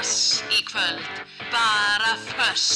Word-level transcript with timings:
Jazz 0.00 0.40
í 0.48 0.62
kvöld, 0.64 1.02
bara 1.52 2.14
föss. 2.24 2.68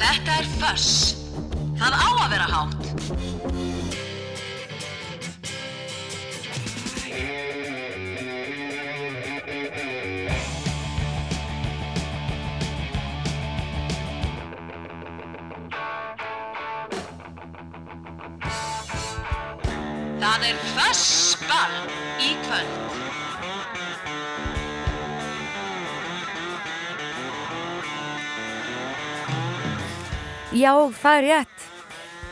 Þetta 0.00 0.34
er 0.34 0.50
föss. 0.58 1.14
Það 1.78 1.94
á 1.94 2.08
að 2.10 2.28
vera 2.34 2.50
hátt. 2.56 3.87
Það 20.48 20.54
er 20.56 20.68
fössball 20.72 21.74
í 22.24 22.28
kvöld. 22.40 22.76
Já, 30.56 30.72
það 31.02 31.18
er 31.18 31.26
rétt. 31.26 31.66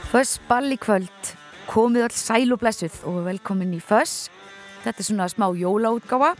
Föss 0.08 0.32
ball 0.48 0.72
í 0.72 0.80
kvöld. 0.80 1.34
Komið 1.68 2.06
all 2.06 2.16
sæl 2.16 2.56
og 2.56 2.62
blessuð 2.64 2.96
og 3.04 3.20
velkomin 3.28 3.76
í 3.76 3.82
Föss. 3.84 4.30
Þetta 4.86 5.04
er 5.04 5.10
svona 5.10 5.28
smá 5.28 5.50
jólaútgáfa. 5.52 6.32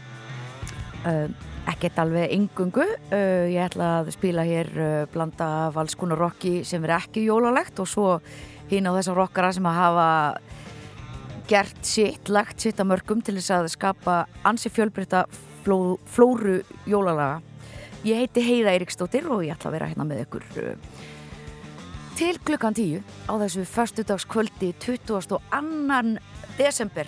Uh, 1.05 1.29
ekkert 1.69 2.01
alveg 2.01 2.33
engungu 2.39 2.89
uh, 2.89 3.45
ég 3.53 3.61
ætla 3.69 3.99
að 3.99 4.15
spila 4.17 4.49
hér 4.49 4.73
uh, 4.73 5.05
blanda 5.13 5.67
af 5.67 5.77
alls 5.77 5.93
konar 5.93 6.25
rocki 6.25 6.63
sem 6.65 6.81
er 6.89 6.97
ekki 6.97 7.29
jólalegt 7.29 7.77
og 7.77 7.85
svo 7.85 8.17
hín 8.71 8.89
á 8.89 8.97
þessar 8.97 9.21
rockara 9.21 9.53
sem 9.53 9.69
að 9.69 9.77
hafa 9.77 10.07
gert 11.47 11.85
sitt, 11.87 12.27
lagt 12.29 12.61
sitt 12.61 12.79
að 12.81 12.89
mörgum 12.91 13.21
til 13.23 13.37
þess 13.37 13.53
að 13.55 13.69
skapa 13.71 14.15
ansi 14.47 14.71
fjölbreytta 14.73 15.23
fló, 15.63 15.95
flóru 16.09 16.59
jólalaga 16.89 17.39
ég 18.07 18.19
heiti 18.21 18.43
Heiða 18.43 18.73
Eiríksdóttir 18.75 19.27
og 19.31 19.45
ég 19.45 19.55
ætla 19.55 19.71
að 19.71 19.77
vera 19.77 19.89
hérna 19.91 20.07
með 20.07 20.25
ykkur 20.25 20.43
til 22.17 22.33
klukkan 22.43 22.75
tíu 22.75 22.99
á 23.31 23.33
þessu 23.39 23.63
förstudagskvöldi 23.69 24.73
22. 24.83 25.39
desember 26.57 27.07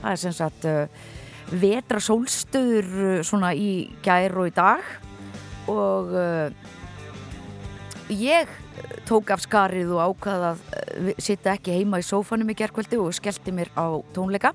það 0.00 0.10
er 0.12 0.22
sem 0.22 0.36
sagt 0.36 0.68
vetra 1.52 2.00
sólstöður 2.02 2.92
uh, 2.96 3.24
svona 3.26 3.52
í 3.54 3.90
gær 4.04 4.36
og 4.40 4.48
í 4.48 4.54
dag 4.56 4.94
og 5.70 6.14
ég 8.08 8.50
tók 9.06 9.30
af 9.34 9.42
skarið 9.44 9.92
og 9.94 10.02
ákvaða 10.10 10.52
að 10.54 10.60
uh, 10.66 11.10
sitta 11.22 11.54
ekki 11.54 11.76
heima 11.78 12.00
í 12.02 12.06
sófanum 12.06 12.50
í 12.50 12.56
gerðkvöldi 12.58 12.98
og 13.00 13.14
skellti 13.16 13.54
mér 13.54 13.70
á 13.78 13.86
tónleika 14.16 14.52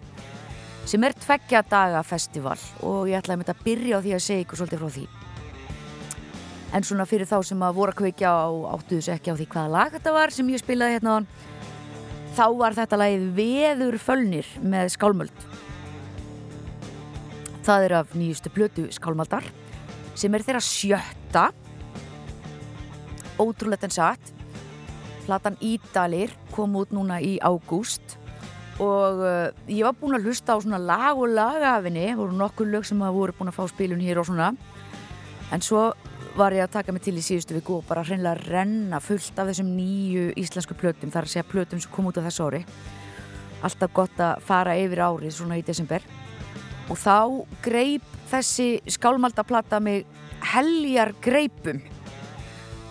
sem 0.90 1.04
er 1.06 1.16
tveggja 1.16 1.62
daga 1.70 2.02
festival 2.04 2.58
og 2.82 3.10
ég 3.10 3.22
ætlaði 3.22 3.48
að 3.48 3.64
byrja 3.66 4.02
á 4.02 4.04
því 4.04 4.16
að 4.18 4.24
segja 4.26 4.46
ykkur 4.46 4.62
svolítið 4.62 4.82
frá 4.82 4.94
því. 4.96 5.06
En 6.72 6.86
svona 6.88 7.06
fyrir 7.06 7.28
þá 7.30 7.38
sem 7.46 7.64
að 7.64 7.78
voru 7.78 7.94
að 7.94 8.00
kveikja 8.02 8.32
og 8.50 8.68
áttuðu 8.76 9.06
sér 9.06 9.20
ekki 9.20 9.36
á 9.36 9.40
því 9.40 9.48
hvaða 9.52 9.74
lag 9.76 9.96
þetta 9.96 10.14
var 10.16 10.34
sem 10.34 10.52
ég 10.52 10.62
spilaði 10.64 10.98
hérna 10.98 11.18
þá 12.36 12.46
var 12.58 12.78
þetta 12.78 13.00
lagið 13.02 13.26
Veður 13.38 13.98
Fölnir 14.02 14.52
með 14.64 14.94
skálmöld. 14.96 15.48
Það 17.62 17.88
er 17.88 17.98
af 18.00 18.16
nýjustu 18.18 18.52
plötu 18.54 18.88
skálmaldar 18.96 19.46
sem 20.18 20.34
er 20.34 20.46
þeirra 20.48 20.64
sjötta 20.66 21.50
ótrúlegt 23.42 23.86
en 23.88 23.94
satt. 23.94 24.34
Platan 25.26 25.58
Ídalir 25.62 26.34
kom 26.56 26.76
út 26.80 26.94
núna 26.96 27.20
í 27.22 27.38
ágúst 27.40 28.18
og 28.82 29.20
uh, 29.22 29.52
ég 29.70 29.86
var 29.86 29.94
búin 30.00 30.18
að 30.18 30.26
hlusta 30.26 30.56
á 30.56 30.64
svona 30.64 30.80
lag 30.82 31.20
og 31.20 31.30
lagafinni, 31.30 32.08
voru 32.18 32.34
nokkur 32.34 32.70
lög 32.72 32.88
sem 32.88 33.02
hafa 33.04 33.14
voru 33.14 33.36
búin 33.38 33.52
að 33.52 33.60
fá 33.60 33.68
spilun 33.70 34.02
hér 34.02 34.22
og 34.22 34.26
svona. 34.32 34.48
En 35.54 35.62
svo 35.62 35.92
var 36.38 36.56
ég 36.56 36.64
að 36.64 36.74
taka 36.78 36.96
mig 36.96 37.04
til 37.06 37.18
í 37.20 37.24
síðustu 37.26 37.58
viku 37.58 37.78
og 37.78 37.86
bara 37.90 38.06
hreinlega 38.08 38.48
renna 38.48 39.02
fullt 39.04 39.38
af 39.38 39.52
þessum 39.52 39.70
nýju 39.76 40.32
íslensku 40.40 40.78
plötum, 40.80 41.12
þar 41.12 41.28
að 41.28 41.34
segja 41.36 41.50
plötum 41.52 41.84
sem 41.84 41.92
kom 41.94 42.08
út 42.10 42.18
á 42.18 42.26
þessu 42.26 42.48
ári. 42.48 42.64
Alltaf 43.62 43.94
gott 43.94 44.24
að 44.24 44.42
fara 44.48 44.78
yfir 44.80 45.04
árið 45.06 45.36
svona 45.36 45.60
í 45.60 45.66
desember. 45.68 46.02
Og 46.90 46.98
þá 46.98 47.46
greip 47.62 48.08
þessi 48.32 48.70
skálmaldaplata 48.90 49.82
mig 49.84 50.08
heljar 50.54 51.14
greipum 51.22 51.84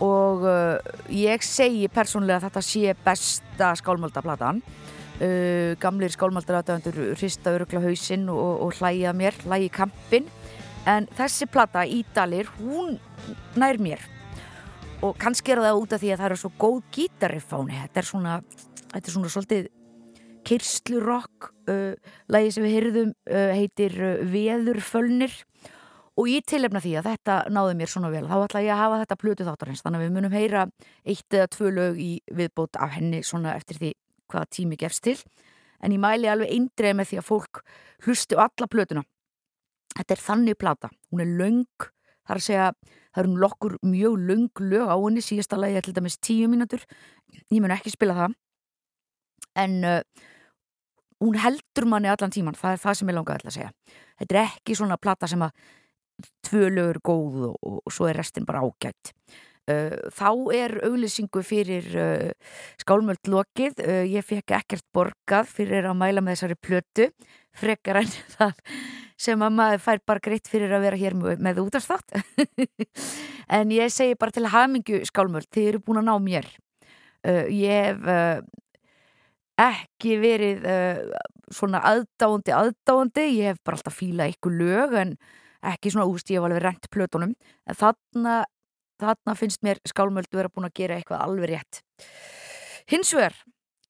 og 0.01 0.47
uh, 0.49 0.79
ég 1.13 1.45
segi 1.45 1.89
persónlega 1.93 2.41
að 2.41 2.47
þetta 2.49 2.63
sé 2.65 2.95
besta 3.05 3.73
skálmaldaplatan 3.81 4.63
uh, 4.63 5.77
gamlir 5.81 6.15
skálmaldaplatan 6.15 6.85
hrista 7.19 7.53
örugla 7.55 7.83
hausinn 7.85 8.29
og, 8.33 8.65
og 8.65 8.79
hlæja 8.81 9.13
mér, 9.17 9.37
hlægi 9.45 9.69
kampin 9.75 10.31
en 10.89 11.09
þessi 11.19 11.49
plata, 11.51 11.85
Ídalir 11.85 12.49
hún 12.59 12.97
nær 13.61 13.77
mér. 13.83 14.01
Og 15.05 15.13
kannski 15.21 15.53
er 15.53 15.61
það 15.65 15.83
út 15.83 15.93
af 15.97 16.01
því 16.01 16.13
að 16.13 16.23
það 16.23 16.31
er 16.31 16.41
svo 16.41 16.51
góð 16.61 16.81
gítarriffáni 16.97 17.77
þetta 17.77 18.01
er 18.01 18.09
svona, 18.09 18.41
þetta 18.91 19.07
er 19.07 19.15
svona 19.15 19.33
svolítið 19.33 19.69
Kirslurokk 20.49 21.51
uh, 21.69 21.93
lægi 22.33 22.57
sem 22.57 22.65
við 22.65 22.77
hyrðum 22.79 23.13
uh, 23.13 23.53
heitir 23.57 23.97
uh, 24.01 24.25
Veðurfölnir 24.29 25.35
og 26.21 26.29
ég 26.29 26.45
tilefna 26.49 26.83
því 26.85 26.97
að 27.01 27.07
þetta 27.09 27.37
náði 27.55 27.77
mér 27.79 27.91
svona 27.91 28.11
vel 28.13 28.27
þá 28.29 28.35
ætla 28.43 28.65
ég 28.65 28.75
að 28.75 28.83
hafa 28.83 28.99
þetta 29.03 29.19
plötu 29.21 29.47
þáttarins. 29.47 29.85
Þannig 29.85 30.01
að 30.01 30.05
við 30.05 30.17
munum 30.17 30.35
heyra 30.37 30.65
eitt 31.09 31.37
eða 31.37 31.53
tvö 31.55 31.71
lög 31.77 32.01
í 32.03 32.11
viðbót 32.37 32.77
af 32.77 32.93
henni 32.97 33.23
svona 33.25 33.55
eftir 33.57 33.81
því 33.81 33.93
hvaða 34.31 34.51
tími 34.57 34.79
gefst 34.81 35.05
til. 35.07 35.17
En 35.81 35.95
ég 35.95 36.03
mæli 36.03 36.29
alveg 36.29 36.53
eindreið 36.53 36.99
með 36.99 37.11
því 37.11 37.21
að 37.23 37.29
fólk 37.31 37.63
hlusti 38.05 38.37
á 38.37 38.45
alla 38.45 38.69
plötuna. 38.69 39.05
Þetta 39.97 40.15
er 40.15 40.23
þannig 40.27 40.59
plata, 40.61 40.91
hún 41.11 41.25
er 41.25 41.33
löng 41.41 41.89
þar 42.29 42.39
að 42.39 42.45
segja, 42.45 42.67
það 43.11 43.23
eru 43.25 43.39
nokkur 43.43 43.79
mjög 43.83 44.19
löng 44.29 44.63
lög 44.71 44.93
á 44.93 44.97
henni, 44.97 45.25
síðasta 45.25 45.59
lagi 45.59 45.81
er 45.81 45.87
til 45.87 45.97
dæmis 45.97 46.19
tíu 46.23 46.51
mínutur, 46.51 46.85
ég 47.51 47.63
mun 47.63 47.75
ekki 47.75 47.91
spila 47.95 48.15
það. 48.19 48.37
En 49.59 49.81
uh, 49.83 49.99
hún 51.25 51.41
heldur 51.43 51.89
manni 51.91 52.11
allan 52.13 52.31
tíman, 52.31 52.59
það 52.59 52.77
er 52.77 52.83
það 52.85 52.99
sem 53.01 53.11
ég 53.11 53.19
langaði 53.19 53.51
að 53.51 53.57
segja. 53.57 53.73
Þetta 54.21 54.37
er 54.37 54.43
ekki 54.45 54.79
svona 54.79 55.01
plata 55.01 55.29
sem 55.31 55.43
að 55.43 55.67
tvölu 56.47 56.89
eru 56.91 57.05
góð 57.05 57.39
og, 57.51 57.57
og, 57.63 57.93
svo 57.93 58.09
er 58.11 58.21
restin 58.21 58.49
bara 58.49 58.65
ágætt 58.65 59.15
þá 60.17 60.31
er 60.57 60.77
auglýsingu 60.87 61.43
fyrir 61.47 61.87
skálmöld 62.81 63.29
lokið. 63.31 63.83
Uh, 63.85 64.07
ég 64.09 64.25
fekk 64.27 64.55
ekkert 64.61 64.87
borgað 64.95 65.51
fyrir 65.51 65.89
að 65.89 65.99
mæla 66.01 66.25
með 66.25 66.39
þessari 66.39 66.57
plötu 66.61 67.11
frekar 67.57 68.01
en 68.03 68.11
það 68.37 68.65
sem 69.21 69.43
að 69.45 69.57
maður 69.59 69.85
fær 69.85 70.03
bara 70.09 70.25
greitt 70.25 70.49
fyrir 70.49 70.73
að 70.73 70.87
vera 70.87 71.01
hér 71.01 71.17
með 71.19 71.61
útafstátt 71.61 72.15
en 73.59 73.75
ég 73.75 73.93
segi 73.93 74.17
bara 74.17 74.33
til 74.33 74.49
hamingu 74.49 75.03
skálmöld, 75.05 75.51
þið 75.53 75.69
eru 75.75 75.83
búin 75.85 76.01
að 76.01 76.09
ná 76.09 76.15
mér. 76.25 76.49
Ég 77.53 78.01
hef 78.01 78.47
ekki 79.61 80.15
verið 80.23 80.65
svona 81.53 81.83
aðdáandi 81.85 82.55
aðdáandi, 82.57 83.27
ég 83.43 83.53
hef 83.53 83.61
bara 83.61 83.77
alltaf 83.77 83.99
fílað 83.99 84.33
ykkur 84.33 84.57
lög 84.57 84.97
en 85.03 85.13
ekki 85.67 85.93
svona 85.93 86.09
úst, 86.09 86.31
ég 86.31 86.41
hef 86.41 86.47
alveg 86.49 86.63
rent 86.65 86.89
plötunum 86.93 87.35
en 87.67 87.79
þarna, 87.79 88.37
þarna 89.01 89.37
finnst 89.39 89.63
mér 89.67 89.81
skálmöldu 89.89 90.41
vera 90.41 90.53
búin 90.53 90.69
að 90.69 90.77
gera 90.81 90.97
eitthvað 90.99 91.25
alveg 91.27 91.53
rétt. 91.53 91.83
Hins 92.91 93.13
vegar 93.17 93.37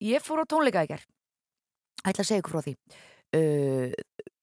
ég 0.03 0.23
fór 0.25 0.43
á 0.43 0.45
tónleika 0.49 0.83
í 0.85 0.91
gær. 0.91 1.05
Ætla 2.01 2.23
að 2.23 2.27
segja 2.27 2.43
ykkur 2.43 2.57
frá 2.57 2.65
því. 2.65 2.75
Uh, 3.31 3.93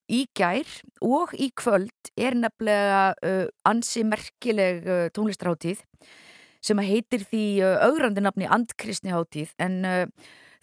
í 0.09 0.23
gær 0.39 0.71
og 1.05 1.35
í 1.37 1.51
kvöld 1.59 2.13
er 2.17 2.39
nefnilega 2.39 3.03
uh, 3.21 3.47
ansi 3.69 4.07
merkileg 4.09 4.89
uh, 4.89 5.07
tónlistarháttíð 5.13 5.85
sem 6.65 6.81
heitir 6.83 7.23
því 7.29 7.45
augrandi 7.87 8.23
nafni 8.25 8.49
Andkristni 8.51 9.13
háttíð 9.15 9.53
en 9.63 9.77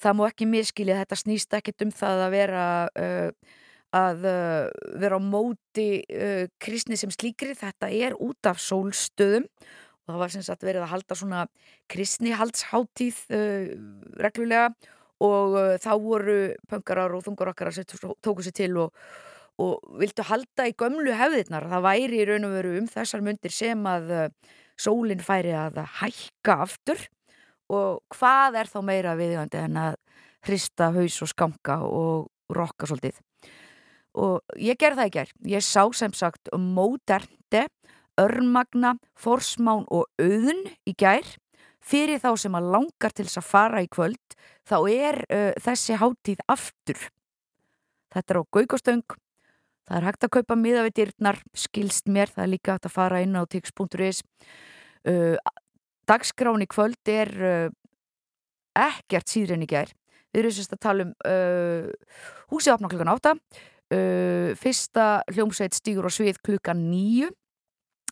það 0.02 0.18
má 0.18 0.26
ekki 0.28 0.48
miskilja, 0.50 0.98
þetta 1.04 1.20
snýst 1.20 1.56
ekkit 1.56 1.86
um 1.86 1.94
það 1.96 2.24
að 2.26 2.34
vera 2.36 2.66
uh, 2.90 3.54
að 3.96 4.26
uh, 4.28 4.68
vera 5.00 5.20
á 5.20 5.22
móti 5.24 5.90
uh, 6.04 6.46
kristni 6.62 6.98
sem 7.00 7.12
slíkri, 7.14 7.56
þetta 7.58 7.90
er 7.92 8.16
út 8.20 8.50
af 8.50 8.60
sólstöðum 8.64 9.48
og 10.06 10.12
það 10.12 10.20
var 10.22 10.34
sem 10.34 10.44
sagt 10.46 10.66
verið 10.66 10.86
að 10.86 10.92
halda 10.92 11.18
svona 11.18 11.46
kristnihaldsháttíð 11.94 13.22
uh, 13.36 13.72
reglulega 14.22 14.68
og 15.24 15.56
þá 15.80 15.94
voru 16.04 16.40
pöngarar 16.68 17.14
og 17.16 17.24
þungarokkar 17.24 17.72
sem 17.72 17.88
tóku 17.88 18.44
sér 18.44 18.56
til 18.58 18.74
og, 18.84 19.06
og 19.64 19.80
vildu 20.02 20.26
halda 20.28 20.66
í 20.68 20.74
gömlu 20.76 21.16
hefðirnar, 21.16 21.70
það 21.72 21.86
væri 21.88 22.20
í 22.20 22.26
raun 22.28 22.50
og 22.50 22.56
veru 22.58 22.74
um 22.82 22.90
þessar 22.92 23.24
myndir 23.24 23.56
sem 23.56 23.88
að 23.88 24.12
sólinn 24.76 25.24
færi 25.24 25.56
að 25.56 25.80
hækka 26.02 26.58
aftur. 26.68 27.00
Og 27.72 28.04
hvað 28.14 28.60
er 28.60 28.70
þá 28.70 28.80
meira 28.86 29.16
viðjöndi 29.18 29.64
en 29.64 29.80
að 29.88 29.96
hrista 30.46 30.92
haus 30.94 31.22
og 31.24 31.32
skamka 31.32 31.80
og 31.88 32.28
rokka 32.54 32.92
svolítið 32.92 33.25
og 34.16 34.58
ég 34.60 34.80
gerði 34.80 35.02
það 35.02 35.10
í 35.10 35.16
gerð 35.18 35.50
ég 35.56 35.66
sá 35.66 35.84
sem 35.94 36.14
sagt 36.16 36.52
móternde 36.56 37.66
örmagna, 38.20 38.96
forsmán 39.18 39.86
og 39.92 40.08
auðn 40.22 40.64
í 40.88 40.96
gær. 40.98 41.26
Fyrir 41.86 42.18
þá 42.22 42.32
sem 42.42 42.56
að 42.58 42.72
langar 42.74 43.14
til 43.14 43.28
þess 43.28 43.42
að 43.42 43.50
fara 43.50 43.84
í 43.86 43.90
kvöld 43.92 44.38
þá 44.66 44.78
er 44.90 45.20
uh, 45.28 45.52
þessi 45.62 46.00
háttíð 46.02 46.42
aftur. 46.50 47.04
Þetta 48.16 48.34
er 48.34 48.40
á 48.42 48.44
Gaukostöng 48.58 49.18
það 49.86 50.00
er 50.00 50.08
hægt 50.08 50.26
að 50.26 50.34
kaupa 50.40 50.58
miða 50.58 50.86
við 50.88 50.96
dyrnar. 51.02 51.42
Skilst 51.54 52.10
mér, 52.10 52.32
það 52.34 52.46
er 52.48 52.52
líka 52.56 52.78
hægt 52.78 52.90
að 52.90 52.96
fara 52.96 53.22
inn 53.22 53.38
á 53.38 53.46
tix.is 53.46 54.24
uh, 55.06 55.38
dagskráin 56.10 56.66
í 56.66 56.70
kvöld 56.72 57.14
er 57.14 57.34
uh, 57.38 57.70
ekkert 58.74 59.30
síður 59.30 59.60
en 59.60 59.68
í 59.68 59.70
gær. 59.70 59.94
Við 60.34 60.42
erum 60.42 60.56
sérst 60.56 60.74
að 60.74 60.82
tala 60.84 61.06
um 61.06 61.12
húsið 62.52 62.74
opna 62.74 62.90
klukkan 62.92 63.14
8 63.14 63.32
uh, 63.94 64.52
fyrsta 64.60 65.24
hljómsveit 65.32 65.76
stýgur 65.78 66.08
og 66.10 66.14
svið 66.16 66.40
klukkan 66.46 66.88
9 66.90 67.30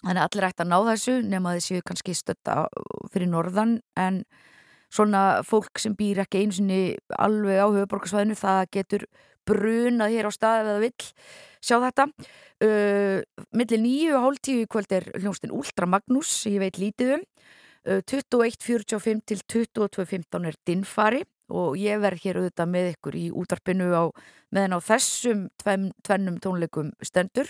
þannig 0.04 0.20
að 0.20 0.26
allir 0.28 0.48
ætti 0.50 0.64
að 0.64 0.72
ná 0.72 0.78
þessu 0.90 1.14
nema 1.24 1.54
þessi 1.58 1.84
kannski 1.88 2.16
stötta 2.18 2.66
fyrir 3.14 3.30
norðan. 3.32 3.78
En 3.96 4.24
svona 4.94 5.42
fólk 5.48 5.80
sem 5.80 5.96
býr 5.98 6.24
ekki 6.26 6.44
eins 6.44 6.60
og 6.60 7.16
alveg 7.18 7.62
á 7.64 7.68
höfuborgarsvæðinu 7.72 8.38
það 8.38 8.64
getur 8.76 9.06
brunað 9.48 10.14
hér 10.14 10.28
á 10.28 10.32
stað 10.36 10.68
eða 10.68 10.84
vill 10.84 11.08
sjá 11.64 11.78
þetta. 11.84 12.08
Uh, 12.64 13.20
millir 13.56 13.82
nýju 13.84 14.16
og 14.18 14.26
hálf 14.28 14.44
tíu 14.44 14.68
kvöld 14.72 14.92
er 14.96 15.10
hljómsveitin 15.16 15.56
Ultra 15.56 15.88
Magnus 15.90 16.44
ég 16.52 16.62
veit 16.64 16.80
lítið 16.82 17.20
um. 17.20 17.28
21.45 17.84 19.26
til 19.28 19.42
22.15 19.52 20.46
er 20.48 20.56
dinnfari 20.64 21.26
og 21.52 21.78
ég 21.80 22.00
verð 22.04 22.24
hér 22.24 22.40
auðvitað 22.42 22.72
með 22.72 22.90
ykkur 22.94 23.18
í 23.20 23.26
útarpinu 23.42 23.90
á, 23.92 24.04
meðan 24.54 24.78
á 24.78 24.80
þessum 24.84 25.48
tven, 25.62 25.90
tvennum 26.06 26.40
tónleikum 26.44 26.94
stendur. 27.04 27.50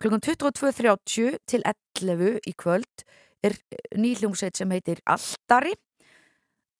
Klukkan 0.00 0.22
22.30 0.24 1.40
til 1.44 1.60
11 1.66 2.40
í 2.48 2.54
kvöld 2.56 3.04
er 3.44 3.56
nýhljómsveit 3.96 4.56
sem 4.56 4.72
heitir 4.72 5.02
Altari. 5.04 5.74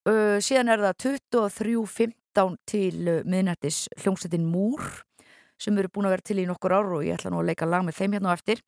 Uh, 0.09 0.41
síðan 0.41 0.73
er 0.73 0.81
það 0.81 1.27
23.15 1.29 2.57
til 2.69 2.97
uh, 3.05 3.21
miðnættis 3.29 3.85
hljómsveitin 4.01 4.49
Múr 4.49 4.81
sem 5.61 5.77
eru 5.77 5.91
búin 5.93 6.09
að 6.09 6.17
vera 6.17 6.25
til 6.25 6.39
í 6.41 6.47
nokkur 6.49 6.73
ár 6.73 6.95
og 6.97 7.05
ég 7.05 7.19
ætla 7.19 7.35
nú 7.35 7.43
að 7.43 7.51
leika 7.51 7.69
lag 7.69 7.85
með 7.85 7.99
þeim 7.99 8.17
hérna 8.17 8.33
á 8.33 8.37
eftir 8.39 8.63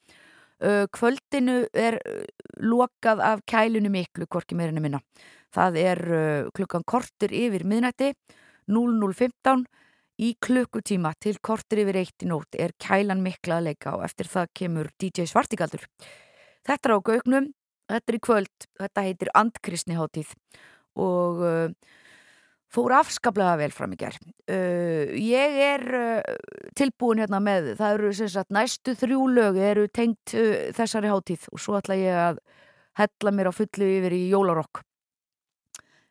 kvöldinu 0.95 1.65
er 1.75 1.99
lokað 2.63 3.23
af 3.27 3.41
kælunu 3.51 3.91
miklu, 3.91 4.29
hvorki 4.31 4.55
meirinu 4.55 4.83
minna. 4.85 5.01
Það 5.53 5.79
er 5.83 6.03
klukkan 6.55 6.85
kortur 6.87 7.33
yfir 7.35 7.65
miðnætti 7.69 8.13
00.15 8.71 9.65
í 10.23 10.35
klukkutíma 10.41 11.13
til 11.21 11.41
kortur 11.43 11.83
yfir 11.83 11.99
eitt 11.99 12.23
í 12.23 12.29
nótt 12.31 12.55
er 12.55 12.77
kælan 12.81 13.25
mikla 13.25 13.59
að 13.59 13.73
leika 13.73 13.97
og 13.97 14.07
eftir 14.07 14.31
það 14.31 14.53
kemur 14.61 14.93
DJ 15.03 15.27
Svartigaldur. 15.27 15.83
Þetta 16.63 16.89
er 16.89 16.95
á 16.95 16.99
gaugnum 17.03 17.51
þetta 17.93 18.13
er 18.13 18.19
í 18.19 18.23
kvöld, 18.23 18.69
þetta 18.81 19.07
heitir 19.07 19.33
Andkristni 19.39 19.99
hátíð. 19.99 20.33
Og 21.01 21.43
uh, 21.47 21.99
fór 22.73 22.95
afskaplega 22.97 23.57
vel 23.61 23.73
fram 23.75 23.93
í 23.95 23.99
gerð. 24.01 24.25
Uh, 24.49 25.13
ég 25.19 25.59
er 25.67 25.85
uh, 25.99 26.37
tilbúin 26.79 27.21
hérna 27.23 27.41
með, 27.45 27.75
það 27.81 27.99
eru 27.99 28.13
sagt 28.33 28.55
næstu 28.55 28.95
þrjú 28.99 29.27
lög 29.37 29.59
eru 29.61 29.89
tengt 29.93 30.35
uh, 30.39 30.71
þessari 30.77 31.13
hátíð 31.13 31.49
og 31.53 31.63
svo 31.63 31.77
ætla 31.81 31.99
ég 32.01 32.23
að 32.29 32.41
hella 33.01 33.35
mér 33.35 33.51
á 33.51 33.53
fullu 33.57 33.91
yfir 33.99 34.17
í 34.17 34.23
jólarokk. 34.33 34.83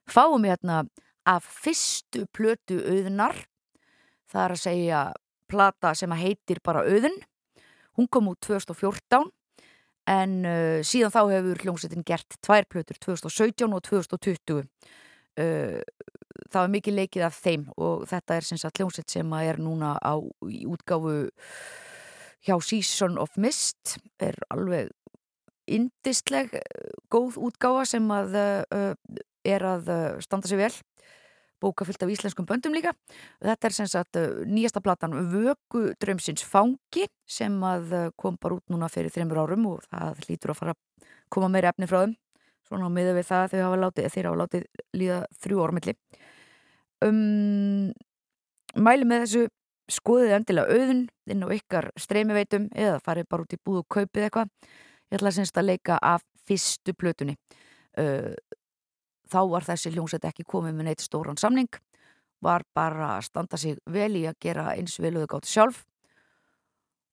Fáum 0.10 0.46
ég 0.46 0.56
hérna 0.56 0.84
af 1.30 1.46
fyrstu 1.46 2.25
plötu 2.34 2.80
auðnar, 2.82 3.38
það 4.32 4.46
er 4.46 4.56
að 4.56 4.63
segja 4.63 5.01
plata 5.51 5.94
sem 5.98 6.13
heitir 6.18 6.62
bara 6.63 6.86
auðn, 6.88 7.20
hún 8.00 8.10
kom 8.10 8.32
út 8.32 8.41
2014 8.46 9.30
en 10.12 10.39
uh, 10.46 10.80
síðan 10.86 11.13
þá 11.13 11.22
hefur 11.30 11.62
hljómsveitin 11.65 12.06
gert 12.08 12.38
tvær 12.41 12.65
plötur 12.70 12.98
2017 13.03 13.75
og 13.75 13.84
2020 13.86 14.62
uh, 14.62 15.82
það 16.51 16.65
var 16.65 16.74
mikið 16.75 16.98
leikið 17.00 17.25
af 17.27 17.39
þeim 17.39 17.65
og 17.79 18.05
þetta 18.12 18.38
er 18.38 18.48
sem 18.48 18.60
sagt 18.60 18.81
hljómsveit 18.81 19.13
sem 19.13 19.34
er 19.39 19.60
núna 19.62 19.96
á 19.98 20.13
útgáfu 20.43 21.15
hjá 22.46 22.55
Season 22.63 23.17
of 23.22 23.38
Mist. 23.38 23.98
Er 24.20 24.38
alveg 24.51 24.91
indisleg 25.72 26.53
góð 27.12 27.39
útgáfa 27.39 27.86
sem 27.93 28.08
að 28.12 28.39
uh, 28.39 28.93
er 29.48 29.65
að 29.65 29.91
standa 30.25 30.50
sig 30.50 30.60
vel. 30.60 30.74
Bóka 31.62 31.86
fyllt 31.86 32.01
af 32.01 32.10
íslenskum 32.10 32.48
böndum 32.50 32.74
líka. 32.74 32.96
Þetta 33.38 33.67
er 33.67 33.75
sem 33.75 33.89
sagt 33.89 34.17
nýjasta 34.50 34.81
platan 34.81 35.13
Vöku 35.29 35.91
drömsins 36.01 36.41
fangi 36.41 37.05
sem 37.29 37.53
að 37.62 37.93
kom 38.17 38.39
bara 38.41 38.58
út 38.58 38.74
núna 38.74 38.89
fyrir 38.89 39.13
þreymur 39.13 39.43
árum 39.43 39.67
og 39.70 39.86
það 39.86 40.24
hlýtur 40.25 40.55
að 40.55 40.58
fara 40.58 40.74
að 40.74 41.08
koma 41.29 41.51
meira 41.53 41.70
efni 41.70 41.89
frá 41.89 42.01
þeim. 42.01 42.17
Svona 42.65 42.89
á 42.89 42.96
miða 42.96 43.13
við 43.13 43.27
það 43.29 43.43
að 43.46 43.53
þau 43.53 43.62
hafa 43.62 43.79
látið 43.84 44.10
þeir 44.15 44.27
hafa 44.29 44.41
látið 44.41 44.65
líða 44.98 45.20
þrjú 45.43 45.62
orðmilli 45.62 45.96
um, 47.08 47.91
mæli 48.75 49.08
með 49.08 49.25
þessu 49.25 49.43
skoðið 49.91 50.38
endilega 50.38 50.77
auðun 50.77 51.03
inn 51.31 51.43
á 51.43 51.48
ykkar 51.55 51.89
streymiveitum 52.00 52.70
eða 52.72 53.01
farið 53.03 53.29
bara 53.31 53.46
út 53.46 53.55
í 53.55 53.60
búð 53.60 53.81
og 53.84 53.88
kaupið 53.98 54.27
eitthvað. 54.27 54.51
Ég 55.12 55.20
ætla 55.20 55.31
að 55.31 55.38
semst 55.39 55.60
að 55.60 55.67
leika 55.67 56.00
af 56.00 56.24
fyrstu 56.48 56.96
plötunni. 56.96 57.36
Uh, 58.00 58.34
þá 59.31 59.41
var 59.51 59.67
þessi 59.67 59.91
hljómsveit 59.91 60.27
ekki 60.29 60.48
komið 60.48 60.77
með 60.77 60.91
neitt 60.91 61.03
stóran 61.03 61.39
samning 61.39 61.72
var 62.41 62.65
bara 62.75 63.15
að 63.17 63.27
standa 63.29 63.60
sig 63.60 63.79
vel 63.89 64.12
í 64.17 64.25
að 64.29 64.39
gera 64.41 64.72
eins 64.74 64.98
veluðu 65.01 65.29
gátt 65.36 65.50
sjálf. 65.50 65.84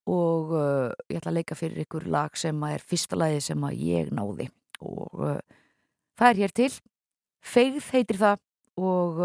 Og 0.09 0.54
uh, 0.57 0.88
ég 1.11 1.21
ætla 1.21 1.35
að 1.35 1.40
leika 1.42 1.57
fyrir 1.59 1.85
ykkur 1.85 2.07
lag 2.09 2.37
sem 2.38 2.62
er 2.64 2.85
fyrsta 2.85 3.18
lagi 3.18 3.42
sem 3.45 3.64
að 3.68 3.83
ég 3.85 4.12
náði. 4.16 4.49
Og 4.80 5.25
uh, 5.35 5.40
það 6.16 6.30
er 6.30 6.40
hér 6.42 6.54
til. 6.57 6.71
Feigð 7.45 7.90
heitir 7.92 8.21
það 8.23 8.40
og 8.78 9.21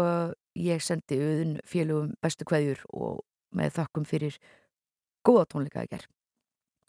ég 0.54 0.82
sendi 0.82 1.18
auðun 1.20 1.56
félugum 1.68 2.12
bestu 2.22 2.46
kveðjur 2.48 2.84
og 2.94 3.24
með 3.54 3.74
þakkum 3.78 4.06
fyrir 4.08 4.38
góða 5.26 5.48
tónleika 5.50 5.82
að 5.84 5.90
ger 5.94 6.06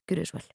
Gjur 0.06 0.22
þess 0.22 0.36
vel 0.36 0.46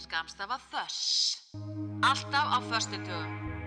Skamstafa 0.00 0.56
Þöss 0.72 1.36
Alltaf 2.00 2.46
á 2.56 2.58
föstutugum 2.72 3.59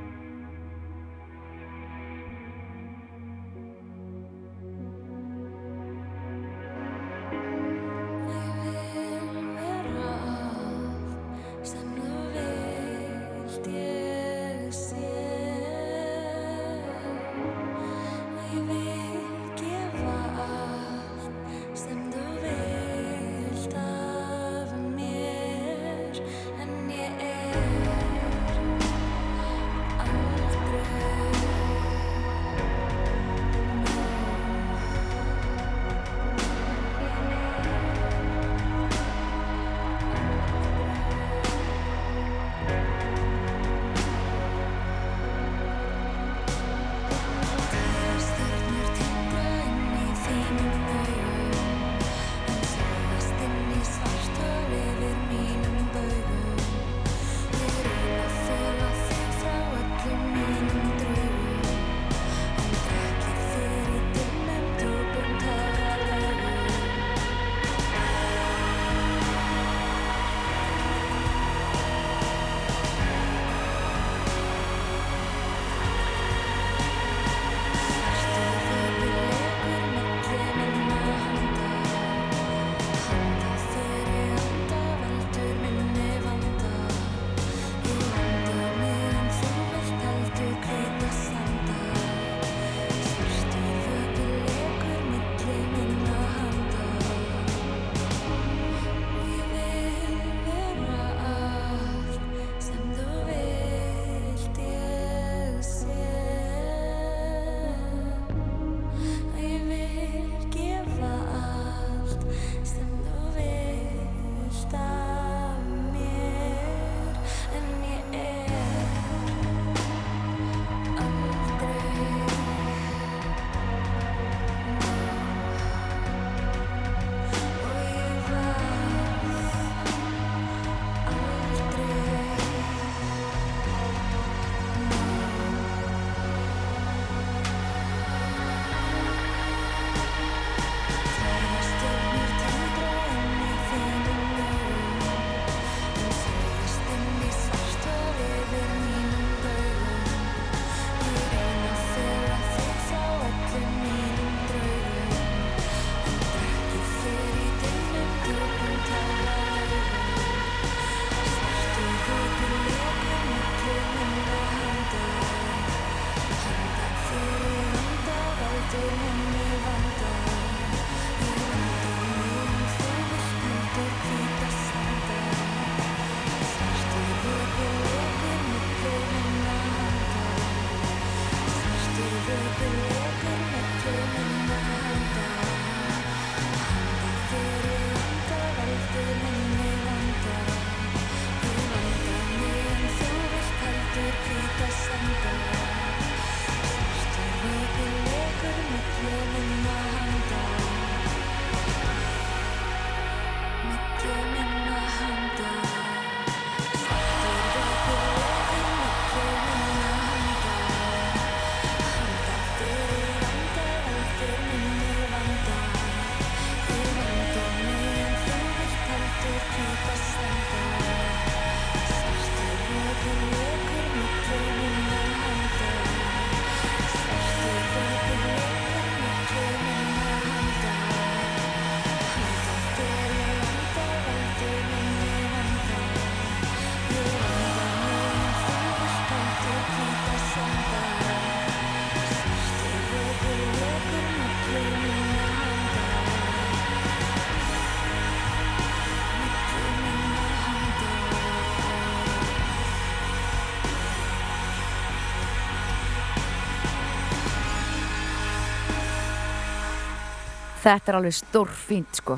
Þetta 260.64 260.94
er 260.94 260.96
alveg 260.96 261.16
stórfínt 261.18 261.98
sko. 262.00 262.16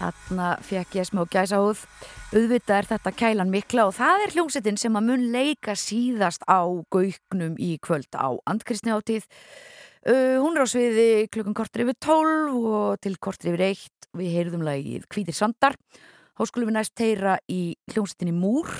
Þarna 0.00 0.46
fekk 0.66 0.96
ég 0.98 1.06
smá 1.06 1.20
gæsa 1.30 1.60
húð. 1.62 1.84
Auðvitað 2.32 2.78
er 2.80 2.88
þetta 2.90 3.10
kælan 3.14 3.52
mikla 3.52 3.84
og 3.86 3.92
það 3.94 4.24
er 4.24 4.32
hljómsettin 4.34 4.80
sem 4.82 4.98
að 4.98 5.04
mun 5.06 5.22
leika 5.30 5.76
síðast 5.78 6.42
á 6.50 6.66
gauknum 6.90 7.54
í 7.62 7.76
kvöld 7.78 8.18
á 8.18 8.34
andkristni 8.50 8.90
áttíð. 8.90 9.28
Uh, 10.02 10.42
hún 10.42 10.58
er 10.58 10.66
á 10.66 10.72
sviði 10.72 11.06
klukkan 11.30 11.54
kortur 11.54 11.84
yfir 11.84 11.96
12 12.02 12.56
og 12.56 12.98
til 13.06 13.14
kortur 13.22 13.52
yfir 13.52 13.62
1. 13.68 14.10
Við 14.18 14.34
heyrðum 14.34 14.66
lagið 14.66 15.06
Kvítir 15.14 15.38
Sandar. 15.38 15.78
Há 16.34 16.42
skulum 16.50 16.72
við 16.72 16.78
næst 16.80 16.98
heyra 16.98 17.36
í 17.46 17.76
hljómsettinni 17.92 18.34
Múr 18.34 18.74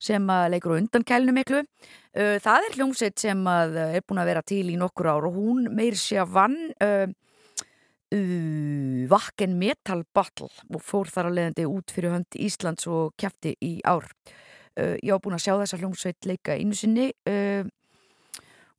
sem 0.00 0.24
að 0.32 0.48
leikur 0.54 0.76
á 0.76 0.80
undan 0.80 1.04
kælnu 1.04 1.36
miklu. 1.36 1.60
Uh, 2.16 2.40
það 2.40 2.70
er 2.70 2.80
hljómsett 2.80 3.20
sem 3.20 3.44
að 3.52 3.76
er 3.84 4.08
búin 4.08 4.24
að 4.24 4.32
vera 4.32 4.46
til 4.48 4.64
í 4.64 4.80
nokkur 4.80 5.12
ár 5.12 5.28
og 5.28 5.36
hún 5.36 5.68
meir 5.76 6.00
sé 6.00 6.16
að 6.24 6.34
vann 6.40 6.58
uh, 6.80 7.04
Wacken 8.06 9.56
Metal 9.58 10.04
Battle 10.14 10.50
og 10.70 10.82
fór 10.84 11.10
þar 11.10 11.30
að 11.30 11.38
leiðandi 11.38 11.64
út 11.66 11.90
fyrir 11.90 12.14
hönd 12.14 12.36
Íslands 12.38 12.86
og 12.86 13.16
kæfti 13.18 13.56
í 13.58 13.80
ár. 13.82 14.06
Ég 14.76 15.10
á 15.10 15.18
búin 15.18 15.34
að 15.34 15.42
sjá 15.46 15.54
þessa 15.56 15.80
hljómsveit 15.80 16.28
leika 16.28 16.54
einu 16.54 16.76
sinni 16.76 17.10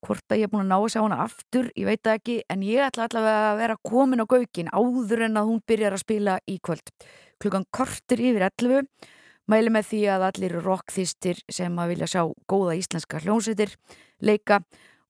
hvort 0.06 0.32
að 0.32 0.40
ég 0.40 0.48
er 0.48 0.52
búin 0.54 0.64
að 0.64 0.70
ná 0.70 0.78
að 0.78 0.92
sjá 0.94 1.02
hana 1.02 1.18
aftur 1.26 1.68
ég 1.74 1.88
veit 1.90 2.04
það 2.06 2.18
ekki, 2.20 2.36
en 2.54 2.64
ég 2.64 2.86
ætla 2.86 3.08
allavega 3.08 3.48
að 3.50 3.60
vera 3.64 3.78
komin 3.90 4.24
á 4.24 4.26
gaukin 4.30 4.70
áður 4.72 5.24
en 5.26 5.40
að 5.42 5.48
hún 5.50 5.62
byrjar 5.68 5.98
að 5.98 6.04
spila 6.06 6.38
í 6.48 6.60
kvöld. 6.64 6.92
Klukkan 7.42 7.66
kortur 7.74 8.22
yfir 8.22 8.46
11 8.48 8.86
mæli 9.50 9.74
með 9.74 9.90
því 9.90 10.02
að 10.14 10.28
allir 10.30 10.56
rockþýstir 10.62 11.42
sem 11.50 11.82
að 11.82 11.92
vilja 11.96 12.12
sjá 12.14 12.22
góða 12.48 12.78
íslenska 12.78 13.20
hljómsveitir 13.26 13.74
leika 14.22 14.62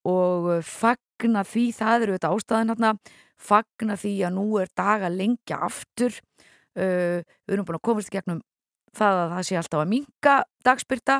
og 0.08 0.64
fagna 0.64 1.44
því, 1.44 1.66
það 1.76 2.08
eru 2.08 2.18
þetta 2.18 2.34
ástæðan 2.34 3.00
fagna 3.38 3.98
því 4.00 4.14
að 4.28 4.36
nú 4.38 4.46
er 4.62 4.72
daga 4.78 5.10
lengja 5.14 5.62
aftur. 5.68 6.16
Uh, 6.78 7.24
við 7.48 7.58
erum 7.58 7.68
búin 7.68 7.80
að 7.80 7.86
komast 7.90 8.12
í 8.12 8.18
gegnum 8.18 8.44
það 8.98 9.22
að 9.24 9.34
það 9.36 9.48
sé 9.48 9.58
alltaf 9.60 9.82
að 9.82 9.92
minga 9.94 10.36
dagspyrta, 10.66 11.18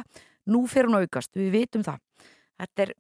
nú 0.50 0.64
fer 0.70 0.88
hún 0.88 1.00
aukast 1.02 1.34
við 1.38 1.50
vitum 1.54 1.86
það. 1.86 2.00
Þetta 2.58 2.86
er 2.86 2.94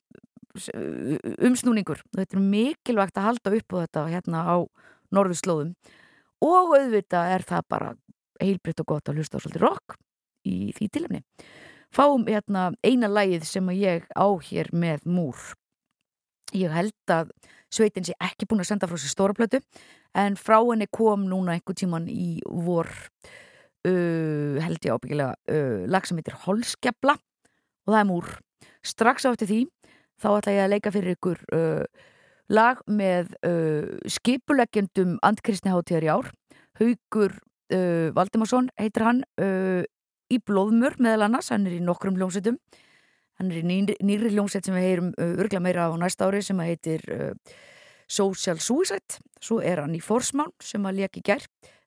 umsnúningur. 1.48 2.02
Þetta 2.18 2.38
er 2.38 2.44
mikilvægt 2.44 3.18
að 3.18 3.28
halda 3.30 3.54
upp 3.58 3.74
á 3.74 3.78
þetta 3.84 4.04
hérna 4.10 4.42
á 4.46 4.58
norðurslóðum. 5.14 5.74
Og 6.46 6.74
auðvitað 6.78 7.34
er 7.34 7.46
það 7.46 7.70
bara 7.74 7.94
heilbritt 8.42 8.82
og 8.82 8.92
gott 8.94 9.10
að 9.10 9.22
hlusta 9.22 9.38
á 9.38 9.42
svolítið 9.42 9.66
rock 9.66 9.98
í 10.46 10.70
því 10.78 10.90
tilumni 10.94 11.24
fáum 11.94 12.26
hérna 12.28 12.72
eina 12.84 13.10
lægið 13.10 13.46
sem 13.48 13.70
ég 13.76 14.08
á 14.12 14.28
hér 14.50 14.72
með 14.74 15.06
múr. 15.06 15.38
Ég 16.56 16.72
held 16.72 17.12
að 17.12 17.32
sveitin 17.74 18.06
sé 18.08 18.16
ekki 18.24 18.48
búin 18.48 18.64
að 18.64 18.72
senda 18.72 18.88
frá 18.90 19.00
sér 19.00 19.12
stóra 19.12 19.36
plötu 19.38 19.62
en 20.18 20.38
frá 20.40 20.60
henni 20.60 20.88
kom 20.92 21.26
núna 21.30 21.56
einhver 21.56 21.78
tíman 21.78 22.08
í 22.10 22.40
vor 22.48 22.90
uh, 23.88 24.60
held 24.64 24.84
ég 24.84 24.94
ábyggilega 24.94 25.34
uh, 25.52 25.88
lag 25.90 26.08
sem 26.08 26.20
heitir 26.20 26.38
Holskjabla 26.46 27.18
og 27.18 27.94
það 27.94 28.00
er 28.02 28.08
múr. 28.10 28.30
Strax 28.88 29.28
á 29.28 29.32
eftir 29.32 29.52
því 29.52 29.60
þá 30.22 30.30
ætla 30.32 30.56
ég 30.56 30.64
að 30.66 30.74
leika 30.76 30.94
fyrir 30.96 31.18
ykkur 31.18 31.44
uh, 31.56 31.84
lag 32.48 32.80
með 32.88 33.34
skipuleggjendum 34.08 35.18
andkristni 35.28 35.68
hátíðar 35.74 36.06
í 36.06 36.12
ár. 36.14 36.30
Haugur 36.80 37.34
Valdimarsson 38.16 38.70
heitir 38.80 39.04
hann 39.04 39.20
í 40.32 40.38
blóðmur 40.48 40.96
meðal 41.04 41.26
annars, 41.26 41.50
hann 41.52 41.68
er 41.68 41.76
í 41.76 41.82
nokkrum 41.84 42.16
hljómsettum 42.16 42.56
hann 43.38 43.52
er 43.52 43.62
í 43.62 43.66
nýri, 43.66 43.96
nýri 44.06 44.32
hljómsett 44.34 44.68
sem 44.68 44.76
við 44.76 44.88
heyrum 44.88 45.10
uh, 45.16 45.34
örgla 45.44 45.62
meira 45.64 45.88
á 45.90 45.94
næsta 46.00 46.28
ári 46.28 46.42
sem 46.46 46.60
heitir 46.64 47.04
uh, 47.14 47.34
Social 48.08 48.62
Suicide. 48.64 49.20
Svo 49.44 49.60
er 49.62 49.84
hann 49.84 49.96
í 49.96 50.02
Forsmán 50.04 50.54
sem 50.64 50.86
að 50.88 51.04
leki 51.04 51.24
gær. 51.26 51.44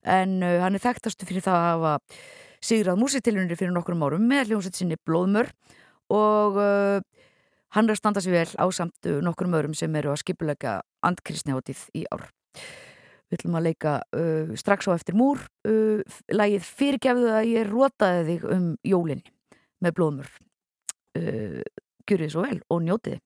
En 0.07 0.39
uh, 0.45 0.61
hann 0.63 0.77
er 0.79 0.85
þekktastu 0.85 1.27
fyrir 1.29 1.45
það 1.45 1.59
að 1.59 1.71
hafa 1.71 1.95
sigrað 2.61 3.01
músitilunir 3.01 3.59
fyrir 3.59 3.75
nokkrum 3.75 4.05
árum 4.07 4.29
með 4.31 4.53
hljómsett 4.53 4.79
sinni 4.79 4.99
Blóðmör. 5.09 5.51
Og 6.15 6.61
uh, 6.61 7.01
hann 7.75 7.89
er 7.89 7.97
að 7.97 8.03
standa 8.03 8.23
sér 8.23 8.39
vel 8.39 8.53
á 8.55 8.67
samt 8.75 9.11
uh, 9.11 9.19
nokkrum 9.25 9.57
örum 9.59 9.75
sem 9.79 9.95
eru 9.99 10.13
að 10.15 10.23
skipulega 10.23 10.79
andkristnihátið 11.07 11.83
í 11.99 12.05
ár. 12.15 12.29
Við 13.31 13.41
ætlum 13.41 13.59
að 13.59 13.67
leika 13.69 13.97
uh, 14.15 14.55
strax 14.59 14.91
á 14.91 14.95
eftir 14.95 15.19
múr 15.19 15.43
uh, 15.67 16.03
lægið 16.31 16.71
fyrirgefðu 16.79 17.35
að 17.35 17.51
ég 17.55 17.71
rótaði 17.71 18.25
þig 18.29 18.47
um 18.55 18.71
jólinn 18.87 19.27
með 19.81 19.99
blóðmur 19.99 20.33
uh, 21.19 21.61
Gjur 22.09 22.25
þið 22.25 22.33
svo 22.33 22.45
vel 22.47 22.61
og 22.71 22.83
njótið 22.87 23.19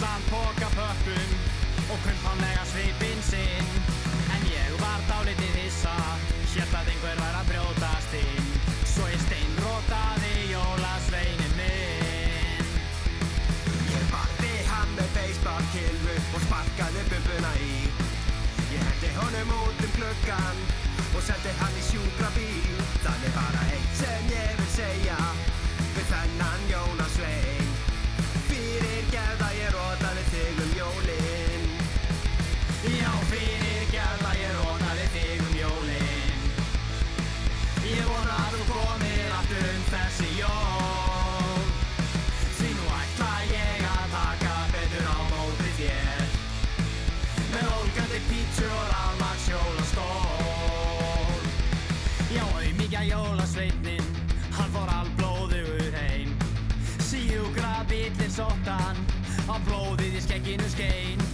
allan 0.00 0.22
pokapöppum 0.30 1.30
og 1.92 1.98
kumpanlega 2.04 2.64
svipin 2.72 3.20
sinn. 3.30 3.68
En 4.34 4.42
ég 4.48 4.70
var 4.80 5.00
dálitið 5.10 5.56
hissa, 5.60 5.96
hér 6.54 6.72
að 6.78 6.88
einhver 6.92 7.20
var 7.20 7.36
að 7.40 7.50
brjótast 7.50 8.14
inn. 8.16 8.48
Svo 8.92 9.08
ég 9.12 9.20
steinrótaði 9.26 10.32
jólasveinin 10.52 11.52
minn. 11.58 12.72
Ég 13.92 14.08
bakti 14.14 14.54
hann 14.70 14.96
með 14.96 15.12
beisbarkilvu 15.18 16.16
og 16.16 16.48
sparkaði 16.48 17.04
bumbuna 17.12 17.52
í. 17.68 17.76
Ég 18.72 18.88
hendi 18.88 19.14
honum 19.18 19.54
út 19.60 19.84
um 19.84 19.94
klukkan 19.98 20.64
og 21.12 21.22
sendi 21.28 21.56
hann 21.60 21.76
í 21.76 21.86
sjúkrabíl. 21.90 22.84
Þannig 23.04 23.36
bara 23.36 23.68
eitt 23.68 23.94
sem 24.00 24.32
ég 24.32 24.56
vil 24.62 24.74
segja 24.78 25.20
við 25.92 26.12
þennan 26.14 26.68
jólasveinin 26.72 27.09
taking 60.30 60.60
his 60.60 60.76
cane. 60.76 61.29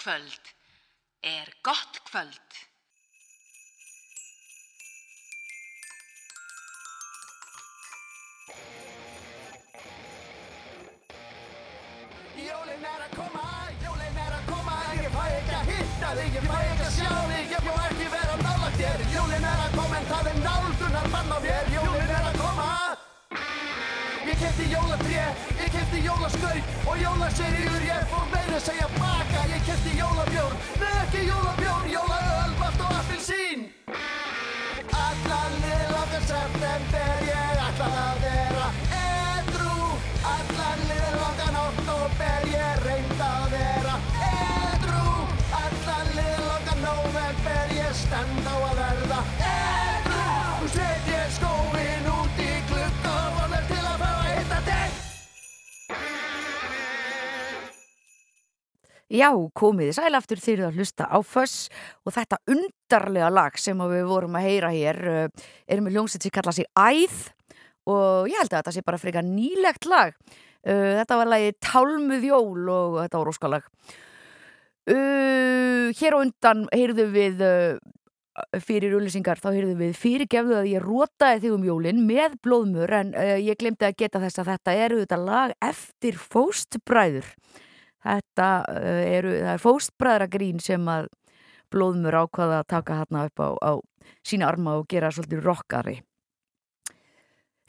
Föstudagskvöld 0.00 0.40
er 1.20 1.54
gott 1.62 2.02
kvöld. 2.10 2.50
Jólin 12.36 12.84
er 12.84 13.02
að 13.04 13.12
koma, 13.16 13.44
jólin 13.84 14.16
er 14.16 14.32
að 14.38 14.46
koma. 14.48 14.78
Ég 14.96 15.12
fæ 15.12 15.26
ekki 15.36 15.54
að 15.58 15.68
hitta 15.68 16.14
þig, 16.16 16.34
ég 16.34 16.48
fæ 16.48 16.58
ekki 16.70 16.88
að 16.88 16.96
sjá 16.96 17.12
þig. 17.28 17.52
Ég 17.52 17.68
má 17.68 17.76
ekki 17.90 18.10
vera 18.16 18.40
nálægt 18.40 18.80
þér. 18.80 19.06
Jólin 19.18 19.48
er 19.52 19.64
að 19.66 19.78
koma 19.78 20.00
en 20.00 20.10
það 20.14 20.32
er 20.32 20.42
náldunar 20.48 21.08
mann 21.12 21.36
á 21.36 21.38
mér. 21.44 21.72
Jólin 21.76 22.16
er 22.16 22.28
að 22.32 22.40
koma. 22.40 22.72
Ég 24.30 24.44
kefti 24.46 24.72
jólatré, 24.72 25.24
ég 26.00 26.06
kefti 26.06 26.06
jólaskaut 26.06 26.86
Og 26.86 26.96
jólaserjur 27.00 27.82
ég 27.84 28.04
fór 28.10 28.26
meira 28.32 28.56
að 28.56 28.64
segja 28.64 28.88
baka 28.98 29.44
Ég 29.50 29.62
kefti 29.66 29.96
jólabjór, 29.98 30.52
nei 30.80 30.94
ekki 31.02 31.26
jólabjór 31.28 31.88
Jólaöl, 31.90 32.52
vaft 32.58 32.80
og 32.80 32.92
appelsín. 33.00 33.72
Allan 34.92 35.52
liðlangan 35.62 36.24
september 36.26 37.24
Ég 37.26 37.62
ætla 37.66 37.88
að 38.04 38.22
vera 38.24 38.66
edrú. 39.00 39.90
Allan 40.34 40.80
liðlangan 40.88 41.60
oktober 41.66 42.48
Ég 42.54 42.82
reynd 42.86 43.24
að 43.28 43.46
vera 43.56 43.94
edrú. 44.30 45.06
Allan 45.62 46.12
liðlangan 46.16 46.84
november 46.86 47.76
Ég 47.76 47.94
stend 48.04 48.48
á 48.48 48.56
að 48.56 48.74
verða 48.84 49.22
edrú 49.52 51.09
Já, 59.10 59.32
komiði 59.58 59.90
sæl 59.96 60.14
aftur 60.14 60.38
þeir 60.38 60.52
eru 60.52 60.66
að 60.68 60.76
hlusta 60.78 61.06
á 61.10 61.18
Föss 61.26 61.64
og 62.06 62.12
þetta 62.14 62.36
undarlega 62.52 63.30
lag 63.34 63.56
sem 63.58 63.78
við 63.90 64.04
vorum 64.06 64.36
að 64.38 64.44
heyra 64.46 64.68
hér 64.70 64.98
uh, 65.02 65.46
er 65.66 65.80
með 65.82 65.96
hljómsveit 65.96 66.26
sem 66.28 66.32
kalla 66.36 66.52
sig 66.54 66.68
Æð 66.78 67.16
og 67.90 68.28
ég 68.30 68.38
held 68.38 68.52
að 68.52 68.60
þetta 68.60 68.74
sé 68.76 68.84
bara 68.86 69.00
frekar 69.02 69.26
nýlegt 69.26 69.88
lag. 69.90 70.14
Uh, 70.62 71.00
þetta 71.00 71.18
var 71.18 71.30
lagið 71.32 71.56
Tálmuð 71.66 72.26
jól 72.28 72.68
og 72.70 72.94
þetta 73.00 73.18
var 73.18 73.30
óskalag. 73.32 73.66
Uh, 74.86 75.90
hér 75.98 76.14
á 76.14 76.18
undan 76.20 76.60
heyrðum 76.70 77.10
við 77.16 77.42
fyrir 78.62 78.94
ullisingar, 78.94 79.40
þá 79.42 79.48
heyrðum 79.56 79.82
við 79.88 79.96
fyrirgefðu 79.98 80.54
að 80.60 80.68
ég 80.70 80.84
rótaði 80.84 81.42
þig 81.42 81.56
um 81.56 81.66
jólin 81.66 82.04
með 82.06 82.38
blóðmur 82.46 82.94
en 82.94 83.10
ég 83.42 83.58
glemdi 83.58 83.88
að 83.88 83.98
geta 84.04 84.22
þess 84.22 84.40
að 84.40 84.52
þetta 84.52 84.76
eru 84.86 85.00
þetta 85.02 85.18
lag 85.24 85.56
eftir 85.66 86.22
fóstbræður. 86.30 87.26
Þetta 88.00 88.48
uh, 88.64 89.00
eru, 89.04 89.34
það 89.42 89.54
er 89.54 89.64
fóstbræðragrín 89.64 90.62
sem 90.64 90.86
að 90.88 91.10
blóðmur 91.70 92.16
ákvaða 92.24 92.62
að 92.62 92.70
taka 92.72 93.00
hérna 93.02 93.26
upp 93.28 93.42
á, 93.44 93.48
á 93.60 93.72
sína 94.26 94.48
arma 94.50 94.78
og 94.80 94.88
gera 94.90 95.12
svolítið 95.14 95.44
rockari. 95.44 96.00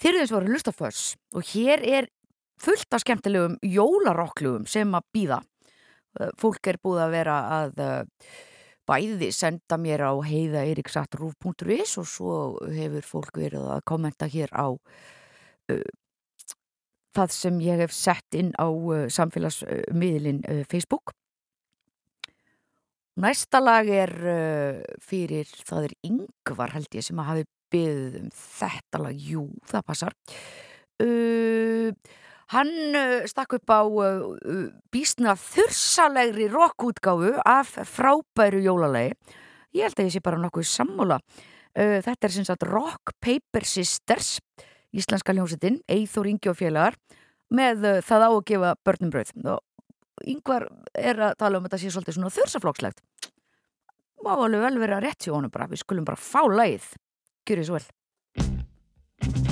Að 0.02 0.32
voru 0.34 0.50
hlustaföss 0.50 1.16
og 1.38 1.46
hér 1.52 1.84
er 1.86 2.08
fullt 2.62 2.96
af 2.96 3.04
skemmtilegum 3.04 3.60
jólarokklugum 3.62 4.66
sem 4.70 4.90
að 4.98 5.06
býða. 5.14 5.42
Fólk 6.42 6.68
er 6.68 6.80
búið 6.82 7.04
að 7.04 7.14
vera 7.14 7.36
að 7.60 7.84
uh, 7.86 8.32
bæði 8.90 9.30
senda 9.36 9.78
mér 9.80 10.08
á 10.10 10.14
heiðaeiriksattrúf.is 10.26 11.96
og 12.02 12.10
svo 12.10 12.34
hefur 12.74 13.06
fólk 13.06 13.38
verið 13.44 13.70
að 13.76 13.86
kommenta 13.88 14.28
hér 14.32 14.52
á 14.52 14.68
það 17.16 17.34
sem 17.36 17.58
ég 17.64 17.82
hef 17.84 17.96
sett 17.96 18.38
inn 18.38 18.54
á 18.56 18.68
uh, 18.68 19.08
samfélagsmiðlin 19.12 20.44
uh, 20.48 20.62
Facebook. 20.72 21.14
Næsta 23.22 23.60
lag 23.60 23.90
er 23.92 24.12
uh, 24.24 24.80
fyrir, 25.04 25.50
það 25.68 25.90
er 25.90 25.96
yngvar 26.08 26.72
held 26.78 26.96
ég 26.96 27.06
sem 27.06 27.20
að 27.20 27.30
hafi 27.32 27.48
byggðið 27.72 28.18
um 28.22 28.32
þetta 28.36 29.02
lag, 29.04 29.22
jú, 29.32 29.46
það 29.68 29.86
passar. 29.92 30.16
Uh, 31.02 31.92
hann 32.56 32.72
stakk 33.32 33.58
upp 33.60 33.72
á 33.72 33.82
uh, 33.84 34.66
bísna 34.92 35.36
þursalegri 35.40 36.48
rockútgáfu 36.52 37.36
af 37.44 37.76
frábæru 37.92 38.64
jólalegi. 38.64 39.16
Ég 39.76 39.88
held 39.88 40.00
að 40.00 40.08
ég 40.10 40.16
sé 40.16 40.24
bara 40.24 40.40
nokkuð 40.40 40.68
sammála. 40.68 41.20
Uh, 41.72 42.00
þetta 42.04 42.28
er 42.28 42.34
sem 42.36 42.48
sagt 42.48 42.66
Rock 42.68 43.14
Paper 43.24 43.68
Sisters, 43.68 44.38
íslenska 44.96 45.36
hljómsettin, 45.36 45.82
Eithor 45.92 46.30
Ingi 46.30 46.52
og 46.52 46.58
félagar, 46.60 46.98
með 47.52 47.86
uh, 47.88 48.00
það 48.06 48.28
á 48.28 48.30
að 48.30 48.44
gefa 48.52 48.74
börnum 48.88 49.14
brauð. 49.14 49.32
Og 49.56 50.28
yngvar 50.28 50.68
er 50.98 51.24
að 51.30 51.38
tala 51.42 51.60
um 51.60 51.66
að 51.66 51.72
þetta 51.72 51.82
sé 51.84 51.94
svolítið 51.96 52.20
svona 52.20 52.36
þursaflókslegt. 52.38 53.02
Má 54.22 54.36
alveg 54.36 54.62
vel 54.68 54.76
vera 54.84 55.02
rétt 55.02 55.26
hjá 55.26 55.34
honum 55.34 55.54
bara, 55.54 55.70
við 55.72 55.82
skulum 55.82 56.06
bara 56.08 56.20
fá 56.20 56.44
lagið. 56.46 56.92
Gjörið 57.50 57.72
svo 57.72 57.80
vel. 57.80 59.50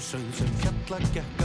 Sem 0.00 0.24
fjalla 0.60 0.98
gekk 1.14 1.39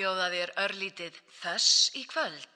bjóða 0.00 0.30
þér 0.32 0.50
örlítið 0.64 1.16
þess 1.42 1.92
í 2.00 2.06
kvöld? 2.08 2.49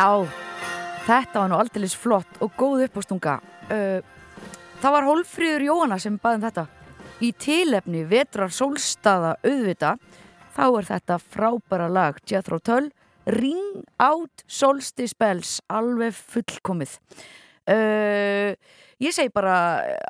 Já, 0.00 0.24
þetta 1.04 1.42
var 1.42 1.50
nú 1.50 1.56
aldeilis 1.60 1.92
flott 1.98 2.38
og 2.40 2.54
góð 2.56 2.86
uppástunga. 2.86 3.34
Uh, 3.68 3.98
það 4.80 4.94
var 4.94 5.08
Hólfríður 5.10 5.64
Jóhanna 5.66 5.98
sem 6.00 6.16
baði 6.22 6.38
um 6.38 6.44
þetta. 6.46 6.64
Í 7.20 7.28
tilefni 7.36 8.06
vetrar 8.08 8.54
sólstaða 8.54 9.34
auðvita, 9.44 9.90
þá 10.56 10.64
er 10.70 10.88
þetta 10.88 11.20
frábæra 11.20 11.90
lag 11.92 12.22
Jethro 12.24 12.62
Tull, 12.64 12.88
Ring 13.28 13.84
Out 14.00 14.46
Solstice 14.48 15.18
Bells, 15.20 15.58
alveg 15.68 16.16
fullkomið. 16.16 16.96
Uh, 17.68 18.56
ég 19.04 19.12
segi 19.12 19.28
bara, 19.36 19.58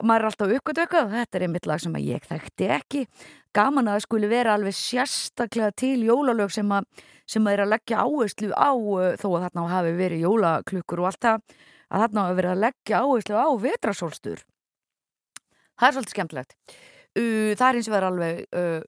maður 0.06 0.20
er 0.20 0.30
alltaf 0.30 0.58
uppgötökað, 0.60 1.14
þetta 1.18 1.40
er 1.40 1.48
einmitt 1.48 1.66
lag 1.66 1.82
sem 1.82 2.02
ég 2.04 2.30
þekkti 2.30 2.74
ekki. 2.78 3.06
Gaman 3.50 3.90
að 3.90 3.98
það 3.98 4.06
skuli 4.06 4.30
vera 4.38 4.54
alveg 4.54 4.84
sérstaklega 4.86 5.74
til 5.82 5.96
jólalög 6.06 6.54
sem 6.54 6.78
að 6.78 6.86
sem 7.30 7.46
að 7.46 7.56
er 7.56 7.64
að 7.64 7.72
leggja 7.74 8.04
áherslu 8.04 8.50
á 8.54 8.70
uh, 8.74 9.16
þó 9.20 9.26
að 9.30 9.44
þarna 9.46 9.66
hafi 9.70 9.96
verið 9.98 10.24
jólaklukkur 10.26 11.02
og 11.02 11.10
allt 11.10 11.26
það 11.26 11.58
að 11.90 12.04
þarna 12.04 12.26
hafi 12.26 12.38
verið 12.40 12.54
að 12.54 12.62
leggja 12.66 13.02
áherslu 13.04 13.38
á 13.38 13.48
vetrasólstur. 13.64 14.44
Það 15.80 15.88
er 15.88 15.96
svolítið 15.96 16.14
skemmtilegt. 16.14 16.56
Það 17.10 17.64
er 17.66 17.78
eins 17.78 17.88
og 17.88 17.94
verið 17.94 18.10
alveg 18.10 18.42
uh, 18.60 18.82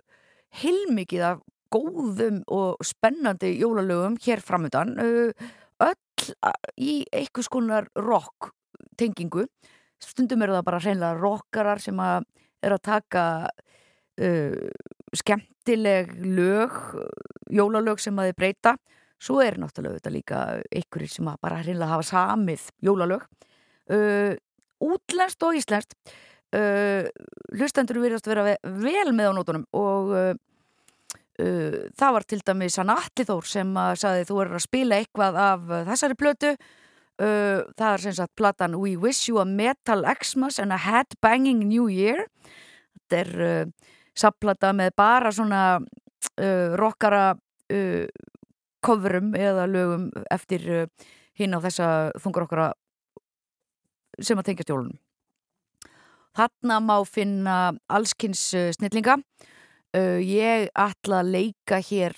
heilmikið 0.62 1.24
af 1.26 1.40
góðum 1.72 2.42
og 2.52 2.82
spennandi 2.84 3.54
jólalögum 3.60 4.18
hér 4.22 4.42
framöndan 4.44 4.96
uh, 5.00 5.32
öll 5.82 6.32
í 6.78 7.02
einhvers 7.10 7.50
konar 7.50 7.88
rock 7.98 8.52
tengingu 9.00 9.46
stundum 10.02 10.42
eru 10.44 10.56
það 10.58 10.66
bara 10.68 10.82
hreinlega 10.82 11.20
rockarar 11.20 11.82
sem 11.82 11.98
að 12.02 12.26
er 12.62 12.76
að 12.76 12.84
taka 12.86 13.24
uh, 13.48 14.68
skemmtileg 15.16 16.12
lög, 16.24 16.76
jólalög 17.52 18.00
sem 18.00 18.16
að 18.18 18.30
þið 18.30 18.38
breyta. 18.40 18.74
Svo 19.22 19.38
er 19.44 19.58
náttúrulega 19.60 20.00
þetta 20.00 20.12
líka 20.14 20.38
einhverjir 20.72 21.12
sem 21.12 21.28
að 21.30 21.40
bara 21.44 21.60
hreinlega 21.62 21.92
hafa 21.92 22.06
samið 22.08 22.64
jólalög. 22.82 23.26
Uh, 23.92 24.34
útlenskt 24.82 25.44
og 25.46 25.58
íslenskt. 25.58 25.94
Uh, 26.52 27.06
hlustendur 27.54 28.00
virðast 28.02 28.26
vera 28.28 28.42
ve- 28.44 28.72
vel 28.82 29.12
með 29.16 29.30
á 29.30 29.36
nótunum 29.36 29.62
og 29.72 30.10
uh, 30.12 30.34
það 31.38 32.12
var 32.16 32.26
til 32.28 32.40
dæmis 32.44 32.76
hann 32.76 32.92
Atli 32.92 33.24
Þór 33.24 33.46
sem 33.48 33.70
að 33.80 33.94
sagði 34.02 34.26
þú 34.28 34.40
er 34.42 34.50
að 34.52 34.64
spila 34.66 34.98
eitthvað 35.00 35.38
af 35.40 35.70
þessari 35.88 36.18
plötu. 36.18 36.52
Uh, 37.22 37.62
það 37.78 37.88
er 37.92 38.04
sem 38.04 38.18
sagt 38.18 38.34
platan 38.36 38.76
We 38.80 38.96
Wish 39.00 39.30
You 39.30 39.40
a 39.40 39.46
Metal 39.46 40.04
Xmas 40.18 40.58
and 40.58 40.74
a 40.74 40.80
Headbanging 40.82 41.62
New 41.68 41.86
Year. 41.92 42.26
Þetta 43.06 43.22
er 43.22 43.66
sapplata 44.18 44.72
með 44.76 44.92
bara 44.96 45.32
svona 45.32 45.62
uh, 45.78 46.74
rockara 46.78 47.32
uh, 47.34 48.06
coverum 48.82 49.32
eða 49.38 49.66
lögum 49.70 50.08
eftir 50.32 50.66
uh, 50.70 50.86
hinn 51.38 51.56
á 51.56 51.58
þessa 51.64 51.88
þungur 52.20 52.46
okkara 52.46 52.68
sem 54.20 54.38
að 54.38 54.50
tengja 54.50 54.66
stjólunum. 54.66 54.98
Þarna 56.36 56.78
má 56.84 56.96
finna 57.08 57.56
allskins 57.92 58.50
uh, 58.56 58.70
snillinga. 58.76 59.20
Ég 59.92 60.70
ætla 60.72 61.18
að 61.20 61.34
leika 61.34 61.76
hér 61.84 62.14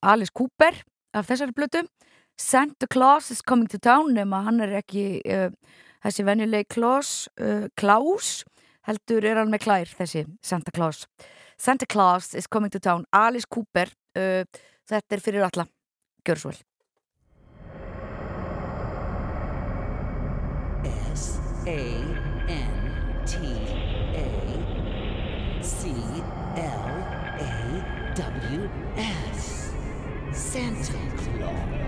Alice 0.00 0.32
Cooper 0.32 0.78
af 1.12 1.26
þessari 1.28 1.52
blötu. 1.52 1.82
Santa 2.40 2.88
Claus 2.88 3.28
is 3.28 3.42
coming 3.44 3.68
to 3.68 3.76
town 3.76 4.14
nema 4.16 4.38
hann 4.46 4.62
er 4.64 4.72
ekki 4.78 5.20
þessi 6.00 6.24
venjuleg 6.24 6.70
Klaus, 6.72 7.28
Klaus 7.76 8.46
heldur 8.88 9.26
er 9.26 9.40
hann 9.40 9.52
með 9.52 9.64
klær 9.66 9.92
þessi 9.98 10.24
Santa 10.42 10.72
Claus 10.74 11.06
Santa 11.60 11.86
Claus 11.86 12.34
is 12.34 12.48
coming 12.48 12.72
to 12.72 12.80
town 12.80 13.04
Alice 13.12 13.48
Cooper 13.48 13.92
uh, 14.16 14.44
þetta 14.88 15.16
er 15.16 15.24
fyrir 15.24 15.46
alla, 15.46 15.66
gjör 16.26 16.42
svo 16.42 16.54
vel 16.54 16.60
S 21.14 21.38
A 21.68 21.80
N 22.48 22.74
T 23.28 23.36
A 24.16 24.28
C 25.62 25.92
L 26.56 26.90
A 27.40 28.00
W 28.16 28.68
S. 28.96 29.72
Santa 30.32 30.98
Claus. 31.16 31.79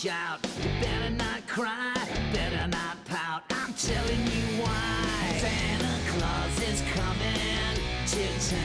Watch 0.00 0.12
out. 0.12 0.38
You 0.62 0.70
better 0.80 1.10
not 1.10 1.46
cry. 1.46 1.94
Better 2.32 2.66
not 2.68 3.04
pout. 3.06 3.42
I'm 3.50 3.74
telling 3.74 4.26
you 4.26 4.62
why. 4.62 5.38
Santa 5.38 5.98
Claus 6.10 6.60
is 6.62 6.82
coming 6.92 7.76
to 8.06 8.28
town. 8.50 8.60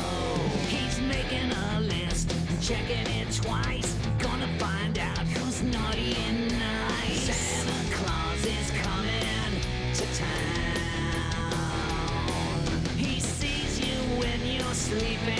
Oh, 0.00 0.48
he's 0.68 1.00
making 1.00 1.50
a 1.50 1.80
list, 1.80 2.34
checking 2.62 3.06
it 3.20 3.32
twice. 3.32 3.94
Gonna 4.18 4.48
find 4.58 4.98
out 4.98 5.18
who's 5.18 5.62
naughty 5.62 6.16
and 6.28 6.50
nice. 6.58 7.36
Santa 7.36 7.94
Claus 7.94 8.44
is 8.46 8.70
coming 8.82 9.60
to 9.94 10.06
town. 10.18 11.48
He 12.96 13.20
sees 13.20 13.80
you 13.80 13.96
when 14.18 14.46
you're 14.46 14.74
sleeping. 14.74 15.37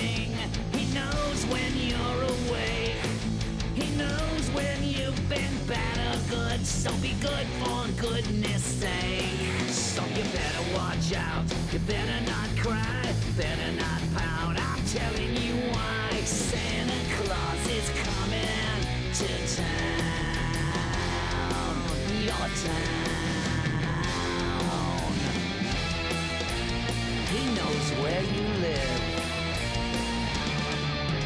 Bad 5.69 5.99
or 6.15 6.19
good. 6.31 6.67
So 6.67 6.91
be 7.03 7.13
good 7.21 7.47
for 7.61 7.87
goodness 8.01 8.63
sake. 8.63 9.69
So 9.69 10.03
you 10.17 10.25
better 10.33 10.65
watch 10.75 11.15
out. 11.15 11.45
You 11.73 11.79
better 11.81 12.21
not 12.27 12.49
cry. 12.57 13.15
Better 13.37 13.73
not 13.77 14.01
pout. 14.17 14.57
I'm 14.59 14.85
telling 14.87 15.37
you 15.37 15.55
why. 15.73 16.11
Santa 16.25 17.01
Claus 17.17 17.69
is 17.69 17.91
coming 18.03 18.81
to 19.15 19.29
town. 19.57 20.07
Your 22.25 22.49
town. 22.65 23.09
He 27.33 27.43
knows 27.55 27.87
where 28.03 28.23
you 28.23 28.47
live. 28.67 29.01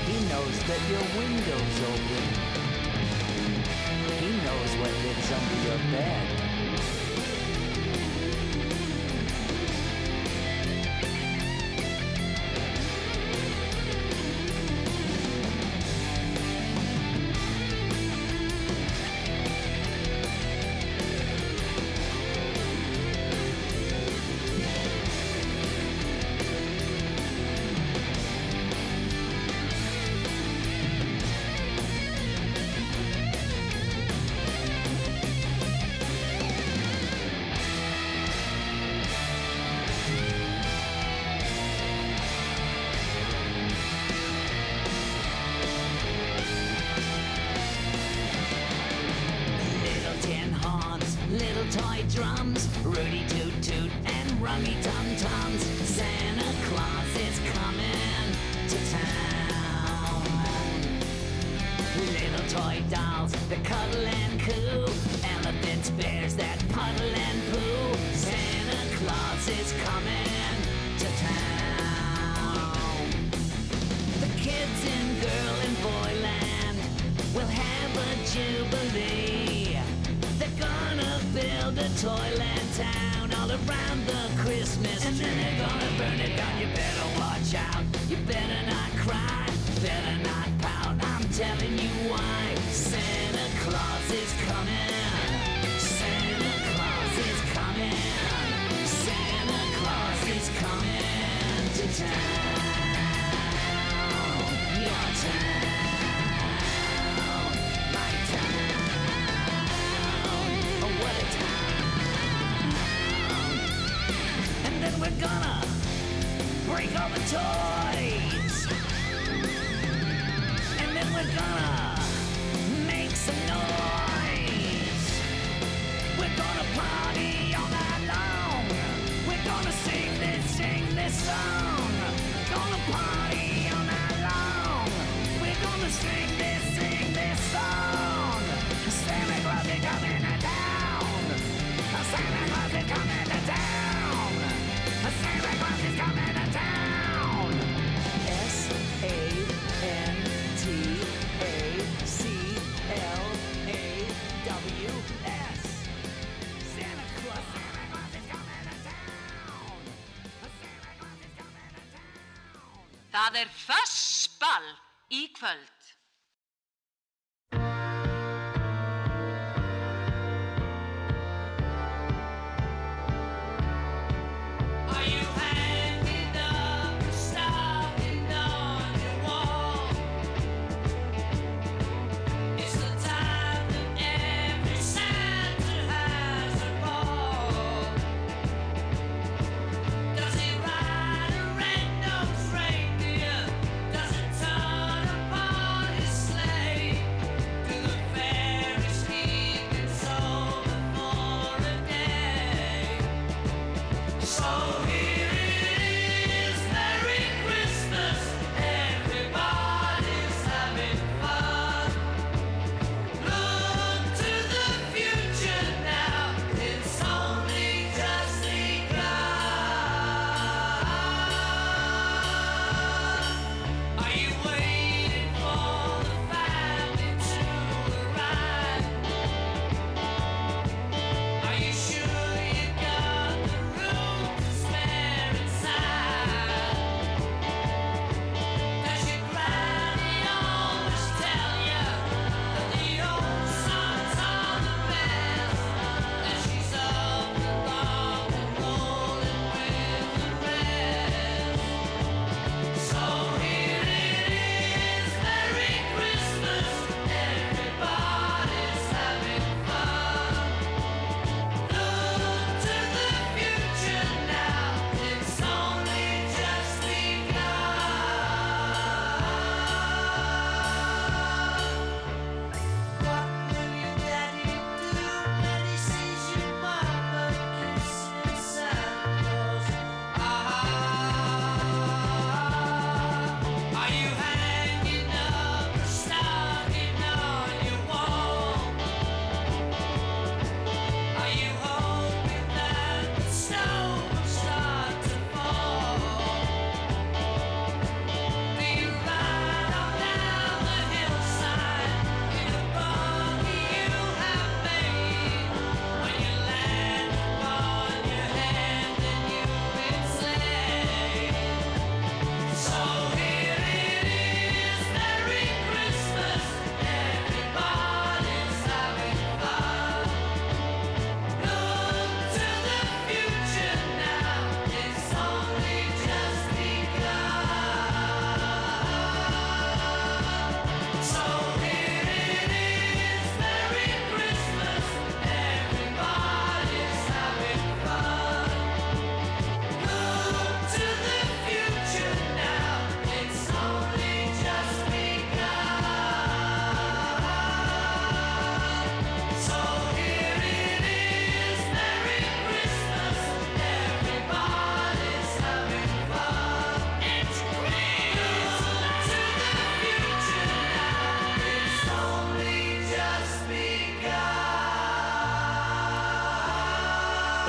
He 0.07 0.17
knows 0.29 0.57
that 0.69 0.81
your 0.91 1.05
window's 1.17 1.81
open 1.93 2.52
knows 4.53 4.77
when 4.77 4.91
it's 5.07 5.33
under 5.33 5.69
your 5.69 5.79
bed. 5.91 6.42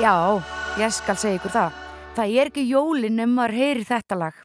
Já, 0.03 0.35
ég 0.75 0.91
skal 0.91 1.15
segja 1.15 1.37
ykkur 1.37 1.51
það. 1.53 1.75
Það 2.17 2.33
er 2.35 2.49
ekki 2.49 2.63
jólinn 2.67 3.21
um 3.23 3.37
að 3.39 3.53
heyri 3.55 3.85
þetta 3.87 4.17
lag. 4.19 4.39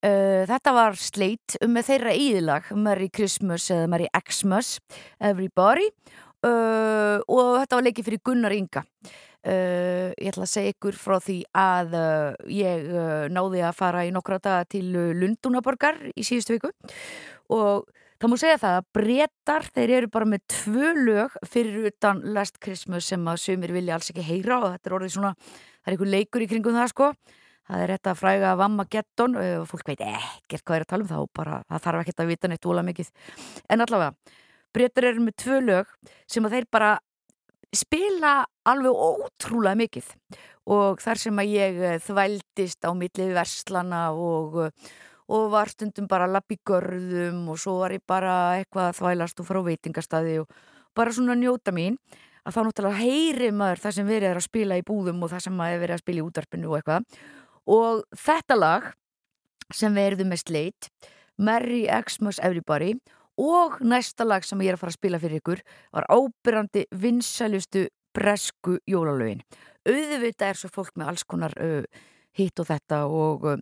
Uh, 0.00 0.46
þetta 0.48 0.72
var 0.72 0.96
sleitt 0.96 1.56
um 1.60 1.74
með 1.76 1.90
þeirra 1.90 2.14
íðlag, 2.16 2.70
Merry 2.86 3.10
Christmas 3.12 3.66
eða 3.74 3.90
Merry 3.92 4.06
Xmas, 4.16 4.70
Everybody 5.20 5.90
uh, 5.90 7.20
og 7.20 7.50
þetta 7.58 7.76
var 7.76 7.84
leikið 7.84 8.08
fyrir 8.08 8.22
Gunnar 8.24 8.56
Inga. 8.56 8.84
Uh, 9.44 10.16
ég 10.16 10.30
ætla 10.32 10.46
að 10.46 10.52
segja 10.54 10.72
ykkur 10.72 10.96
frá 10.96 11.18
því 11.20 11.36
að 11.52 11.98
uh, 12.00 12.48
ég 12.48 12.88
uh, 12.88 13.26
náði 13.28 13.60
að 13.60 13.76
fara 13.82 14.06
í 14.08 14.14
nokkra 14.14 14.40
daga 14.40 14.64
til 14.72 14.86
Lundunaborgar 15.20 16.00
í 16.16 16.24
síðustu 16.24 16.56
viku 16.56 16.72
og 17.52 17.84
Það 18.24 18.30
múið 18.32 18.40
segja 18.40 18.58
það 18.62 18.74
að 18.74 18.86
breytar 18.96 19.66
þeir 19.68 19.90
eru 19.92 20.08
bara 20.14 20.26
með 20.32 20.42
tvö 20.48 20.92
lög 20.96 21.34
fyrir 21.44 21.90
utan 21.90 22.22
Last 22.32 22.54
Christmas 22.56 23.10
sem 23.10 23.26
að 23.28 23.42
sumir 23.42 23.74
vilja 23.76 23.98
alls 23.98 24.08
ekki 24.08 24.24
heyra 24.24 24.56
og 24.62 24.64
þetta 24.72 24.88
er 24.88 24.94
orðið 24.96 25.12
svona, 25.12 25.32
það 25.36 25.90
er 25.90 25.96
einhver 25.98 26.10
leikur 26.14 26.44
í 26.46 26.46
kringum 26.48 26.78
það 26.78 26.88
sko. 26.94 27.10
Það 27.68 27.84
er 27.84 27.92
þetta 27.92 28.16
fræga 28.16 28.54
vammagetton 28.62 29.36
og 29.42 29.68
fólk 29.68 29.92
veit 29.92 30.06
ekkert 30.08 30.64
hvað 30.64 30.78
er 30.78 30.86
að 30.86 30.90
tala 30.94 31.04
um 31.04 31.12
það 31.12 31.26
og 31.26 31.30
bara 31.36 31.60
það 31.68 31.84
þarf 31.84 32.00
ekkert 32.00 32.24
að 32.24 32.32
vita 32.32 32.52
neitt 32.54 32.70
óla 32.72 32.88
mikið. 32.88 33.14
En 33.68 33.84
allavega, 33.84 34.34
breytar 34.72 35.10
eru 35.10 35.28
með 35.28 35.38
tvö 35.44 35.62
lög 35.68 35.94
sem 36.24 36.48
að 36.48 36.56
þeir 36.56 36.72
bara 36.80 36.92
spila 37.76 38.34
alveg 38.72 39.04
ótrúlega 39.04 39.82
mikið 39.84 40.12
og 40.72 41.04
þar 41.04 41.26
sem 41.28 41.44
að 41.44 41.58
ég 41.60 41.82
eh, 41.90 42.00
þvældist 42.00 42.88
á 42.88 42.90
millið 42.96 43.36
verslana 43.36 44.06
og 44.16 44.62
og 45.32 45.48
var 45.54 45.72
stundum 45.72 46.08
bara 46.10 46.28
að 46.28 46.36
lappa 46.36 46.54
í 46.54 46.60
görðum 46.68 47.48
og 47.52 47.60
svo 47.60 47.78
var 47.80 47.94
ég 47.96 48.04
bara 48.06 48.34
eitthvað 48.58 48.90
að 48.90 48.98
þvælast 48.98 49.40
og 49.40 49.48
fara 49.48 49.62
á 49.64 49.68
veitingastadi 49.68 50.36
og 50.42 50.58
bara 50.94 51.14
svona 51.14 51.36
njóta 51.38 51.72
mín. 51.74 51.96
Að 52.44 52.58
þá 52.58 52.60
náttúrulega 52.66 53.00
heyri 53.00 53.48
maður 53.56 53.80
það 53.86 53.96
sem 53.96 54.08
verið 54.08 54.28
er 54.28 54.38
að 54.38 54.46
spila 54.50 54.76
í 54.76 54.84
búðum 54.84 55.22
og 55.24 55.32
það 55.32 55.44
sem 55.46 55.54
maður 55.56 55.74
er 55.74 55.82
verið 55.84 55.96
að 55.96 56.02
spila 56.04 56.20
í 56.20 56.24
útarpinu 56.28 56.68
og 56.68 56.76
eitthvað. 56.78 57.18
Og 57.72 58.02
þetta 58.20 58.58
lag 58.58 58.90
sem 59.72 59.96
verður 59.96 60.28
með 60.28 60.42
sleit 60.42 60.90
Merry 61.40 61.86
Xmas 61.88 62.40
Everybody 62.44 62.92
og 63.40 63.80
næsta 63.80 64.26
lag 64.28 64.44
sem 64.44 64.60
ég 64.60 64.74
er 64.74 64.76
að 64.76 64.84
fara 64.84 64.92
að 64.92 64.98
spila 64.98 65.20
fyrir 65.22 65.40
ykkur 65.40 65.62
var 65.96 66.06
ábyrrandi 66.12 66.84
vinsælustu 66.92 67.88
bresku 68.14 68.76
jólalögin. 68.86 69.40
Auðvitað 69.88 70.52
er 70.52 70.60
svo 70.60 70.70
fólk 70.72 70.94
með 71.00 71.10
alls 71.10 71.24
konar 71.26 71.56
uh, 71.60 71.82
hitt 72.36 72.60
og 72.60 72.68
þetta 72.68 73.00
og 73.08 73.48
uh, 73.50 73.58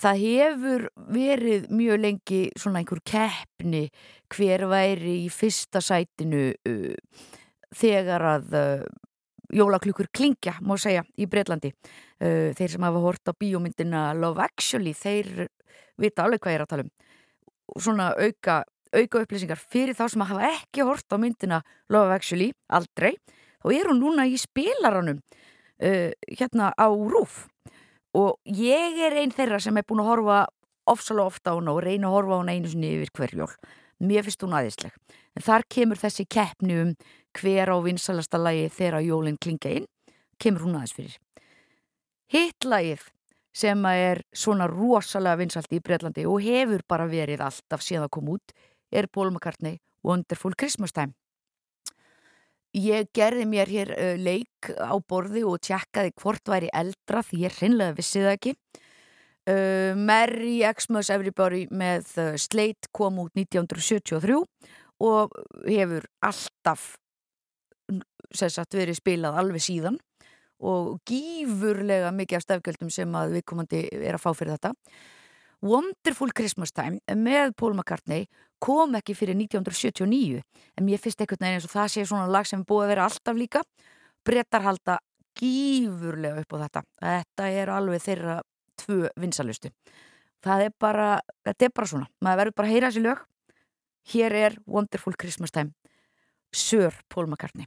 það 0.00 0.22
hefur 0.22 0.86
verið 1.14 1.66
mjög 1.72 2.02
lengi 2.02 2.42
svona 2.58 2.82
einhver 2.82 3.00
keppni 3.06 3.86
hver 4.34 4.66
væri 4.70 5.22
í 5.24 5.32
fyrsta 5.32 5.82
sætinu 5.84 6.50
uh, 6.52 7.24
þegar 7.76 8.26
að 8.34 8.56
uh, 8.56 8.86
jólaklukkur 9.54 10.10
klingja, 10.14 10.56
má 10.66 10.74
segja, 10.80 11.04
í 11.16 11.28
Breitlandi 11.30 11.72
uh, 11.72 12.52
þeir 12.56 12.76
sem 12.76 12.86
hafa 12.86 13.02
hort 13.04 13.30
á 13.30 13.32
bíómyndina 13.38 14.08
Love 14.18 14.44
Actually, 14.44 14.94
þeir 14.96 15.48
vita 16.00 16.26
alveg 16.26 16.42
hvað 16.42 16.56
ég 16.56 16.60
er 16.60 16.66
að 16.66 16.72
tala 16.74 16.86
um. 16.86 16.92
Svona 17.82 18.12
auka, 18.14 18.60
auka 18.94 19.24
upplýsingar 19.24 19.58
fyrir 19.58 19.96
þá 19.96 20.06
sem 20.12 20.22
hafa 20.26 20.52
ekki 20.52 20.84
hort 20.86 21.08
á 21.10 21.16
myndina 21.18 21.62
Love 21.92 22.14
Actually, 22.14 22.52
aldrei 22.68 23.16
þá 23.66 23.72
er 23.74 23.90
hún 23.90 24.02
núna 24.02 24.26
í 24.28 24.36
spilaranum 24.38 25.18
uh, 25.18 26.10
hérna 26.30 26.72
á 26.76 26.86
rúf 26.86 27.46
og 28.16 28.38
ég 28.48 29.00
er 29.06 29.18
einn 29.20 29.34
þeirra 29.34 29.60
sem 29.60 29.76
er 29.76 29.84
búin 29.86 30.00
að 30.00 30.10
horfa 30.10 30.38
ofsalega 30.88 31.32
ofta 31.32 31.52
á 31.52 31.58
hana 31.58 31.74
og 31.74 31.82
reyna 31.84 32.08
að 32.08 32.16
horfa 32.16 32.38
á 32.38 32.40
hana 32.40 32.54
einu 32.56 32.70
sinni 32.70 32.92
yfir 32.96 33.12
hver 33.18 33.34
jól. 33.42 33.52
Mér 34.00 34.24
finnst 34.24 34.44
hún 34.44 34.56
aðeinsleg 34.56 34.96
en 35.36 35.44
þar 35.44 35.66
kemur 35.72 36.00
þessi 36.00 36.26
keppni 36.28 36.78
um 36.80 36.94
hver 37.36 37.72
á 37.72 37.76
vinsalasta 37.84 38.40
lagi 38.40 38.70
þegar 38.72 39.04
jólinn 39.04 39.40
klinga 39.40 39.74
inn. 39.80 39.90
Kemur 40.40 40.66
hún 40.66 40.78
aðeins 40.78 40.96
fyrir. 40.96 41.18
Hitt 42.32 42.64
lagið 42.64 43.04
sem 43.56 43.84
er 43.88 44.22
svona 44.36 44.66
rosalega 44.68 45.40
vinsalt 45.40 45.72
í 45.72 45.80
Breitlandi 45.80 46.26
og 46.28 46.42
hefur 46.44 46.84
bara 46.88 47.08
verið 47.08 47.44
alltaf 47.44 47.84
síðan 47.84 48.08
að 48.08 48.14
koma 48.18 48.36
út 48.36 48.56
er 48.92 49.08
McCartney 49.08 49.78
Wonderful 50.04 50.54
Christmas 50.54 50.92
Time 50.92 51.14
Ég 52.76 53.08
gerði 53.16 53.46
mér 53.48 53.70
hér 53.72 53.90
leik 54.20 54.68
á 54.76 54.92
borði 55.08 55.46
og 55.48 55.62
tjekkaði 55.64 56.12
hvort 56.20 56.50
væri 56.50 56.68
eldra 56.76 57.22
því 57.24 57.38
ég 57.46 57.54
hreinlega 57.56 57.96
vissi 57.96 58.20
það 58.20 58.34
ekki. 58.34 58.52
Merry 59.96 60.58
Xmas 60.76 61.08
Everybody 61.14 61.66
með 61.70 62.10
Slate 62.42 62.90
kom 62.92 63.22
út 63.22 63.32
1973 63.38 64.36
og 65.06 65.36
hefur 65.64 66.04
alltaf 66.24 66.96
sagt, 68.34 68.74
verið 68.74 68.98
spilað 68.98 69.38
alveg 69.40 69.62
síðan 69.62 70.00
og 70.60 70.96
gífurlega 71.08 72.10
mikið 72.16 72.40
af 72.40 72.46
stefgjöldum 72.46 72.90
sem 72.92 73.16
að 73.16 73.38
viðkomandi 73.38 73.82
er 74.00 74.16
að 74.16 74.24
fá 74.24 74.30
fyrir 74.36 74.56
þetta. 74.56 74.72
Wonderful 75.64 76.34
Christmas 76.36 76.74
Time 76.76 77.00
með 77.16 77.54
Paul 77.56 77.74
McCartney 77.74 78.26
kom 78.62 78.96
ekki 78.98 79.16
fyrir 79.16 79.36
1979 79.38 80.42
en 80.42 80.86
mér 80.86 81.00
finnst 81.00 81.22
ekkert 81.22 81.40
neginn 81.40 81.60
eins 81.60 81.68
og 81.68 81.74
það 81.74 81.92
sé 81.94 82.04
svona 82.06 82.28
lag 82.30 82.48
sem 82.48 82.64
búið 82.64 82.86
að 82.86 82.92
vera 82.94 83.06
alltaf 83.08 83.38
líka. 83.38 83.62
Brettar 84.26 84.64
halda 84.66 84.98
gífurlega 85.36 86.42
upp 86.42 86.52
á 86.52 86.56
þetta. 86.64 86.84
Þetta 87.00 87.48
er 87.60 87.72
alveg 87.72 88.04
þeirra 88.04 88.36
tvö 88.76 89.08
vinsalustu 89.16 89.72
það 90.46 90.68
er 90.68 90.74
bara, 90.80 91.08
þetta 91.46 91.66
er 91.66 91.72
bara 91.74 91.90
svona. 91.90 92.10
Maður 92.22 92.42
verður 92.42 92.56
bara 92.58 92.68
að 92.68 92.74
heyra 92.74 92.90
þessi 92.90 93.04
lög. 93.04 93.24
Hér 94.06 94.36
er 94.38 94.58
Wonderful 94.70 95.16
Christmas 95.18 95.50
Time 95.50 95.72
Sir 96.54 96.94
Paul 97.10 97.26
McCartney 97.26 97.66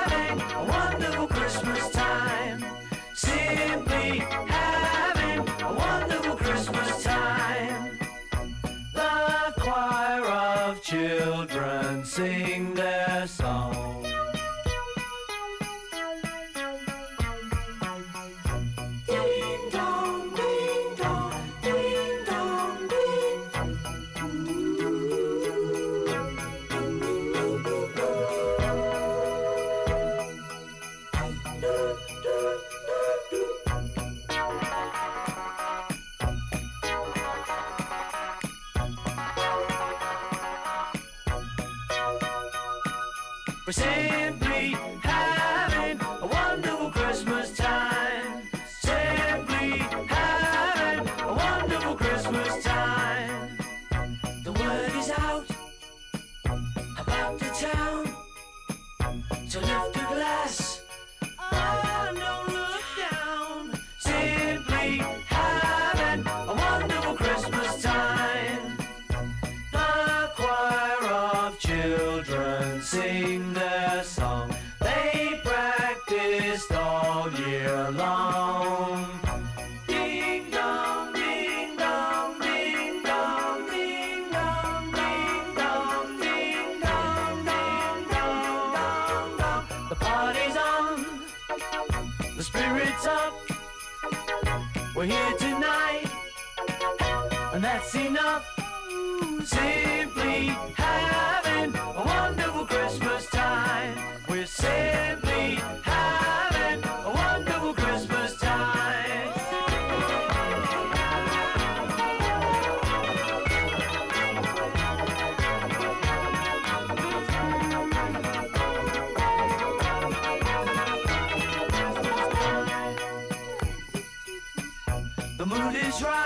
is 125.91 126.20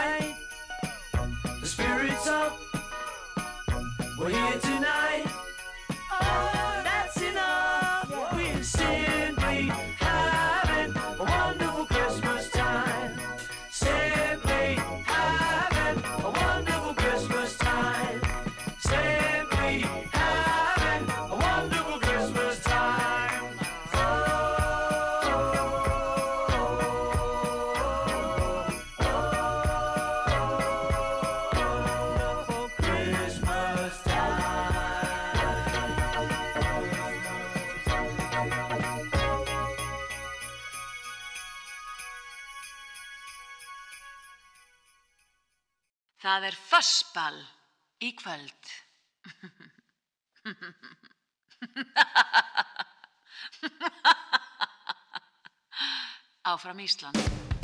Áfram 56.66 56.80
Ísland. 56.80 57.54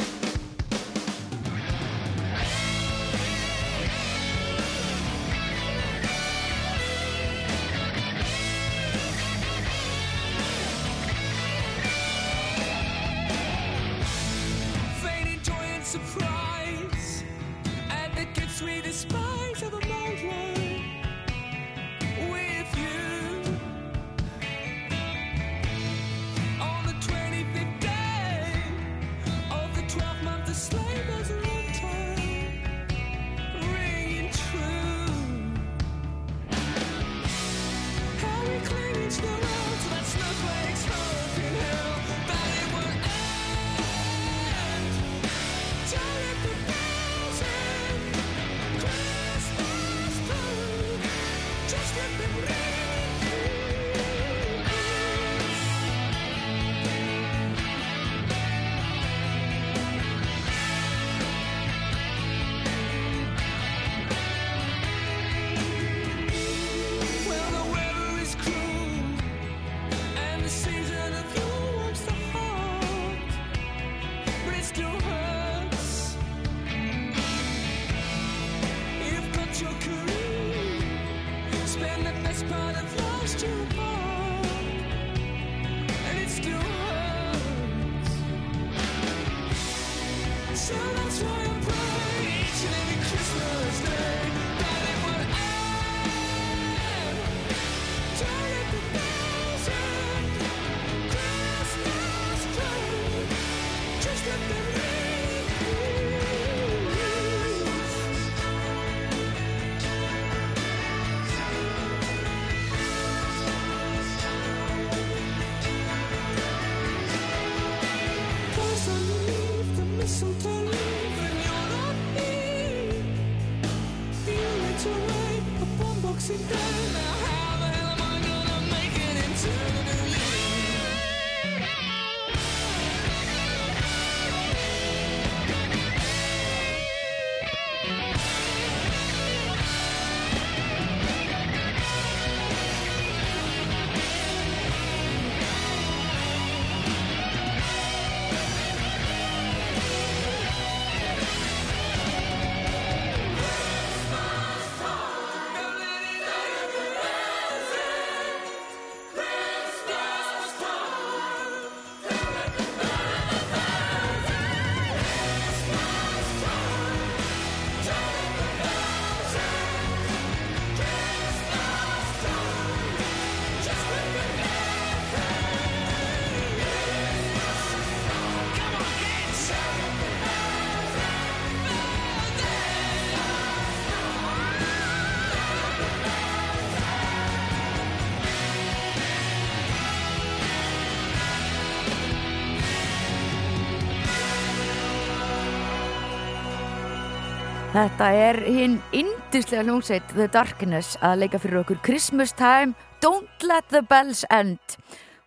Þetta 197.81 198.07
er 198.13 198.37
hinn 198.45 198.73
indislega 198.93 199.63
hljómsveit 199.65 200.11
The 200.13 200.27
Darkness 200.29 200.99
að 201.01 201.23
leika 201.23 201.39
fyrir 201.41 201.63
okkur 201.63 201.79
Christmas 201.81 202.29
Time, 202.37 202.75
Don't 203.01 203.41
Let 203.41 203.71
the 203.73 203.79
Bells 203.81 204.19
End. 204.29 204.75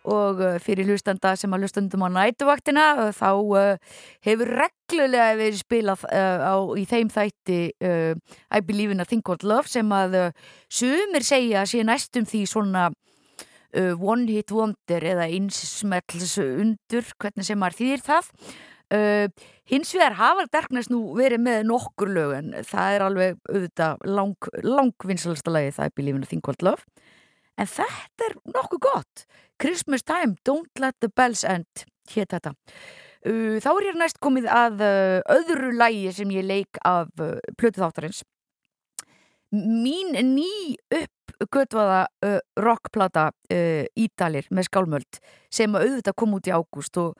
Og 0.07 0.39
uh, 0.39 0.53
fyrir 0.63 0.87
hlustanda 0.87 1.33
sem 1.35 1.51
að 1.51 1.65
hlustandum 1.65 2.05
á 2.07 2.15
nætuvaktina 2.15 2.85
uh, 3.01 3.09
þá 3.11 3.31
uh, 3.33 3.97
hefur 4.23 4.53
reglulega 4.61 5.33
verið 5.35 5.59
spilað 5.65 6.05
á, 6.07 6.55
í 6.79 6.85
þeim 6.87 7.11
þætti 7.11 7.57
uh, 7.83 8.13
I 8.47 8.61
Believe 8.63 8.95
in 8.95 9.03
a 9.03 9.07
Thing 9.09 9.25
Called 9.25 9.43
Love 9.43 9.67
sem 9.67 9.91
að 9.91 10.15
sumir 10.71 11.27
segja 11.27 11.65
að 11.65 11.73
sé 11.73 11.83
næstum 11.83 12.29
því 12.29 12.45
svona 12.53 12.85
uh, 12.87 13.99
One 13.99 14.31
Hit 14.31 14.55
Wonder 14.55 15.09
eða 15.11 15.27
einsmells 15.27 16.37
undur, 16.39 17.11
hvernig 17.19 17.49
sem 17.51 17.59
maður 17.59 17.81
þýðir 17.81 18.07
það 18.07 18.31
Uh, 18.93 19.31
hins 19.65 19.89
vegar 19.95 20.13
hafa 20.19 20.43
Darkness 20.53 20.91
nú 20.93 21.15
verið 21.17 21.41
með 21.41 21.63
nokkur 21.71 22.11
lög 22.13 22.33
en 22.37 22.51
það 22.67 22.95
er 22.95 23.03
alveg 23.05 23.39
auðvitað 23.49 24.03
lang, 24.05 24.49
langvinsalasta 24.61 25.53
lagi 25.53 25.71
það 25.73 25.87
er 25.87 25.95
Believe 25.97 26.19
in 26.19 26.25
a 26.25 26.29
Thing 26.29 26.43
Called 26.45 26.61
Love. 26.65 26.85
En 27.57 27.69
þetta 27.71 28.27
er 28.27 28.35
nokkuð 28.53 28.83
gott. 28.85 29.25
Christmas 29.57 30.05
Time, 30.05 30.35
Don't 30.45 30.81
Let 30.83 30.99
the 31.01 31.09
Bells 31.09 31.41
End 31.47 31.85
hétt 32.13 32.35
þetta. 32.35 32.53
Uh, 33.25 33.57
þá 33.63 33.69
er 33.71 33.87
ég 33.87 33.97
næst 33.97 34.21
komið 34.21 34.49
að 34.53 34.83
uh, 34.85 35.17
öðru 35.33 35.71
lægi 35.73 36.13
sem 36.19 36.35
ég 36.35 36.45
leik 36.45 36.81
af 36.85 37.09
plötu 37.57 37.81
þáttarins. 37.81 38.21
Mín 39.55 40.11
ný 40.35 40.75
uppgötvaða 40.91 42.01
rockplata 42.59 43.29
Ídalir 43.47 44.49
með 44.51 44.67
skálmöld 44.67 45.19
sem 45.53 45.77
að 45.77 45.85
auðvitað 45.85 46.17
kom 46.19 46.33
út 46.35 46.49
í 46.49 46.51
ágúst 46.51 46.99
og 46.99 47.13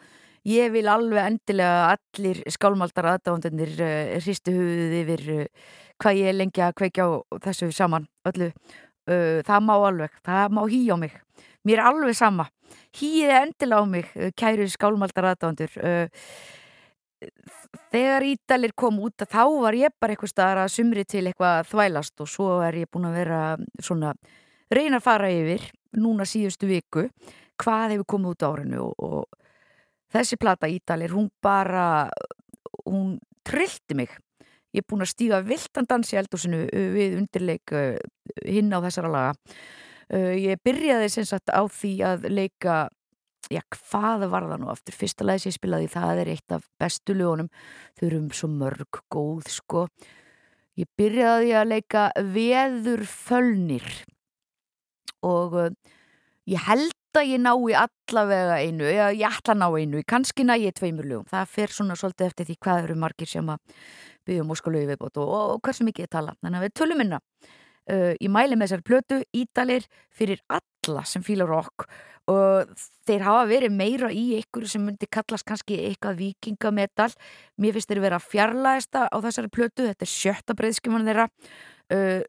ég 0.45 0.73
vil 0.73 0.87
alveg 0.91 1.29
endilega 1.31 1.95
allir 1.95 2.41
skálmaldar 2.53 3.09
aðdáðandir 3.15 3.75
uh, 3.79 4.15
hristu 4.21 4.53
höfuðið 4.55 4.97
yfir 5.01 5.23
uh, 5.35 5.69
hvað 6.01 6.19
ég 6.21 6.37
lengi 6.37 6.65
að 6.65 6.75
kveikja 6.81 7.07
á 7.07 7.09
þessu 7.47 7.71
saman 7.75 8.09
öllu. 8.29 8.51
Uh, 9.05 9.41
það 9.45 9.65
má 9.67 9.73
alveg, 9.77 10.19
það 10.25 10.57
má 10.57 10.61
hí 10.69 10.81
á 10.89 10.97
mig. 11.01 11.15
Mér 11.65 11.81
er 11.81 11.89
alveg 11.91 12.17
sama. 12.17 12.49
Hýið 12.95 13.33
endilega 13.39 13.81
á 13.81 13.85
mig, 13.89 14.11
kæru 14.37 14.67
skálmaldar 14.69 15.31
aðdáðandur. 15.31 15.73
Þegar 17.91 18.25
Ídalir 18.27 18.73
kom 18.77 18.99
út 19.03 19.23
þá 19.25 19.43
var 19.63 19.77
ég 19.77 19.93
bara 19.99 20.13
eitthvað 20.13 20.31
staðar 20.31 20.61
að 20.65 20.73
sumri 20.75 21.05
til 21.07 21.23
eitthvað 21.25 21.69
þvælast 21.71 22.21
og 22.21 22.29
svo 22.29 22.49
er 22.65 22.77
ég 22.81 22.91
búin 22.91 23.07
að 23.09 23.17
vera 23.21 23.39
svona 23.81 24.11
reyna 24.73 24.99
að 24.99 25.05
fara 25.05 25.31
yfir 25.31 25.65
núna 26.01 26.27
síðustu 26.27 26.69
viku 26.69 27.07
hvað 27.61 27.95
hefur 27.95 28.07
komið 28.15 28.33
út 28.33 28.45
á 28.45 28.47
árinu 28.51 28.81
og, 28.83 28.93
og 28.99 29.44
þessi 30.15 30.39
plata 30.39 30.69
Ídalir 30.71 31.13
hún 31.15 31.29
bara 31.43 32.09
hún 32.85 33.17
trillti 33.45 33.97
mig. 33.97 34.11
Ég 34.75 34.83
er 34.83 34.89
búin 34.89 35.05
að 35.05 35.13
stíga 35.13 35.39
viltan 35.45 35.87
dans 35.87 36.11
í 36.11 36.19
eldúsinu 36.19 36.65
við 36.67 37.19
undirleik 37.21 37.71
uh, 37.75 37.95
hinn 38.43 38.73
á 38.75 38.83
þessara 38.83 39.11
laga. 39.11 39.55
Uh, 40.11 40.33
ég 40.35 40.61
byrjaði 40.65 41.11
sem 41.13 41.27
sagt 41.27 41.51
á 41.53 41.63
því 41.63 41.93
að 42.05 42.27
leika 42.33 42.85
já, 43.53 43.61
hvað 43.71 44.27
var 44.31 44.47
það 44.49 44.61
nú 44.61 44.71
aftur? 44.73 44.97
Fyrsta 44.97 45.25
lagi 45.27 45.45
sem 45.45 45.53
ég 45.53 45.57
spilaði, 45.59 45.89
það 45.93 46.21
er 46.23 46.31
eitt 46.33 46.55
af 46.57 46.67
bestu 46.81 47.15
lögunum, 47.15 47.49
þau 47.95 48.05
eru 48.09 48.21
um 48.23 48.29
svo 48.33 48.49
mörg 48.51 49.01
góð, 49.13 49.49
sko. 49.53 49.85
Ég 50.75 50.89
byrjaði 50.99 51.53
að 51.55 51.71
leika 51.71 52.09
Veðurfölnir. 52.35 53.85
Og 55.25 55.55
uh, 55.61 55.69
ég 56.51 56.67
held 56.67 56.93
að 57.21 57.31
ég 57.33 57.43
nái 57.43 57.75
allavega 57.81 58.57
einu, 58.61 58.87
eða 58.89 59.11
ég 59.15 59.37
ætla 59.39 59.55
að 59.55 59.61
ná 59.61 59.67
einu 59.79 60.03
kannski 60.07 60.45
næ 60.47 60.55
ég 60.61 60.75
tveimur 60.77 61.07
lögum, 61.07 61.27
það 61.31 61.51
fer 61.57 61.75
svona 61.75 61.97
svolítið 61.99 62.29
eftir 62.29 62.49
því 62.49 62.57
hvað 62.65 62.81
eru 62.83 62.97
margir 63.01 63.31
sem 63.31 63.51
að 63.51 63.83
byggjum 64.25 64.55
óskalögu 64.55 64.89
viðbót 64.91 65.21
og, 65.21 65.29
og, 65.29 65.53
og 65.55 65.61
hversu 65.65 65.85
mikið 65.87 66.07
ég 66.07 66.15
tala, 66.17 66.35
þannig 66.41 66.61
að 66.61 66.67
við 66.67 66.75
tölum 66.81 67.01
minna 67.03 67.21
uh, 67.91 68.13
ég 68.19 68.31
mæli 68.31 68.57
með 68.57 68.69
þessari 68.69 68.87
plötu 68.89 69.21
Ídalir 69.35 69.87
fyrir 70.13 70.41
alla 70.49 71.05
sem 71.07 71.23
fílar 71.25 71.49
rock. 71.49 71.87
Og 72.31 72.71
þeir 73.05 73.21
hafa 73.27 73.45
verið 73.49 73.75
meira 73.77 74.09
í 74.09 74.23
einhverju 74.39 74.71
sem 74.71 74.81
myndi 74.81 75.05
kallast 75.13 75.45
kannski 75.45 75.77
eitthvað 75.91 76.23
vikingametal 76.23 77.11
mér 77.61 77.75
finnst 77.75 77.91
þeir 77.91 78.01
vera 78.01 78.21
fjarlægsta 78.21 79.05
á 79.13 79.17
þessari 79.21 79.51
plötu, 79.53 79.85
þetta 79.85 80.07
er 80.07 80.09
sjötta 80.09 80.57
breyðskimann 80.57 81.05
þeirra 81.05 81.27
uh, 81.93 82.21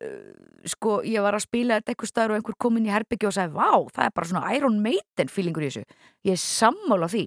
sko 0.68 1.00
ég 1.06 1.24
var 1.24 1.36
að 1.36 1.46
spila 1.46 1.78
þetta 1.78 1.92
eitthvað 1.92 2.10
staður 2.10 2.34
og 2.34 2.40
einhver 2.40 2.58
kom 2.60 2.76
inn 2.78 2.88
í 2.88 2.92
herbyggju 2.92 3.30
og 3.30 3.36
sagði 3.36 3.56
vá, 3.56 3.72
það 3.94 4.04
er 4.08 4.14
bara 4.18 4.30
svona 4.30 4.52
Iron 4.56 4.78
Maiden 4.84 5.32
feelingur 5.32 5.66
í 5.66 5.70
þessu, 5.70 5.98
ég 6.26 6.36
er 6.36 6.42
sammála 6.42 7.10
því. 7.12 7.24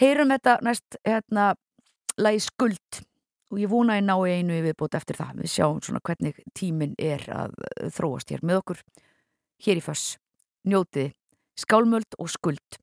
Heyrum 0.00 0.32
þetta 0.34 0.58
næst 0.66 0.96
hérna, 1.06 1.52
lagi 2.18 2.42
skuld. 2.42 3.02
Og 3.52 3.60
ég 3.62 3.70
vona 3.70 4.00
ég 4.00 4.06
ná 4.06 4.16
einu 4.16 4.56
viðbót 4.64 4.96
eftir 4.98 5.14
það, 5.14 5.44
við 5.44 5.52
sjáum 5.52 5.82
svona 5.84 6.00
hvernig 6.02 6.40
tíminn 6.58 6.96
er 6.98 7.22
að 7.30 7.54
þróast 7.94 8.32
hér 8.34 8.42
með 8.42 8.62
okkur. 8.64 8.80
Hér 9.62 9.78
í 9.78 9.84
föss. 9.84 10.16
Njótið, 10.66 11.12
skálmöld 11.60 12.18
og 12.18 12.32
skuld. 12.32 12.80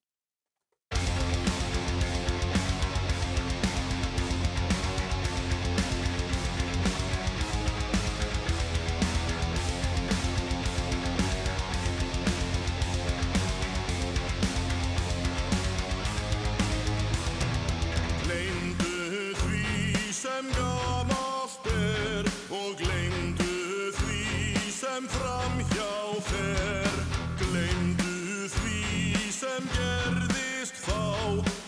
Sem 20.32 20.48
gamalt 20.56 21.66
er 21.68 22.28
og 22.56 22.76
gleymdu 22.80 23.92
því 23.98 24.72
sem 24.72 25.10
framhjá 25.16 25.96
fer. 26.30 26.96
Gleymdu 27.42 28.48
því 28.56 28.80
sem 29.42 29.68
gerðist 29.76 30.80
þá 30.86 31.02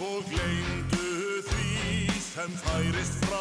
og 0.07 0.31
gleymdu 0.31 1.11
því 1.49 2.19
sem 2.29 2.59
færist 2.63 3.19
frá. 3.25 3.32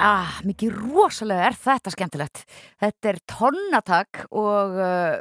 Ah, 0.00 0.38
mikið 0.48 0.78
rosalega 0.80 1.50
er 1.50 1.56
þetta 1.60 1.92
skemmtilegt. 1.92 2.38
Þetta 2.80 3.08
er 3.10 3.18
tonnatak 3.28 4.22
og 4.32 4.78
uh, 4.80 5.18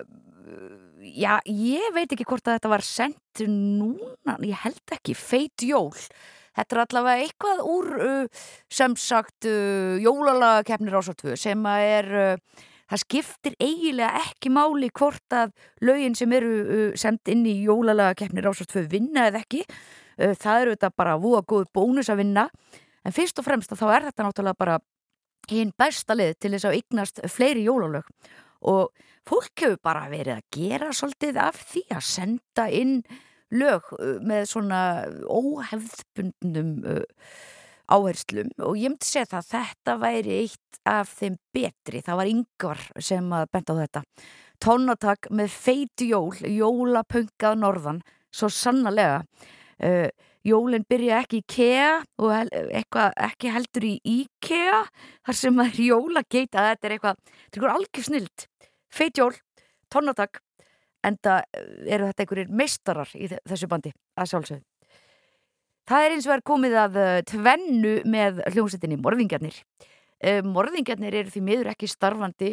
já, 1.04 1.34
ég 1.44 1.92
veit 1.98 2.16
ekki 2.16 2.28
hvort 2.30 2.48
að 2.48 2.56
þetta 2.56 2.72
var 2.72 2.86
sendt 2.88 3.44
núna, 3.44 4.38
ég 4.40 4.64
held 4.64 4.96
ekki, 4.96 5.18
feit 5.20 5.68
jól. 5.68 5.92
Þetta 6.56 6.78
er 6.78 6.84
allavega 6.86 7.26
eitthvað 7.26 7.66
úr 7.68 7.92
uh, 8.00 8.48
sem 8.72 8.96
sagt 8.96 9.50
uh, 9.52 10.00
jólalagakefnir 10.00 10.96
ásvartfu 11.02 11.36
sem 11.36 11.68
að 11.68 11.92
er, 11.92 12.12
það 12.88 13.04
skiptir 13.04 13.60
eiginlega 13.60 14.26
ekki 14.32 14.56
máli 14.56 14.94
hvort 14.96 15.40
að 15.44 15.52
lögin 15.84 16.16
sem 16.16 16.40
eru 16.40 16.92
sendt 16.96 17.28
inn 17.36 17.44
í 17.52 17.60
jólalagakefnir 17.68 18.48
ásvartfu 18.48 18.88
vinna 18.88 19.28
eða 19.28 19.44
ekki. 19.44 19.66
Það 20.16 20.62
eru 20.62 20.72
þetta 20.78 20.98
bara 21.00 21.20
voða 21.20 21.44
góð 21.52 21.74
bónus 21.76 22.08
að 22.12 22.24
vinna. 22.24 22.54
En 23.06 23.16
fyrst 23.16 23.40
og 23.40 23.48
fremst 23.48 23.74
þá 23.74 23.88
er 23.94 24.10
þetta 24.10 24.26
náttúrulega 24.26 24.60
bara 24.60 24.80
hinn 25.50 25.72
besta 25.78 26.18
lið 26.18 26.36
til 26.38 26.54
þess 26.54 26.68
að 26.70 26.78
eignast 26.80 27.22
fleiri 27.32 27.66
jólalög. 27.66 28.10
Og 28.70 28.92
fólk 29.28 29.64
hefur 29.64 29.80
bara 29.84 30.10
verið 30.12 30.36
að 30.36 30.48
gera 30.56 30.92
svolítið 30.96 31.40
af 31.42 31.62
því 31.72 31.84
að 31.96 32.06
senda 32.10 32.68
inn 32.76 33.00
lög 33.56 33.88
uh, 33.96 34.18
með 34.26 34.46
svona 34.52 34.82
óhefðbundnum 35.26 36.76
uh, 36.86 37.24
áherslum. 37.90 38.52
Og 38.62 38.78
ég 38.78 38.94
myndi 38.94 39.08
segja 39.08 39.32
það 39.32 39.40
að 39.40 39.50
þetta 39.54 39.98
væri 40.04 40.36
eitt 40.44 40.82
af 40.90 41.16
þeim 41.18 41.40
betri, 41.56 42.04
það 42.06 42.20
var 42.22 42.32
yngvar 42.34 42.86
sem 43.04 43.34
að 43.36 43.50
benda 43.54 43.76
á 43.76 43.82
þetta. 43.82 44.04
Tónatak 44.60 45.30
með 45.32 45.54
feiti 45.56 46.10
jól 46.12 46.36
jólapöngað 46.44 47.62
norðan 47.62 48.02
svo 48.36 48.52
sannarlega 48.54 49.24
uh, 49.24 50.10
jólinn 50.50 50.86
byrja 50.90 51.22
ekki 51.24 51.40
í 51.42 51.46
KEA 51.56 51.90
og 52.20 52.34
eitthvað 52.34 53.14
ekki 53.30 53.54
heldur 53.56 53.86
í 53.90 53.94
IKEA 54.16 54.82
þar 55.28 55.38
sem 55.42 55.60
það 55.62 55.72
er 55.72 55.82
jólageita 55.88 56.66
þetta 56.72 56.90
er 56.90 56.96
eitthvað, 56.98 57.20
þetta 57.26 57.50
er 57.50 57.62
eitthvað 57.62 57.76
algjör 57.78 58.08
snild 58.10 58.48
feit 58.90 59.22
jól, 59.22 59.34
tónatak 59.94 60.42
enda 61.06 61.40
eru 61.88 62.10
þetta 62.10 62.26
einhverjir 62.26 62.50
meistarar 62.60 63.12
í 63.16 63.30
þe- 63.32 63.40
þessu 63.48 63.70
bandi 63.72 63.94
að 64.20 64.34
sjálfsögðu 64.34 64.66
Það 65.90 66.04
er 66.06 66.14
eins 66.14 66.26
og 66.30 66.34
er 66.36 66.42
komið 66.46 66.74
að 66.78 66.98
uh, 67.02 67.12
tvennu 67.26 67.92
með 68.06 68.44
hljómsveitinni 68.54 69.00
Morðingjarnir. 69.02 69.56
Uh, 70.22 70.44
Morðingjarnir 70.46 71.16
eru 71.18 71.32
því 71.34 71.42
miður 71.48 71.70
ekki 71.72 71.88
starfandi 71.90 72.50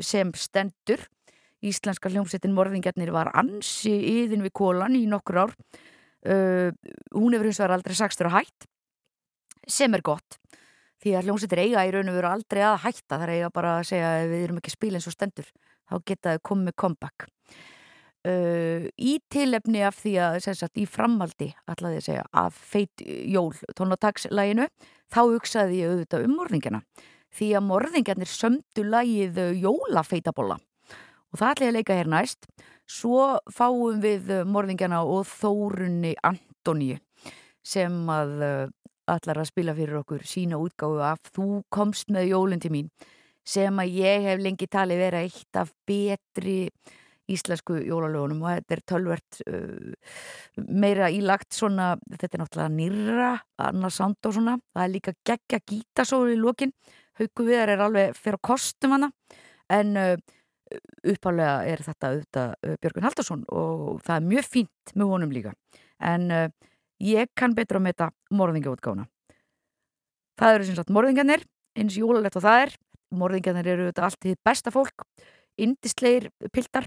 sem 0.00 0.30
stendur. 0.32 1.02
Íslenska 1.60 2.08
hljómsveitin 2.08 2.54
Morðingjarnir 2.56 3.12
var 3.12 3.28
ansi 3.36 3.92
yðin 3.92 4.40
við 4.46 4.54
kólan 4.56 4.96
í 4.96 5.02
nokkur 5.10 5.42
ár. 5.44 5.52
Uh, 6.28 6.68
hún 7.16 7.32
hefur 7.32 7.48
hins 7.48 7.60
vegar 7.62 7.76
aldrei 7.78 7.96
sagst 7.96 8.20
vera 8.20 8.34
hætt, 8.36 8.68
sem 9.68 9.94
er 9.96 10.04
gott. 10.04 10.36
Því 10.98 11.14
að 11.14 11.28
hljómsveitir 11.28 11.62
eiga 11.62 11.86
í 11.86 11.94
raun 11.94 12.10
og 12.10 12.18
veru 12.18 12.30
aldrei 12.32 12.64
að 12.66 12.80
hætta. 12.84 13.16
Það 13.16 13.26
er 13.28 13.34
eiga 13.36 13.50
bara 13.54 13.74
að 13.78 13.88
segja 13.92 14.12
að 14.18 14.30
við 14.32 14.44
erum 14.48 14.60
ekki 14.60 14.90
eins 14.90 15.06
og 15.08 15.14
stendur. 15.14 15.50
Þá 15.88 15.94
geta 16.10 16.34
þau 16.34 16.46
komið 16.50 16.78
comeback 16.82 17.28
uh, 18.26 18.86
í 18.98 19.18
tilefni 19.32 19.82
af 19.86 19.98
því 20.02 20.14
að 20.22 20.38
sagt, 20.48 20.78
í 20.78 20.86
framhaldi 20.88 21.50
ætlaði 21.70 22.00
að 22.00 22.06
segja 22.08 22.24
af 22.42 22.58
feit 22.72 23.04
jól 23.04 23.52
tónatagslæginu 23.78 24.68
þá 25.12 25.20
hugsaði 25.20 25.82
ég 25.82 25.92
auðvitað 25.92 26.26
um 26.26 26.36
morðingjana 26.38 26.82
því 27.38 27.50
að 27.58 27.66
morðingjarnir 27.68 28.32
sömdu 28.32 28.86
lægið 28.88 29.42
uh, 29.44 29.52
jólafeitabolla 29.66 30.58
og 31.32 31.40
það 31.40 31.52
ætla 31.52 31.66
ég 31.66 31.72
að 31.72 31.78
leika 31.78 31.98
hér 31.98 32.10
næst. 32.12 32.48
Svo 32.88 33.36
fáum 33.52 34.00
við 34.04 34.32
uh, 34.32 34.44
morðingjana 34.48 35.02
og 35.04 35.26
Þórunni 35.28 36.14
Antoníu 36.24 36.98
sem 37.68 37.96
að 38.12 38.34
uh, 38.40 38.64
ætlar 39.08 39.42
að 39.42 39.50
spila 39.50 39.74
fyrir 39.76 40.00
okkur 40.00 40.24
sína 40.28 40.60
útgáfu 40.60 41.02
af 41.04 41.32
Þú 41.34 41.62
komst 41.72 42.12
með 42.12 42.32
jólinn 42.32 42.62
til 42.62 42.72
mín 42.72 42.88
sem 43.48 43.76
að 43.80 43.94
ég 43.96 44.24
hef 44.28 44.40
lengi 44.44 44.68
talið 44.68 45.00
vera 45.00 45.20
eitt 45.24 45.56
af 45.56 45.70
betri 45.88 46.58
íslensku 47.28 47.78
jólalögunum. 47.84 48.42
Og 48.44 48.56
þetta 48.58 48.76
er 48.76 48.82
tölvert 48.92 49.40
uh, 49.48 50.14
meira 50.68 51.10
ílagt 51.12 51.52
svona, 51.56 51.92
þetta 52.14 52.36
er 52.36 52.42
náttúrulega 52.42 52.74
nýrra, 52.76 53.34
annars 53.68 54.00
sound 54.00 54.28
og 54.28 54.36
svona. 54.36 54.56
Það 54.72 54.84
er 54.84 54.94
líka 54.94 55.14
geggja 55.30 55.60
gítasólu 55.64 56.34
í 56.34 56.40
lokin. 56.40 56.74
Hauku 57.18 57.46
Viðar 57.48 57.74
er 57.74 57.84
alveg 57.84 58.16
fyrir 58.18 58.40
kostum 58.44 58.96
hana. 58.96 59.12
En 59.72 59.96
uh, 60.00 60.14
uppálega 61.06 61.54
er 61.68 61.82
þetta 61.84 62.10
auðvitað 62.12 62.50
uh, 62.56 62.74
Björgun 62.82 63.06
Haldarsson 63.06 63.44
og 63.52 64.02
það 64.06 64.16
er 64.16 64.26
mjög 64.32 64.50
fínt 64.56 64.92
með 64.94 65.12
honum 65.12 65.32
líka. 65.34 65.54
En 65.98 66.28
uh, 66.34 66.48
ég 67.02 67.30
kann 67.38 67.56
betur 67.56 67.80
að 67.80 67.86
meta 67.88 68.10
morðingjaútgáfuna. 68.34 69.08
Það 70.38 70.58
eru 70.58 70.68
sem 70.68 70.78
sagt 70.78 70.92
morðingjarnir 70.94 71.46
eins 71.78 71.98
jólalegt 71.98 72.38
og 72.38 72.46
það 72.46 72.66
er. 72.66 72.76
Morðingjarnir 73.18 73.72
eru 73.72 73.88
þetta 73.88 74.04
allt 74.06 74.20
þið 74.26 74.38
besta 74.44 74.72
fólk 74.74 75.06
indisleir 75.58 76.28
piltar. 76.54 76.86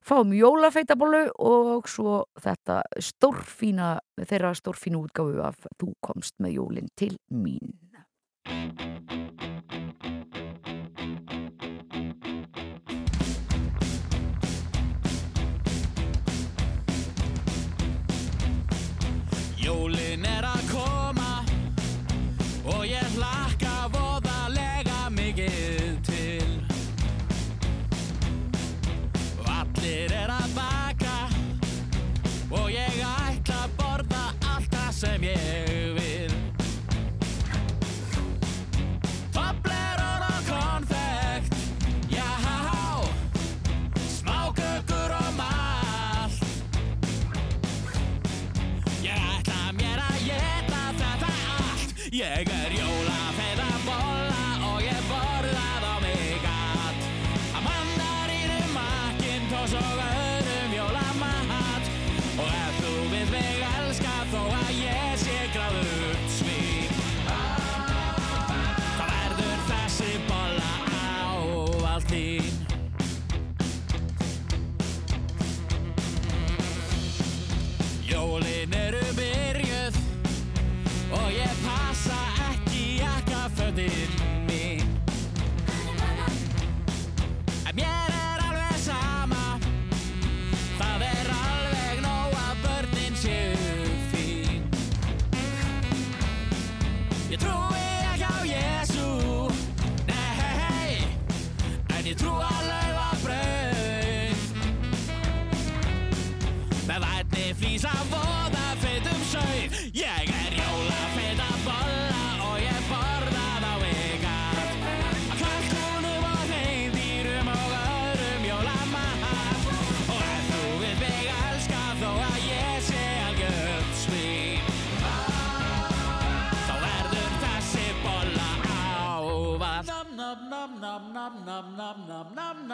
Fáum 0.00 0.30
jólafeitabólu 0.32 1.26
og 1.44 1.88
svo 1.92 2.22
þetta 2.40 2.80
stórfína 3.04 3.98
þeirra 4.22 4.54
stórfínu 4.56 5.02
útgáfu 5.04 5.44
af 5.44 5.68
Þú 5.76 5.92
komst 6.00 6.38
með 6.40 6.56
jólin 6.56 6.88
til 6.96 7.12
mín 7.28 7.76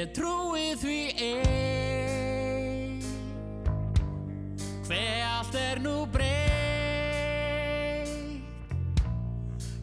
Ég 0.00 0.14
trúi 0.16 0.72
því 0.80 1.12
ein. 1.20 3.02
Hve 4.86 5.00
allt 5.28 5.54
er 5.60 5.76
nú 5.84 6.06
breytt? 6.08 6.40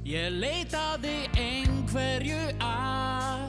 Ég 0.07 0.33
leitaði 0.41 1.29
einhverju 1.37 2.39
að 2.65 3.45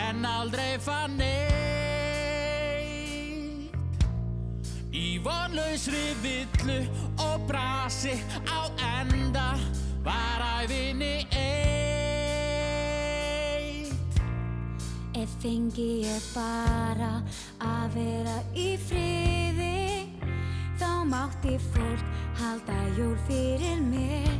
En 0.00 0.26
aldrei 0.26 0.74
fann 0.82 1.14
neitt. 1.20 1.38
Í 4.90 5.22
vonlausri 5.22 6.10
villu 6.26 6.82
og 7.22 7.46
brasi 7.46 8.18
á 8.50 8.66
enda 8.98 9.54
Var 10.02 10.42
æfinni 10.58 11.22
eitt 11.30 11.67
Ef 15.18 15.32
fengi 15.42 16.04
ég 16.06 16.26
bara 16.30 17.16
að 17.58 17.94
vera 17.96 18.34
í 18.54 18.68
friði 18.86 19.78
Þá 20.78 20.90
mátti 21.10 21.56
fólk 21.72 22.04
halda 22.38 22.76
jól 22.94 23.16
fyrir 23.26 23.80
mér. 23.82 24.30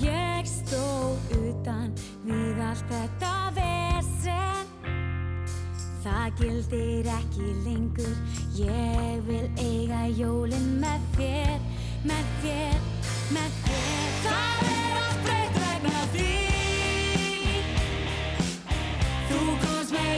Ég 0.00 0.48
stóð 0.48 1.34
utan 1.36 1.92
við 2.24 2.62
allt 2.64 2.88
þetta 2.94 3.34
vesen. 3.58 4.72
Það 6.00 6.26
gildir 6.40 7.12
ekki 7.18 7.52
lengur. 7.68 8.16
Ég 8.56 9.20
vil 9.28 9.44
eiga 9.60 10.06
jólin 10.16 10.78
með 10.80 11.08
þér 11.18 11.56
Með 12.08 12.34
þér, 12.42 12.84
með 13.36 13.62
þér. 13.68 14.12
Það 14.24 14.68
er 14.72 15.00
allt 15.04 15.24
breytt 15.28 15.64
vegna 15.66 16.12
þín 16.16 16.47
Du 19.28 19.34
kommst 19.36 19.92
mir 19.92 20.08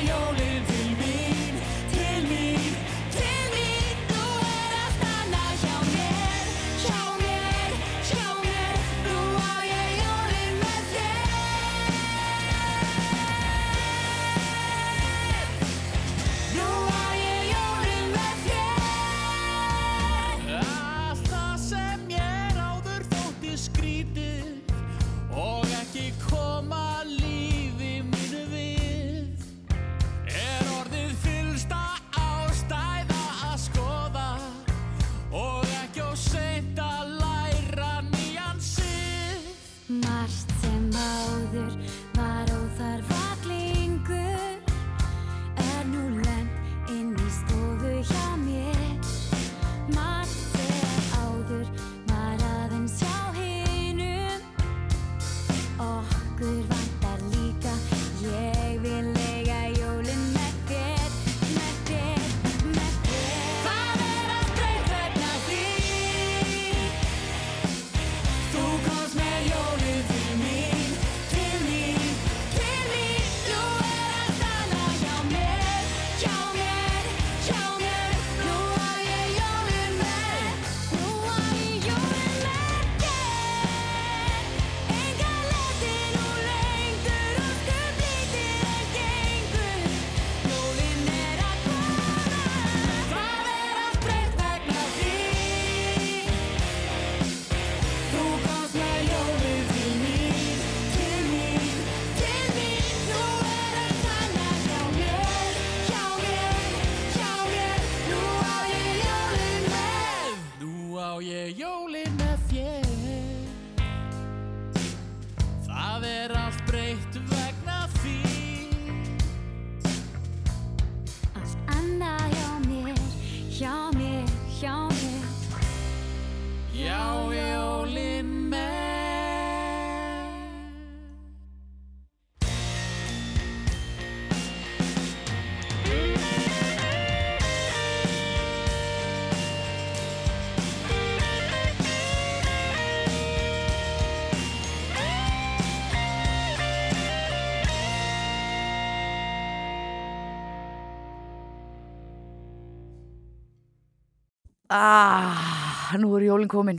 Ah, 154.70 155.90
nú 155.98 156.12
er 156.14 156.28
jólinn 156.28 156.51
komin. 156.51 156.76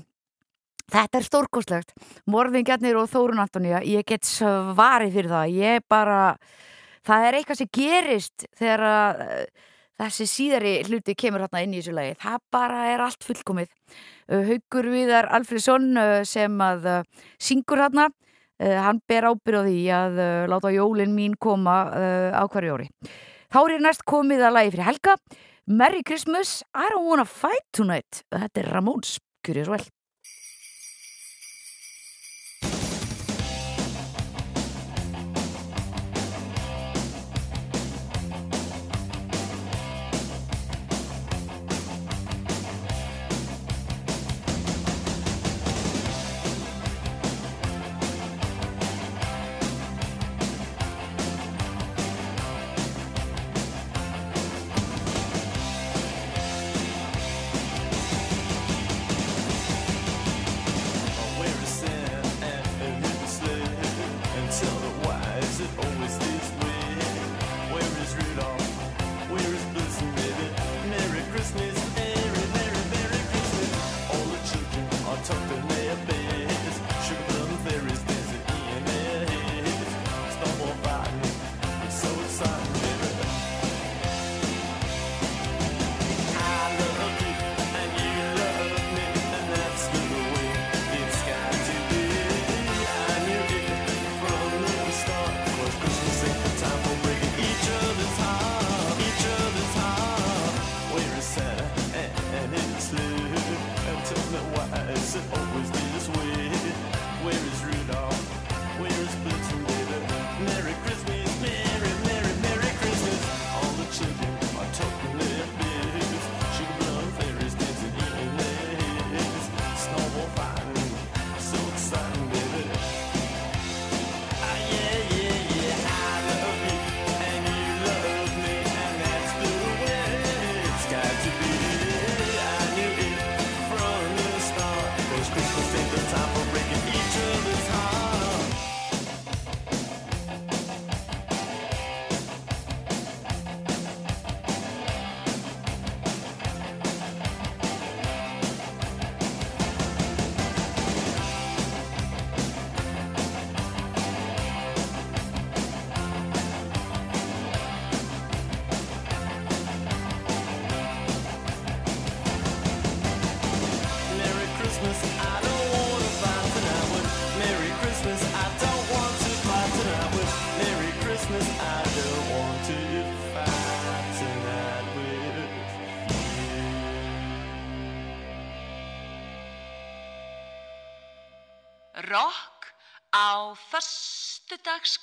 Þetta 0.91 1.19
er 1.19 1.25
stórkoslegt. 1.27 1.89
Morðingjarnir 2.31 2.95
og 2.99 3.09
Þórun 3.11 3.41
Antoníu, 3.43 3.81
ég 3.83 4.05
get 4.07 4.23
svarið 4.27 5.17
fyrir 5.17 5.31
það. 5.31 5.51
Ég 5.57 5.83
bara, 5.91 6.19
það 7.03 7.25
er 7.27 7.37
eitthvað 7.37 7.59
sem 7.59 7.71
gerist 7.75 8.45
þegar 8.59 8.85
að 8.87 9.25
þessi 10.01 10.29
síðari 10.31 10.73
hluti 10.87 11.17
kemur 11.19 11.43
hérna 11.43 11.65
inn 11.65 11.75
í 11.75 11.81
þessu 11.81 11.97
lagi. 11.97 12.15
Það 12.23 12.39
bara 12.55 12.87
er 12.93 13.03
allt 13.03 13.27
fullkomið. 13.27 13.75
Eh, 14.31 14.47
Haugur 14.53 14.89
Viðar 14.95 15.27
Alfriðsson 15.35 15.91
eh, 15.99 16.15
sem 16.27 16.63
að 16.63 16.89
syngur 17.43 17.83
hérna, 17.83 18.07
hann 18.61 18.99
ber 19.09 19.25
ábyrði 19.33 19.77
að 19.89 20.19
láta 20.51 20.69
jólinn 20.69 21.15
mín 21.17 21.33
koma 21.41 21.79
á 22.29 22.45
hverju 22.45 22.75
óri. 22.75 22.91
Þá 23.49 23.57
er 23.63 23.79
næst 23.81 24.03
komið 24.05 24.43
að 24.45 24.53
lagi 24.53 24.73
fyrir 24.75 24.85
helga. 24.85 25.15
Merry 25.67 26.01
Christmas, 26.01 26.63
I 26.73 26.89
don't 26.89 27.05
wanna 27.05 27.25
fight 27.25 27.65
tonight. 27.71 28.23
Þetta 28.33 28.63
er 28.63 28.71
Ramóns, 28.73 29.19
kurjur 29.45 29.69
vel. 29.69 29.83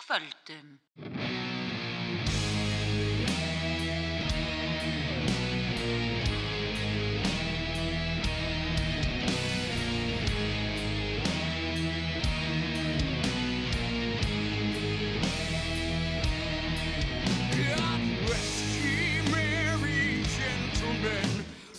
følg 0.09 0.32
dem. 0.48 0.78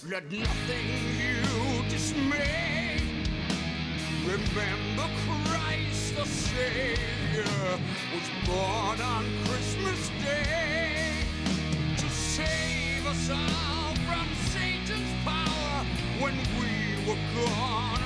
Let 0.09 0.31
nothing 0.31 0.89
you 1.21 1.83
dismay. 1.89 2.99
Remember 4.25 5.07
Christ 5.25 6.15
the 6.15 6.25
Savior. 6.25 7.18
Savior 7.39 7.79
was 8.13 8.29
born 8.45 9.01
on 9.01 9.23
Christmas 9.45 10.11
Day 10.23 11.23
to 11.95 12.09
save 12.09 13.05
us 13.07 13.29
all 13.29 13.95
from 13.95 14.27
Satan's 14.49 15.13
power 15.23 15.85
when 16.19 16.35
we 16.59 17.07
were 17.07 17.19
gone. 17.35 17.98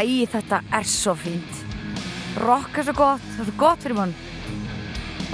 Æ, 0.00 0.24
þetta 0.32 0.62
er 0.72 0.86
svo 0.88 1.12
fínt. 1.12 1.56
Rock 2.40 2.78
er 2.80 2.86
svo 2.86 2.94
gott, 2.96 3.24
það 3.34 3.40
er 3.42 3.48
svo 3.50 3.56
gott 3.60 3.82
fyrir 3.84 3.96
mann. 3.98 4.14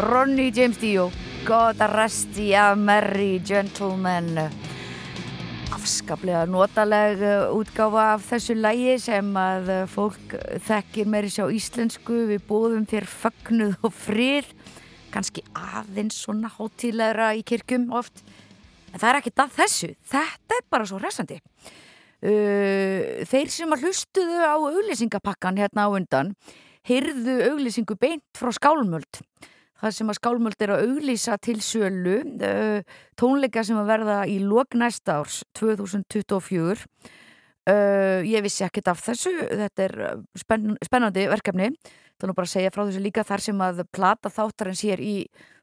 Ronny 0.03 0.49
James 0.51 0.81
Dio, 0.81 1.05
God 1.47 1.85
Arresti 1.87 2.49
af 2.59 2.75
Merry 2.81 3.37
Gentlemen. 3.47 4.41
Afskaplega 5.77 6.43
notaleg 6.51 7.23
uh, 7.23 7.55
útgáfa 7.55 8.09
af 8.17 8.27
þessu 8.33 8.59
lægi 8.59 8.99
sem 9.07 9.31
að 9.39 9.71
uh, 9.71 9.79
fólk 9.87 10.35
þekkir 10.67 11.15
meiri 11.15 11.31
sjá 11.31 11.47
íslensku. 11.47 12.25
Við 12.33 12.43
bóðum 12.51 12.91
þér 12.91 13.07
fögnuð 13.07 13.79
og 13.87 13.95
frið, 13.95 14.51
kannski 15.15 15.47
aðeins 15.55 16.19
svona 16.27 16.51
hátíðlegra 16.59 17.37
í 17.39 17.47
kirkjum 17.47 17.93
oft. 17.95 18.27
En 18.91 18.99
það 18.99 19.11
er 19.13 19.23
ekkert 19.23 19.47
að 19.47 19.59
þessu, 19.63 19.97
þetta 20.11 20.59
er 20.59 20.73
bara 20.75 20.91
svo 20.91 20.99
hressandi. 20.99 21.45
Uh, 22.25 23.27
þeir 23.29 23.51
sem 23.53 23.73
að 23.75 23.83
hlustuðu 23.85 24.39
á 24.41 24.57
auglýsingapakkan 24.57 25.59
hérna 25.61 25.85
á 25.85 25.89
undan 25.93 26.31
heyrðu 26.87 27.35
auglýsingu 27.51 27.97
beint 28.01 28.39
frá 28.39 28.49
skálmöld. 28.57 29.21
Það 29.77 29.93
sem 29.93 30.09
að 30.09 30.17
skálmöld 30.17 30.63
er 30.65 30.73
að 30.73 30.87
auglýsa 30.87 31.37
til 31.45 31.59
sölu 31.61 32.17
uh, 32.25 32.81
tónleika 33.21 33.65
sem 33.67 33.77
að 33.77 33.91
verða 33.91 34.17
í 34.33 34.39
lok 34.41 34.79
næsta 34.81 35.19
árs 35.21 35.43
2024 35.59 36.87
uh, 37.69 38.25
ég 38.25 38.47
vissi 38.47 38.65
ekkert 38.65 38.89
af 38.95 39.05
þessu. 39.05 39.35
Þetta 39.51 39.87
er 39.91 39.97
spenn, 40.41 40.79
spennandi 40.89 41.27
verkefni. 41.29 41.69
Þannig 42.17 42.39
bara 42.39 42.49
að 42.49 42.55
segja 42.55 42.73
frá 42.73 42.87
þessu 42.87 43.05
líka. 43.05 43.27
Þar 43.29 43.45
sem 43.45 43.61
að 43.61 43.85
plata 43.93 44.33
þáttarins 44.33 44.87
hér 44.89 45.05
í 45.05 45.15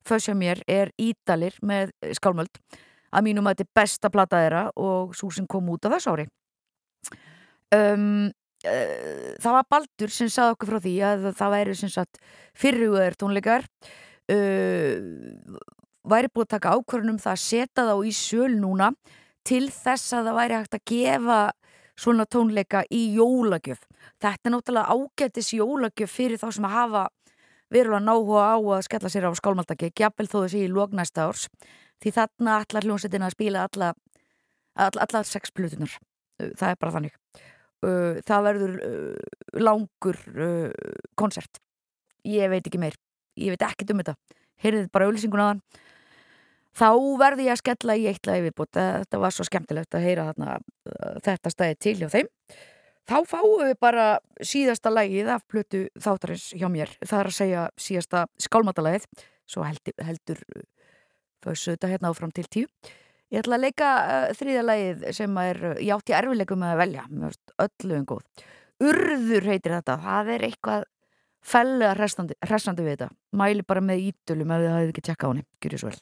fösja 0.05 0.37
mér 0.37 0.61
er 0.69 0.93
Ídalir 1.01 1.57
með 1.65 1.95
skálmöld. 2.19 2.61
Að 3.09 3.25
mínum 3.25 3.49
að 3.49 3.57
þetta 3.57 3.69
er 3.69 3.75
besta 3.81 4.13
plata 4.13 4.45
þeirra 4.45 4.63
og 4.77 5.17
svo 5.17 5.33
sem 5.33 5.49
kom 5.49 5.73
út 5.73 5.89
af 5.89 5.97
þessu 5.97 6.13
ári 6.13 6.29
um, 7.75 8.29
uh, 8.67 9.33
það 9.41 9.57
var 9.57 9.69
Baldur 9.75 10.13
sem 10.13 10.31
sagði 10.31 10.55
okkur 10.55 10.71
frá 10.73 10.79
því 10.83 10.95
að 11.09 11.27
það 11.39 11.55
væri 11.55 11.77
sem 11.79 11.93
sagt 11.93 12.21
fyrirhugaður 12.59 13.17
tónleikar 13.23 13.67
uh, 14.33 14.95
væri 16.03 16.31
búið 16.31 16.47
að 16.47 16.53
taka 16.57 16.77
ákvörðunum 16.77 17.19
það 17.23 17.35
að 17.35 17.43
setja 17.47 17.87
þá 17.89 17.95
í 18.03 18.13
söl 18.17 18.53
núna 18.59 18.93
til 19.47 19.65
þess 19.71 20.15
að 20.15 20.29
það 20.29 20.39
væri 20.39 20.59
hægt 20.59 20.77
að 20.77 20.87
gefa 20.93 21.41
svona 21.99 22.25
tónleika 22.25 22.81
í 22.89 23.03
jólagjöf. 23.13 23.83
Þetta 24.23 24.49
er 24.49 24.53
náttúrulega 24.55 24.95
ágætis 24.95 25.51
jólagjöf 25.53 26.09
fyrir 26.09 26.41
þá 26.41 26.47
sem 26.55 26.65
að 26.65 26.73
hafa 26.73 27.03
verulega 27.73 28.05
náhuga 28.05 28.45
á 28.53 28.57
að 28.57 28.85
skella 28.87 29.11
sér 29.11 29.27
á 29.29 29.31
skálmaldaki 29.37 29.91
gjafvel 29.97 30.27
þó 30.29 30.37
þessi 30.43 30.63
í 30.65 30.71
lóknæsta 30.71 31.27
árs 31.29 31.47
því 32.03 32.13
þarna 32.17 32.57
allar 32.61 32.87
hljómsettina 32.87 33.31
spila 33.33 33.65
alla, 33.67 33.93
all, 34.75 34.97
allar 35.05 35.27
sex 35.27 35.53
plutunar 35.55 35.93
það 36.37 36.69
er 36.69 36.79
bara 36.81 36.95
þannig 36.97 37.17
uh, 37.83 38.21
það 38.25 38.47
verður 38.49 38.79
uh, 38.87 39.37
langur 39.61 40.19
uh, 40.33 40.71
koncert 41.19 41.61
ég 42.27 42.51
veit 42.51 42.67
ekki 42.67 42.81
meir, 42.81 42.95
ég 43.39 43.53
veit 43.53 43.65
ekkert 43.67 43.93
um 43.93 44.01
þetta. 44.01 44.15
Heyrðið 44.63 44.91
bara 44.93 45.07
auðlýsingun 45.09 45.43
þann. 45.43 45.63
Þá 46.73 46.87
verði 47.19 47.47
ég 47.47 47.53
að 47.53 47.59
skella 47.61 47.95
í 47.99 48.05
eitt 48.09 48.25
lagi 48.25 48.45
viðbútt, 48.47 48.77
þetta 48.79 49.19
var 49.21 49.33
svo 49.35 49.45
skemmtilegt 49.45 49.93
að 49.93 50.05
heyra 50.07 50.29
þarna, 50.31 50.55
uh, 50.89 51.17
þetta 51.25 51.51
stæði 51.53 51.79
til 51.85 51.95
hjá 51.99 52.07
þeim. 52.15 52.31
Þá 53.03 53.17
fáum 53.27 53.59
við 53.59 53.75
bara 53.83 54.07
síðasta 54.39 54.89
lagið 54.93 55.29
af 55.35 55.43
plötu 55.51 55.83
þáttarins 55.99 56.47
hjá 56.55 56.69
mér, 56.71 56.91
það 57.03 57.19
er 57.19 57.29
að 57.29 57.37
segja 57.37 57.63
síðasta 57.75 58.23
skálmatalagið, 58.41 59.09
svo 59.43 59.65
heldur, 59.67 59.95
heldur 60.07 60.39
þessu 61.43 61.75
þetta 61.75 61.89
hérna 61.91 62.13
áfram 62.13 62.31
til 62.31 62.47
tíu 62.47 62.69
Ég 63.33 63.41
ætla 63.41 63.57
að 63.57 63.63
leika 63.65 63.91
uh, 63.97 64.31
þriðja 64.37 64.63
lagið 64.67 65.05
sem 65.17 65.37
er 65.41 65.59
uh, 65.71 65.77
ég 65.81 65.93
átti 65.95 66.13
erfileikum 66.13 66.65
að 66.67 66.79
velja, 66.83 67.05
öllu 67.65 67.95
en 67.97 68.09
góð. 68.11 68.43
Urður 68.83 69.47
heitir 69.49 69.73
þetta, 69.73 69.95
það 70.03 70.29
er 70.35 70.45
eitthvað 70.49 70.85
fellega 71.43 71.95
hressandi, 71.97 72.85
við 72.85 72.91
þetta. 72.93 73.09
Mæli 73.41 73.65
bara 73.65 73.81
með 73.81 74.05
ítölum 74.11 74.53
ef 74.53 74.61
þið 74.61 74.73
hafið 74.75 74.91
ekki 74.93 75.05
tjekka 75.09 75.25
á 75.25 75.29
henni, 75.31 75.45
gjur 75.57 75.75
ég 75.75 75.81
svo 75.81 75.89
vel. 75.89 76.01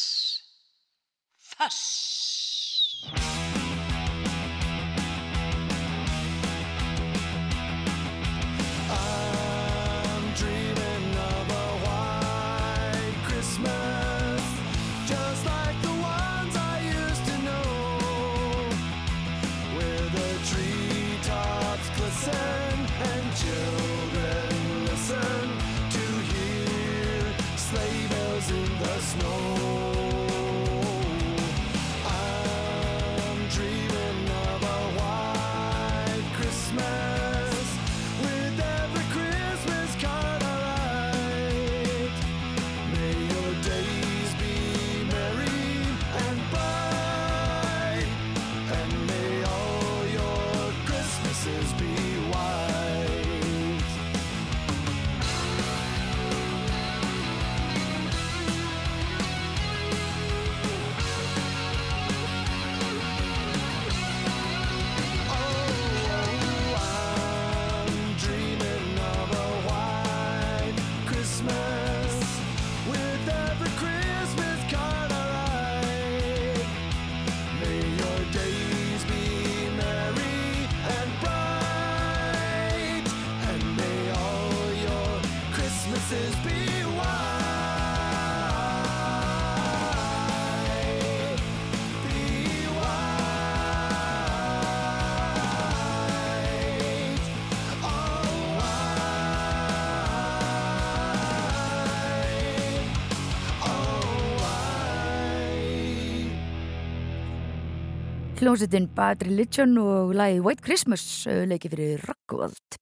Hljómsveitin 108.41 108.87
Bad 108.97 109.21
Religion 109.21 109.75
og 109.77 110.15
lagið 110.17 110.39
White 110.41 110.63
Christmas 110.65 111.01
uh, 111.29 111.43
leikið 111.45 111.73
fyrir 111.75 112.05
Rockwold. 112.09 112.77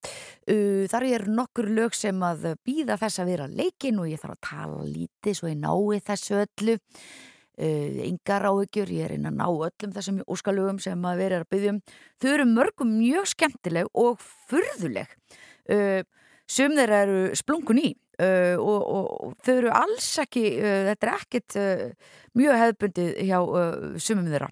Uh, 0.48 0.86
þar 0.88 1.06
er 1.10 1.26
nokkur 1.28 1.68
lög 1.76 1.98
sem 2.00 2.22
að 2.24 2.46
býða 2.64 2.96
þess 3.02 3.20
að 3.20 3.32
vera 3.34 3.48
leikin 3.52 4.00
og 4.00 4.08
ég 4.08 4.22
þarf 4.22 4.38
að 4.38 4.46
tala 4.48 4.86
lítið 4.88 5.36
svo 5.36 5.50
ég 5.52 5.58
nái 5.60 6.00
þessu 6.08 6.38
öllu. 6.46 6.78
Uh, 7.60 8.00
engar 8.06 8.48
áhyggjur, 8.48 8.94
ég 9.02 9.10
er 9.10 9.18
inn 9.18 9.28
að 9.28 9.36
ná 9.42 9.46
öllum 9.50 9.96
þessum 9.98 10.22
óskalögum 10.32 10.80
sem 10.80 11.08
að 11.12 11.24
vera 11.26 11.42
að 11.44 11.50
byggjum. 11.52 11.82
Þau 12.24 12.30
eru 12.38 12.46
mörgum 12.54 12.94
mjög 12.96 13.28
skemmtileg 13.34 13.90
og 14.00 14.24
furðuleg. 14.48 15.12
Uh, 15.68 16.06
sum 16.48 16.80
þeirra 16.80 17.02
eru 17.04 17.26
splungun 17.36 17.84
í 17.84 17.90
uh, 18.20 18.56
og, 18.56 18.80
og, 18.80 19.36
þau 19.44 19.58
eru 19.58 19.74
alls 19.76 20.08
ekki, 20.24 20.46
uh, 20.60 20.86
þetta 20.90 21.08
er 21.08 21.14
ekkit 21.18 21.60
uh, 21.60 21.84
mjög 22.40 22.62
hefðbundið 22.64 23.12
hjá 23.28 23.38
uh, 23.44 24.00
sumum 24.00 24.32
þeirra. 24.32 24.50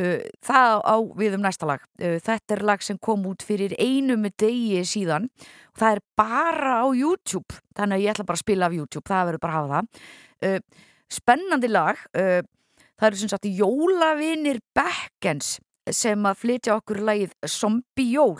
Það 0.00 0.80
á 0.80 0.96
við 1.20 1.34
um 1.36 1.42
næsta 1.44 1.66
lag. 1.68 1.82
Þetta 2.00 2.54
er 2.56 2.62
lag 2.64 2.84
sem 2.84 2.98
kom 3.02 3.26
út 3.28 3.44
fyrir 3.44 3.74
einum 3.76 4.24
degi 4.30 4.80
síðan 4.88 5.26
og 5.72 5.82
það 5.82 5.96
er 5.96 6.02
bara 6.16 6.74
á 6.80 6.86
YouTube, 6.88 7.58
þannig 7.76 7.98
að 7.98 8.04
ég 8.04 8.14
ætla 8.14 8.28
bara 8.28 8.38
að 8.38 8.44
spila 8.44 8.70
af 8.70 8.76
YouTube, 8.78 9.06
það 9.10 9.26
verður 9.28 9.44
bara 9.44 9.52
að 9.52 9.60
hafa 9.60 9.80
það. 9.80 10.64
Spennandi 11.10 11.68
lag, 11.70 12.00
það 12.14 13.06
eru 13.10 13.20
sem 13.20 13.32
sagt 13.32 13.48
jólavinir 13.50 14.60
Beckens 14.76 15.58
sem 15.90 16.26
að 16.28 16.42
flytja 16.44 16.76
okkur 16.78 17.00
lagið 17.02 17.32
Zombie 17.48 18.12
Jól. 18.14 18.38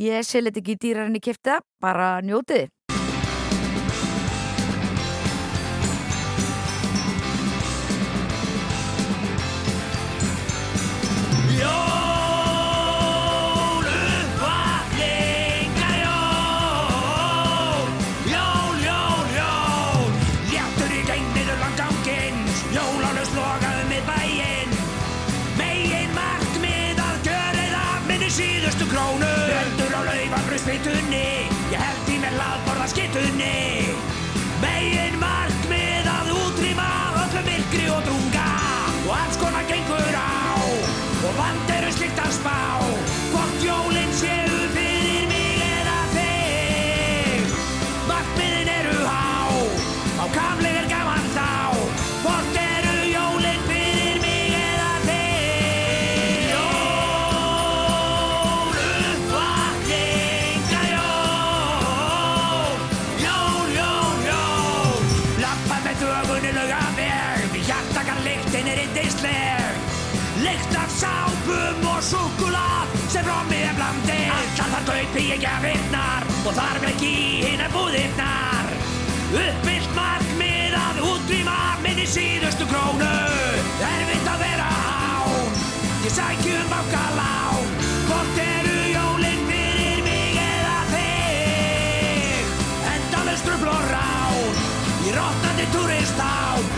Ég 0.00 0.26
sé 0.26 0.40
liti 0.42 0.62
ekki 0.62 0.78
dýrar 0.80 1.06
en 1.06 1.18
ég 1.18 1.22
kefti 1.22 1.52
það, 1.52 1.66
bara 1.82 2.08
njótið. 2.24 2.70
Kaupi 75.04 75.24
ég 75.28 75.40
gjafirnar 75.42 76.24
og 76.46 76.54
þar 76.56 76.78
með 76.80 76.90
ekki 76.94 77.12
hinnar 77.44 77.72
búðirnar. 77.74 78.70
Uppfyllt 79.36 79.96
markmið 79.96 80.76
að 80.78 81.00
útrýma 81.10 81.56
minni 81.84 82.06
síðustu 82.08 82.64
krónu. 82.70 83.10
Erfitt 83.84 84.30
að 84.32 84.44
vera 84.44 84.68
hán, 84.70 85.58
ég 86.06 86.14
sækjum 86.14 86.70
bankalán. 86.72 87.68
Hvort 88.08 88.40
eru 88.46 88.78
jólinn 88.94 89.44
fyrir 89.50 90.00
mig 90.06 90.40
eða 90.46 90.78
þig? 90.94 92.56
Endalust 92.94 93.52
rufl 93.52 93.74
og 93.74 93.84
rán, 93.92 94.64
í 95.04 95.18
rótnandi 95.18 95.68
turistán 95.74 96.34
Þetta 96.54 96.73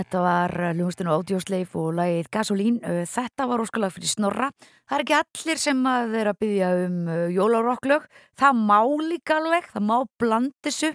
Þetta 0.00 0.20
var 0.24 0.52
hljóðustinu 0.72 1.10
Ódjósleif 1.12 1.74
og 1.76 1.90
lagið 1.98 2.28
Gasolín. 2.32 2.78
Uh, 2.80 3.02
Þetta 3.04 3.44
var 3.50 3.60
óskalag 3.60 3.92
fyrir 3.92 4.08
snorra. 4.08 4.46
Það 4.88 4.94
er 4.96 5.02
ekki 5.04 5.16
allir 5.18 5.58
sem 5.60 5.80
að 5.90 6.14
þeirra 6.14 6.32
byggja 6.40 6.68
um 6.86 6.94
uh, 7.04 7.24
jólarokklög. 7.34 8.06
Það 8.40 8.62
má 8.70 8.78
líka 9.10 9.34
alveg, 9.36 9.66
það 9.74 9.84
má 9.90 9.92
blandissu. 10.22 10.88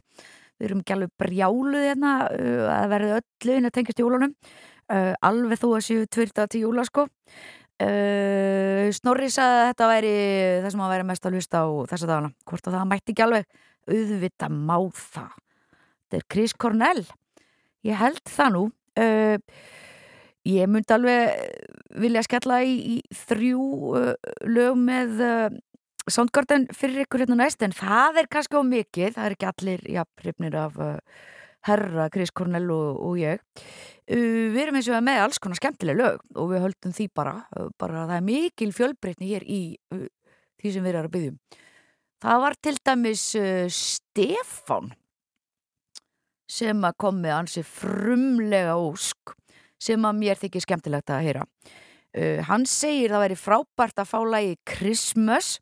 Við 0.55 0.65
erum 0.69 0.79
ekki 0.81 0.95
alveg 0.95 1.11
brjáluð 1.21 1.83
hérna 1.83 2.13
að 2.71 2.87
verði 2.95 3.11
öllu 3.19 3.57
inn 3.59 3.67
að 3.67 3.73
tengjast 3.75 4.01
jólunum. 4.01 4.33
Alveg 5.27 5.59
þó 5.59 5.65
að 5.67 5.83
séu 5.83 6.05
tvirta 6.07 6.45
til 6.47 6.61
jóla 6.63 6.85
sko. 6.87 7.03
Snorri 8.95 9.27
sagði 9.35 9.57
að 9.59 9.67
þetta 9.73 9.89
væri 9.91 10.13
það 10.63 10.69
sem 10.71 10.83
að 10.85 10.93
væri 10.93 11.07
mest 11.09 11.27
að 11.27 11.35
hlusta 11.35 11.59
á 11.59 11.65
þessa 11.91 12.09
dagana. 12.09 12.31
Hvort 12.47 12.71
að 12.71 12.77
það 12.77 12.87
mætti 12.93 13.11
ekki 13.11 13.25
alveg 13.27 13.59
auðvita 13.91 14.49
má 14.55 14.77
það. 14.95 15.35
Þetta 16.07 16.21
er 16.21 16.25
Chris 16.31 16.55
Cornell. 16.55 17.05
Ég 17.83 17.99
held 17.99 18.23
það 18.31 18.55
nú. 18.55 18.65
Uh, 18.95 19.35
ég 20.47 20.69
myndi 20.71 20.93
alveg 20.95 21.39
vilja 21.99 22.21
skella 22.23 22.61
í, 22.63 22.75
í 22.95 23.15
þrjú 23.25 23.63
uh, 23.91 24.11
lög 24.47 24.77
með 24.79 25.23
uh, 25.25 25.57
Soundgarden 26.07 26.67
fyrir 26.71 27.03
ykkur 27.03 27.25
hérna 27.25 27.39
næst 27.41 27.63
en 27.65 27.73
það 27.75 28.21
er 28.21 28.29
kannski 28.31 28.55
á 28.55 28.63
mikið, 28.63 29.15
það 29.17 29.25
er 29.25 29.35
ekki 29.35 29.49
allir 29.49 29.85
jafnrifnir 29.97 30.57
af 30.61 30.79
uh, 30.79 30.95
herra 31.65 32.07
Chris 32.13 32.31
Cornell 32.31 32.69
og, 32.71 33.01
og 33.01 33.19
ég. 33.19 33.41
Við 34.05 34.59
erum 34.61 34.77
eins 34.77 34.87
og 34.93 35.01
með 35.01 35.23
alls 35.23 35.41
konar 35.41 35.57
skemmtileg 35.57 35.97
lög 35.97 36.19
og 36.37 36.51
við 36.51 36.61
höldum 36.61 36.93
því 36.93 37.07
bara, 37.17 37.39
bara 37.81 38.03
það 38.05 38.19
er 38.19 38.27
mikil 38.27 38.67
fjölbreytni 38.77 39.31
hér 39.31 39.47
í 39.49 39.61
því 39.89 40.75
sem 40.75 40.85
við 40.85 40.91
erum 40.91 41.09
að 41.09 41.15
byggjum 41.15 41.63
það 42.21 42.43
var 42.43 42.57
til 42.61 42.75
dæmis 42.85 43.23
Stefán 43.73 44.93
sem 46.49 46.85
að 46.85 46.97
kom 47.01 47.19
með 47.23 47.35
ansi 47.39 47.63
frumlega 47.65 48.77
ósk 48.77 49.33
sem 49.81 50.05
að 50.07 50.21
mér 50.21 50.39
þykir 50.39 50.63
skemmtilegt 50.63 51.11
að 51.11 51.25
heyra. 51.25 51.43
Uh, 52.15 52.39
hann 52.47 52.65
segir 52.69 53.11
það 53.11 53.25
væri 53.25 53.37
frábært 53.39 53.99
að 53.99 54.09
fá 54.11 54.19
lagi 54.23 54.55
Christmas 54.67 55.57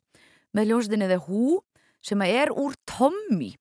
með 0.54 0.70
hljómsveitinni 0.70 1.10
The 1.10 1.20
Who 1.26 1.60
sem 2.04 2.22
að 2.22 2.38
er 2.44 2.54
úr 2.54 2.76
Tommy 2.86 3.54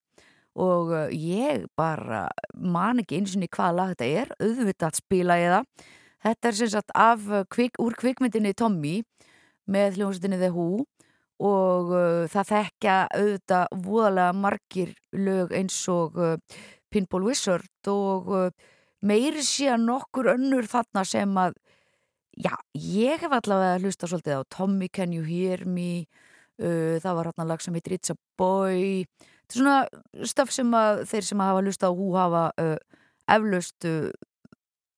og 0.53 0.93
uh, 0.93 1.07
ég 1.09 1.65
bara 1.79 2.27
man 2.53 3.01
ekki 3.01 3.17
eins 3.17 3.33
og 3.33 3.47
hvaða 3.47 3.77
lag 3.79 3.93
þetta 3.95 4.09
er, 4.21 4.33
auðvitað 4.37 4.99
spila 5.01 5.39
ég 5.41 5.55
það. 5.55 5.89
Þetta 6.23 6.47
er 6.47 6.55
sem 6.55 6.69
sagt 6.71 6.93
af, 6.95 7.23
kvik, 7.51 7.79
úr 7.83 7.97
kvikmyndinni 7.99 8.53
Tommy 8.55 8.99
með 9.67 9.97
hljómsveitinni 9.97 10.39
The 10.39 10.51
Who 10.53 10.85
og 11.43 11.91
uh, 11.91 12.29
það 12.31 12.49
þekkja 12.51 12.97
auðvitað 13.17 13.77
voðalega 13.87 14.37
margir 14.37 14.93
lög 15.17 15.53
eins 15.57 15.79
og 15.91 16.19
uh, 16.21 16.37
Pinball 16.93 17.25
Wizard 17.25 17.89
og 17.89 18.29
uh, 18.29 18.73
meiri 19.03 19.43
síðan 19.45 19.87
nokkur 19.87 20.29
önnur 20.35 20.67
þarna 20.69 21.03
sem 21.07 21.31
að 21.39 21.57
já, 22.37 22.53
ég 22.73 23.23
hef 23.23 23.33
allavega 23.33 23.81
hlusta 23.81 24.09
svolítið 24.09 24.43
á 24.45 24.51
Tommy 24.53 24.89
Can 24.93 25.15
You 25.15 25.25
Hear 25.25 25.65
Me 25.65 26.05
uh, 26.61 26.99
það 27.01 27.17
var 27.17 27.31
hérna 27.31 27.47
lag 27.49 27.63
sem 27.63 27.75
heitir 27.77 27.97
It's 27.97 28.13
a 28.13 28.17
Boy. 28.39 29.03
Þetta 29.43 29.57
er 29.57 29.59
svona 29.59 30.27
stöf 30.29 30.53
sem 30.53 30.77
að 30.77 31.03
þeir 31.09 31.27
sem 31.29 31.43
að 31.43 31.51
hafa 31.51 31.65
hlusta 31.65 31.89
á 31.89 31.97
hú 31.97 32.13
hafa 32.17 32.45
uh, 32.61 33.01
eflaust 33.33 33.89
uh, 33.89 34.07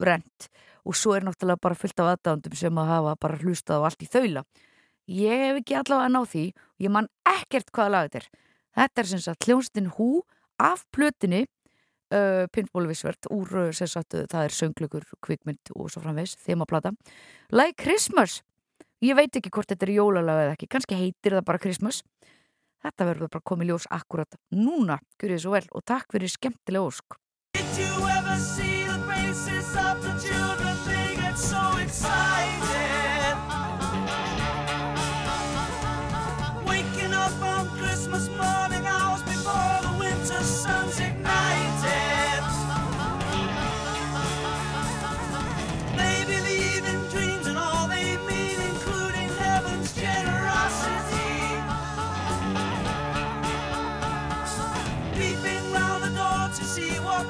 rent 0.03 0.49
og 0.85 0.97
svo 0.97 1.15
er 1.15 1.25
náttúrulega 1.25 1.63
bara 1.63 1.77
fullt 1.79 2.01
af 2.03 2.11
aðdándum 2.13 2.55
sem 2.59 2.77
að 2.77 2.91
hafa 2.91 3.17
bara 3.21 3.41
hlusta 3.41 3.79
á 3.81 3.85
allt 3.87 4.03
í 4.05 4.09
þaula. 4.11 4.45
Ég 5.09 5.43
hef 5.47 5.59
ekki 5.61 5.77
allavega 5.79 6.11
ná 6.11 6.21
því 6.29 6.45
ég 6.81 6.93
man 6.93 7.09
ekkert 7.29 7.71
hvaða 7.73 7.93
lag 7.93 8.07
þetta 8.09 8.21
er. 8.21 8.27
Þetta 8.75 9.01
er 9.01 9.09
sem 9.09 9.21
sagt 9.23 9.47
hljónstin 9.47 9.91
hú 9.97 10.09
af 10.61 10.83
plötinni 10.93 11.45
uh, 12.15 12.45
Pinball 12.53 12.87
Wizard 12.89 13.27
úr 13.33 13.51
uh, 13.59 13.69
sem 13.75 13.89
sagt 13.91 14.15
uh, 14.17 14.25
það 14.31 14.47
er 14.47 14.55
sönglugur, 14.55 15.05
kvikmynd 15.25 15.73
og 15.75 15.91
svo 15.91 16.03
framvegs 16.03 16.37
þemaplata. 16.45 16.93
Like 17.53 17.77
Christmas. 17.83 18.41
Ég 19.03 19.17
veit 19.17 19.35
ekki 19.35 19.51
hvort 19.53 19.69
þetta 19.69 19.85
er 19.85 19.95
jólalag 19.97 20.41
eða 20.45 20.55
ekki 20.55 20.71
kannski 20.71 20.97
heitir 20.97 21.35
það 21.37 21.47
bara 21.49 21.61
Christmas. 21.61 22.01
Þetta 22.85 23.07
verður 23.09 23.31
bara 23.33 23.47
komið 23.49 23.71
ljós 23.71 23.87
akkurat 23.93 24.39
núna, 24.53 24.99
gjur 25.19 25.35
ég 25.35 25.41
svo 25.41 25.55
vel 25.55 25.65
og 25.73 25.85
takk 25.89 26.11
fyrir 26.13 26.31
skemmtilega 26.31 26.85
ósk. 26.85 27.17
Did 27.57 27.79
you 27.81 28.09
ever 28.09 28.37
see 28.37 28.85
the 28.85 28.99
faces 29.09 29.73
of 29.75 30.03
the 30.05 30.13
children? 30.21 30.75
They 30.85 31.15
get 31.17 31.37
so 31.37 31.61
excited. 31.81 32.54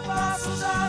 See 0.08 0.85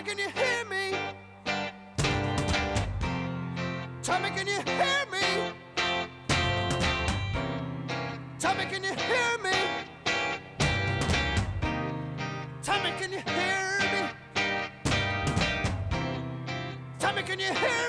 Tommy, 0.00 0.14
can 0.14 0.18
you 0.18 0.30
hear 0.30 0.64
me? 0.64 0.96
Tommy, 4.02 4.30
can 4.30 4.46
you 4.46 4.54
hear 4.54 5.06
me? 5.12 5.52
Tommy, 8.38 8.64
can 8.64 8.82
you 8.82 8.94
hear 8.94 9.38
me? 9.42 9.50
Tommy, 12.62 12.92
can 12.98 13.12
you 13.12 13.18
hear 13.18 13.78
me? 13.92 14.08
Tommy, 16.98 17.22
can 17.22 17.38
you 17.38 17.52
hear 17.52 17.68
me? 17.68 17.79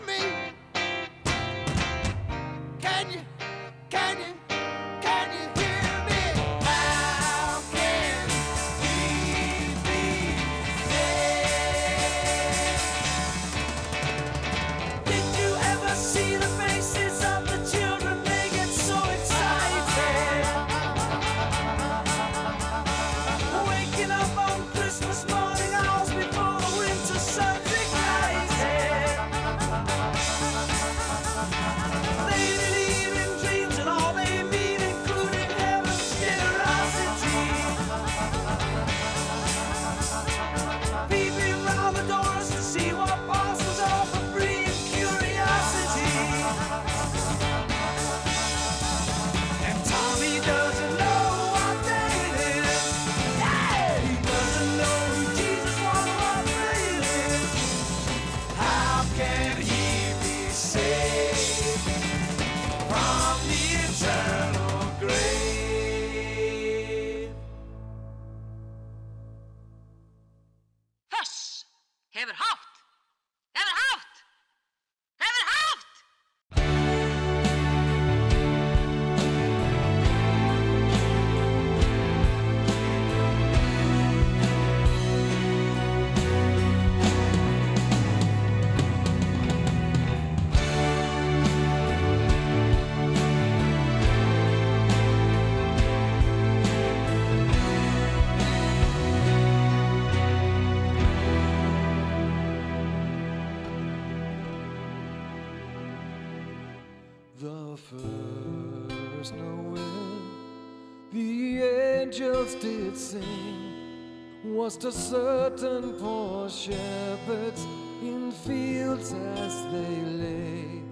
Angels 112.12 112.56
did 112.56 112.98
sing 112.98 114.44
was 114.44 114.76
to 114.76 114.92
certain 114.92 115.94
poor 115.94 116.50
shepherds 116.50 117.64
in 118.02 118.34
fields 118.34 119.14
as 119.14 119.64
they 119.72 119.96
lay, 120.20 120.84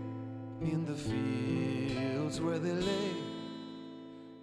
in 0.61 0.85
the 0.85 0.93
fields 0.93 2.39
where 2.39 2.57
they 2.57 2.71
lay, 2.71 3.11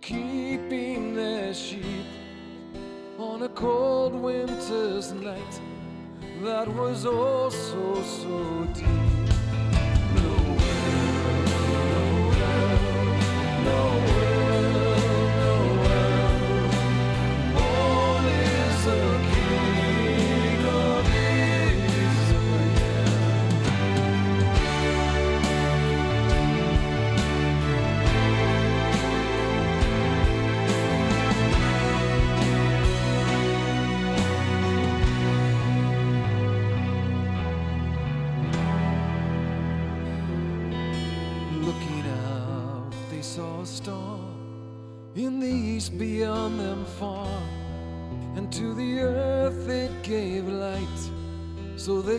keeping 0.03 1.15
their 1.15 1.55
sheep 1.55 2.07
on 3.19 3.44
a 3.44 3.48
cold 3.48 4.15
winter's 4.15 5.12
night 5.12 5.61
that 6.43 6.69
was 6.69 7.07
oh 7.07 7.48
so 7.48 8.03
so 8.03 8.65
deep. 8.74 9.15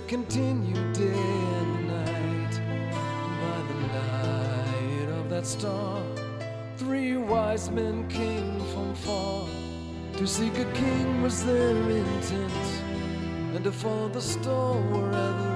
Continued 0.07 0.93
day 0.93 1.03
and 1.03 1.87
night 1.89 2.61
by 3.41 3.59
the 3.67 3.77
light 3.97 5.09
of 5.19 5.29
that 5.29 5.45
star. 5.45 6.01
Three 6.77 7.17
wise 7.17 7.69
men 7.69 8.07
came 8.07 8.57
from 8.73 8.95
far 8.95 9.45
to 10.13 10.25
seek 10.25 10.57
a 10.59 10.71
king 10.71 11.21
was 11.21 11.43
their 11.43 11.75
intent, 11.89 12.53
and 13.53 13.65
to 13.65 13.71
follow 13.71 14.07
the 14.07 14.21
star 14.21 15.46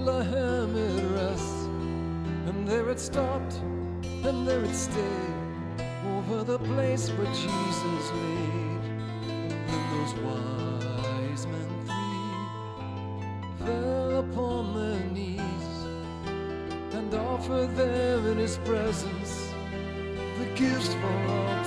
Bethlehem 0.00 0.74
it 0.78 1.04
rests, 1.12 1.64
and 2.46 2.66
there 2.66 2.88
it 2.88 2.98
stopped, 2.98 3.52
and 4.02 4.48
there 4.48 4.64
it 4.64 4.74
stayed, 4.74 5.34
over 6.06 6.42
the 6.42 6.58
place 6.58 7.10
where 7.10 7.26
Jesus 7.26 8.10
laid. 8.10 8.80
Then 9.26 9.82
those 9.92 10.14
wise 10.24 11.46
men 11.46 11.70
three 11.84 13.66
fell 13.66 14.20
upon 14.20 14.74
their 14.74 15.04
knees 15.10 15.84
and 16.94 17.14
offered 17.14 17.76
them 17.76 18.26
in 18.26 18.38
His 18.38 18.56
presence 18.64 19.52
the 20.38 20.46
gifts 20.54 20.94
for 20.94 21.12
all 21.28 21.59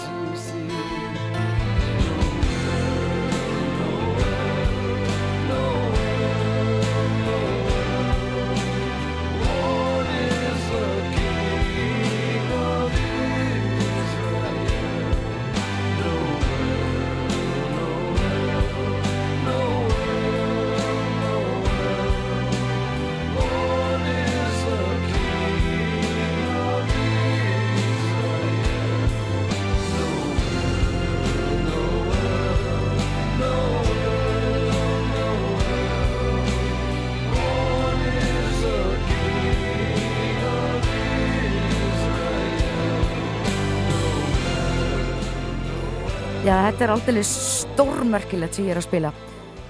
þetta 46.84 46.92
er 46.92 47.00
aldrei 47.00 47.22
stórmerkilegt 47.24 48.58
sem 48.58 48.66
ég 48.68 48.74
er 48.74 48.80
að 48.82 48.84
spila. 48.84 49.10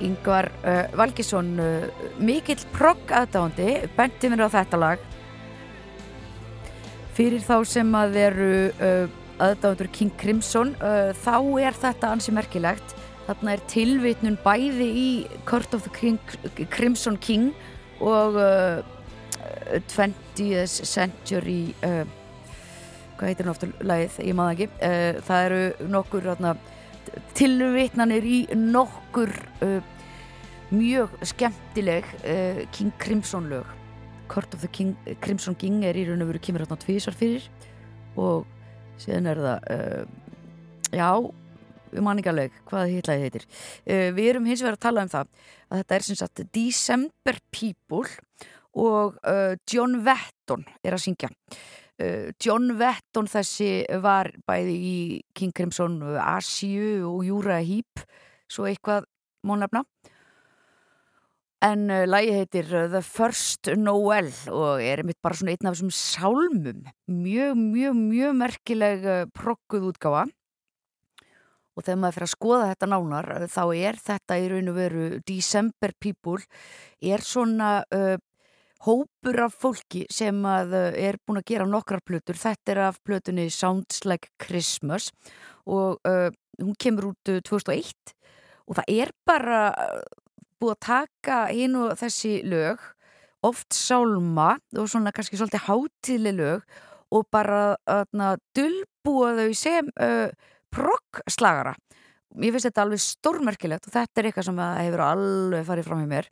Yngvar 0.01 0.47
uh, 0.63 0.95
Valgisson, 0.97 1.51
uh, 1.61 2.07
mikill 2.17 2.63
progg 2.73 3.11
aðdáandi, 3.13 3.83
benti 3.93 4.31
mér 4.31 4.47
á 4.49 4.55
þetta 4.55 4.79
lag. 4.81 5.03
Fyrir 7.13 7.45
þá 7.45 7.59
sem 7.69 7.93
að 7.99 8.17
eru 8.23 8.49
uh, 8.71 9.05
aðdáandur 9.45 9.91
King 9.93 10.17
Crimson, 10.17 10.73
uh, 10.81 11.13
þá 11.21 11.37
er 11.67 11.77
þetta 11.83 12.15
ansi 12.15 12.33
merkilegt. 12.33 12.97
Þarna 13.27 13.53
er 13.59 13.65
tilvitnun 13.69 14.41
bæði 14.41 14.89
í 15.03 15.07
Court 15.45 15.77
of 15.77 15.85
the 15.85 15.93
King, 15.93 16.17
Crimson 16.73 17.21
King 17.21 17.53
og 18.01 18.41
uh, 18.41 18.81
20th 19.85 20.81
Century 20.81 21.75
uh, 21.85 22.01
hvað 23.19 23.29
heitir 23.29 23.53
ofta 23.53 23.69
lagið, 23.85 24.23
ég 24.25 24.37
maður 24.41 24.63
ekki 24.63 24.71
uh, 24.81 25.25
það 25.29 25.51
eru 25.51 25.91
nokkur 25.93 26.31
þarna, 26.33 26.57
tilvitnanir 27.37 28.25
í 28.25 28.39
nokkur 28.57 29.31
uh, 29.65 29.79
mjög 30.73 31.13
skemmtileg 31.33 32.07
uh, 32.23 32.63
King 32.73 32.93
Crimson 33.01 33.49
lög. 33.51 33.69
Court 34.31 34.53
of 34.55 34.63
the 34.63 34.71
King, 34.71 34.95
Crimson 35.21 35.55
King 35.59 35.83
er 35.85 35.97
í 35.99 36.07
raun 36.07 36.23
og 36.23 36.31
veru 36.31 36.41
kemur 36.41 36.63
þarna 36.65 36.79
tvísar 36.81 37.15
fyrir 37.17 37.45
og 38.17 38.47
síðan 39.01 39.29
er 39.29 39.41
það 39.43 39.67
uh, 39.75 40.03
já, 40.93 41.09
alveg 41.93 42.55
hvað 42.69 42.95
hittlaðið 42.95 43.27
heitir. 43.27 43.45
Uh, 43.85 44.09
við 44.15 44.31
erum 44.31 44.49
hins 44.49 44.63
vegar 44.63 44.79
að 44.79 44.85
tala 44.87 45.05
um 45.05 45.13
það 45.13 45.29
að 45.69 45.83
þetta 45.83 45.97
er 45.97 46.07
sem 46.07 46.19
sagt 46.19 46.43
December 46.55 47.39
People 47.53 48.07
og 48.73 49.19
uh, 49.21 49.53
John 49.69 49.99
Wetton 50.05 50.65
er 50.81 50.97
að 50.97 51.05
syngja 51.05 51.29
John 52.41 52.71
Wetton 52.79 53.27
þessi 53.29 53.83
var 54.01 54.31
bæði 54.47 54.73
í 54.73 54.97
King 55.37 55.53
Crimson 55.53 55.99
uh, 56.01 56.17
Asju 56.17 57.03
og 57.05 57.21
Júra 57.27 57.59
Heap 57.61 58.01
svo 58.49 58.65
eitthvað 58.65 59.05
mónafna 59.45 59.83
en 61.63 61.85
uh, 61.93 62.03
lagi 62.09 62.33
heitir 62.33 62.71
uh, 62.73 62.87
The 62.91 63.03
First 63.05 63.69
Noel 63.77 64.31
og 64.49 64.81
er 64.81 65.03
einmitt 65.03 65.21
bara 65.23 65.37
svona 65.37 65.53
einn 65.53 65.69
af 65.69 65.77
þessum 65.77 65.93
sálmum. 65.93 66.81
Mjög, 67.07 67.61
mjög, 67.61 67.99
mjög 68.01 68.35
merkileg 68.41 69.05
progguð 69.37 69.91
útgáfa. 69.93 70.25
Og 71.73 71.85
þegar 71.85 72.01
maður 72.01 72.17
fyrir 72.17 72.27
að 72.27 72.33
skoða 72.35 72.67
þetta 72.73 72.89
nánar 72.91 73.31
þá 73.49 73.63
er 73.77 74.01
þetta 74.09 74.37
í 74.41 74.49
raun 74.51 74.73
og 74.73 74.77
veru 74.77 75.07
December 75.25 75.95
People 76.01 76.41
er 77.01 77.23
svona 77.25 77.79
uh, 77.93 78.17
hópur 78.83 79.39
af 79.45 79.55
fólki 79.59 80.03
sem 80.11 80.39
að 80.47 80.75
uh, 80.75 80.87
er 80.97 81.19
búin 81.23 81.39
að 81.39 81.49
gera 81.53 81.67
nokkrar 81.69 82.03
plötur. 82.05 82.39
Þetta 82.39 82.73
er 82.73 82.81
af 82.89 82.99
plötunni 83.05 83.49
Sounds 83.53 84.03
Like 84.07 84.33
Christmas 84.41 85.11
og 85.63 86.01
uh, 86.07 86.29
hún 86.59 86.75
kemur 86.79 87.13
út 87.13 87.31
uh, 87.31 87.39
2001 87.43 88.15
og 88.67 88.79
það 88.79 88.91
er 88.95 89.11
bara 89.27 89.61
búið 90.63 90.75
að 90.75 90.83
taka 90.87 91.37
hinn 91.51 91.75
og 91.75 91.95
þessi 91.99 92.37
lög, 92.47 92.79
oft 93.43 93.75
sálma 93.75 94.53
og 94.79 94.87
svona 94.87 95.11
kannski 95.15 95.39
svolítið 95.39 95.65
hátíðli 95.67 96.35
lög 96.37 96.63
og 97.13 97.27
bara 97.33 97.75
uh, 97.91 98.35
dulbúa 98.55 99.33
þau 99.37 99.55
sem 99.57 99.89
uh, 99.99 100.29
progg-slagara. 100.73 101.75
Ég 102.41 102.53
finnst 102.53 102.69
þetta 102.71 102.85
alveg 102.87 103.01
stórmerkilegt 103.03 103.87
og 103.87 103.93
þetta 103.93 104.19
er 104.21 104.29
eitthvað 104.29 104.47
sem 104.47 104.61
hefur 104.63 105.03
alveg 105.05 105.67
farið 105.67 105.89
fram 105.89 106.05
í 106.05 106.07
mér 106.09 106.31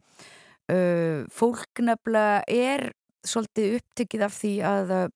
uh, 0.72 1.22
fólk 1.34 1.84
nefnilega 1.84 2.42
er 2.48 2.90
svolítið 3.28 3.78
upptekið 3.78 4.26
af 4.26 4.36
því 4.38 4.52
að 4.66 4.94
uh, 4.98 5.08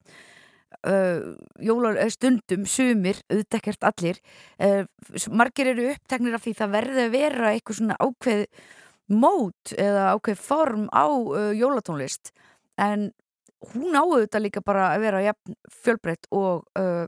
jóla, 1.65 1.95
stundum 2.13 2.65
sumir, 2.69 3.21
auðvitaðkert 3.31 3.87
allir 3.87 4.19
margir 5.33 5.71
eru 5.71 5.87
uppteknir 5.95 6.35
af 6.37 6.43
því 6.45 6.53
það 6.59 6.73
verði 6.75 7.05
að 7.05 7.15
vera 7.15 7.51
eitthvað 7.53 7.79
svona 7.79 7.97
ákveð 7.97 8.43
mót 9.15 9.73
eða 9.77 10.11
ákveð 10.13 10.41
form 10.41 10.85
á 10.93 11.05
jólatónlist. 11.57 12.31
En 12.81 13.09
hún 13.73 13.97
áauðvitað 13.97 14.43
líka 14.45 14.63
bara 14.65 14.91
að 14.93 15.05
vera 15.05 15.23
jafn 15.25 15.57
fjölbreytt 15.81 16.29
og 16.33 16.65
uh, 16.77 17.05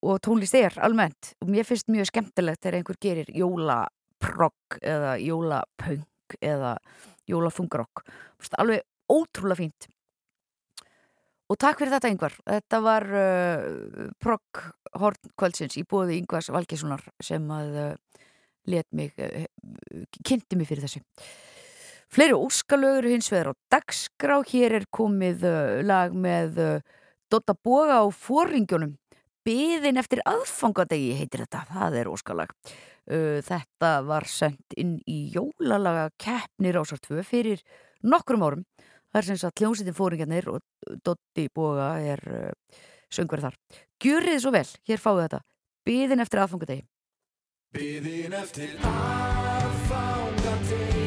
og 0.00 0.20
tónlist 0.24 0.56
er 0.56 0.76
almennt. 0.80 1.34
Og 1.42 1.50
mér 1.52 1.66
finnst 1.68 1.90
mjög 1.92 2.10
skemmtilegt 2.10 2.62
þegar 2.62 2.78
einhver 2.78 3.00
gerir 3.02 3.32
jólaprogg 3.36 4.78
eða 4.80 5.16
jólapunk 5.20 6.36
eða 6.40 6.76
jólafungarokk 7.30 8.04
alveg 8.58 8.84
ótrúlega 9.10 9.60
fínt. 9.62 9.88
Og 11.50 11.58
takk 11.58 11.80
fyrir 11.80 11.96
þetta 11.96 12.12
yngvar 12.12 12.36
þetta 12.46 12.80
var 12.84 13.06
uh, 13.10 14.10
progg 14.22 14.60
horn 15.00 15.32
kvöldsins 15.38 15.78
í 15.80 15.86
bóði 15.88 16.20
yngvars 16.20 16.50
Valgessonar 16.54 17.02
sem 17.22 17.48
að 17.50 17.78
uh, 17.82 18.22
let 18.70 18.86
mig 18.94 19.16
uh, 19.18 19.46
kynnti 20.22 20.58
mig 20.58 20.70
fyrir 20.70 20.86
þessu. 20.86 21.02
Fleiri 22.10 22.34
óskalögur 22.34 23.06
hins 23.10 23.30
vegar 23.30 23.52
á 23.54 23.54
dagskrá. 23.70 24.40
Hér 24.46 24.80
er 24.80 24.86
komið 24.90 25.44
lag 25.86 26.14
með 26.14 26.56
Dotta 27.30 27.54
Boga 27.54 28.00
á 28.02 28.06
fóringjónum 28.10 28.96
Biðin 29.46 29.96
eftir 29.96 30.20
aðfangadegi 30.28 31.14
heitir 31.16 31.46
þetta, 31.46 31.64
það 31.70 31.94
er 32.02 32.08
óskalag. 32.12 32.50
Uh, 33.08 33.40
þetta 33.42 34.02
var 34.06 34.26
sendt 34.28 34.74
inn 34.78 34.98
í 35.08 35.32
jólalaga 35.34 36.10
keppnir 36.20 36.78
ásartvö 36.80 37.22
fyrir 37.26 37.62
nokkrum 38.04 38.44
árum. 38.44 38.64
Það 39.10 39.20
er 39.20 39.26
sem 39.26 39.38
sagt 39.40 39.60
hljómsýttin 39.62 39.96
fóringarnir 39.96 40.46
og 40.52 40.60
Dotti 41.04 41.48
Boga 41.54 41.88
er 41.98 42.20
uh, 42.28 42.50
söngverð 43.10 43.44
þar. 43.48 43.56
Gjörið 44.04 44.38
svo 44.44 44.50
vel, 44.54 44.68
hér 44.86 45.00
fáið 45.02 45.22
þetta. 45.24 45.40
Biðin 45.88 46.22
eftir 46.22 46.42
aðfangadegi. 46.44 46.84
Biðin 47.74 48.34
eftir 48.36 48.70
aðfangadegi 48.86 50.99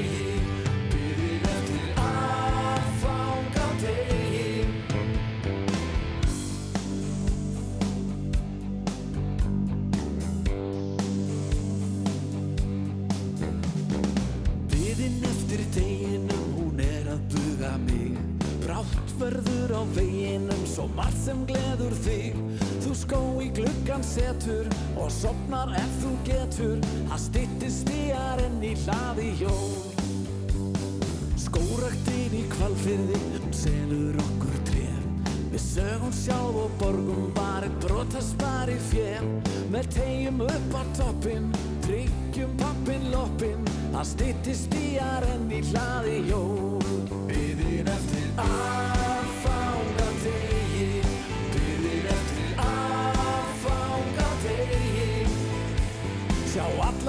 verður 19.23 19.71
á 19.71 19.81
veginum 19.95 20.63
svo 20.67 20.89
margt 20.97 21.19
sem 21.23 21.45
gleður 21.47 21.93
þig. 22.03 22.35
Þú 22.83 22.95
skó 22.97 23.21
í 23.39 23.47
gluggan 23.55 24.03
setur 24.03 24.67
og 24.99 25.11
sopnar 25.13 25.71
ef 25.79 25.97
þú 26.01 26.11
getur. 26.27 26.87
Það 27.07 27.21
stittist 27.27 27.91
í 27.93 28.03
aðrenn 28.17 28.59
í 28.67 28.73
hlaði 28.83 29.29
hjól. 29.39 29.69
Skóraktinn 31.39 32.35
í 32.35 32.43
kvalfyrði 32.51 33.19
selur 33.53 34.17
okkur 34.23 34.55
tref 34.67 35.31
Við 35.53 35.61
sögum 35.61 36.13
sjáð 36.17 36.57
og 36.63 36.75
borgum 36.81 37.27
bara 37.35 37.69
brotast 37.83 38.33
bara 38.41 38.73
í 38.73 38.79
fjem 38.89 39.29
Með 39.73 39.91
tegjum 39.93 40.41
upp 40.47 40.73
á 40.73 40.81
toppin, 40.97 41.51
tryggjum 41.85 42.57
pappin 42.57 43.09
loppin 43.13 43.69
Það 43.93 44.09
stittist 44.15 44.77
í 44.81 44.95
aðrenn 44.97 45.51
í 45.53 45.61
hlaði 45.69 46.19
hjól. 46.31 46.81
Biðin 47.29 47.93
eftir 47.93 48.41
að 48.41 49.12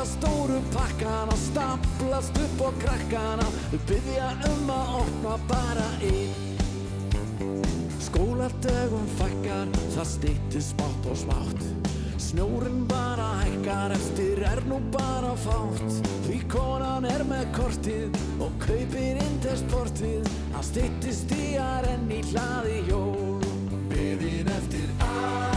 alla 0.04 0.12
stóru 0.12 0.60
pakkana 0.72 1.32
Stamplast 1.32 2.38
upp 2.38 2.60
á 2.60 2.70
krakkana. 2.78 3.46
Byggja 3.86 4.30
um 4.50 4.70
að 4.70 4.96
opna 5.00 5.38
bara 5.48 5.88
einn. 6.02 6.34
Skóladögum 8.00 9.06
fækkar 9.18 9.68
Það 9.94 10.06
stýttir 10.06 10.62
smátt 10.62 11.06
og 11.10 11.16
smátt. 11.16 11.64
Snjórin 12.18 12.84
bara 12.88 13.30
hækkar 13.40 13.94
Eftir 13.96 14.42
er 14.42 14.60
nú 14.68 14.80
bara 14.92 15.34
fátt. 15.36 16.02
Því 16.26 16.38
konan 16.48 17.04
er 17.04 17.24
með 17.24 17.48
kortið 17.56 18.20
Og 18.40 18.52
kaupir 18.60 19.20
inn 19.24 19.40
til 19.42 19.56
sportið 19.60 20.30
Það 20.52 20.68
stýttist 20.70 21.34
í 21.36 21.50
að 21.60 21.80
renni 21.88 22.22
hlaði 22.30 22.78
jól 22.88 23.42
Byggðin 23.90 24.54
eftir 24.56 24.88
að 25.00 25.53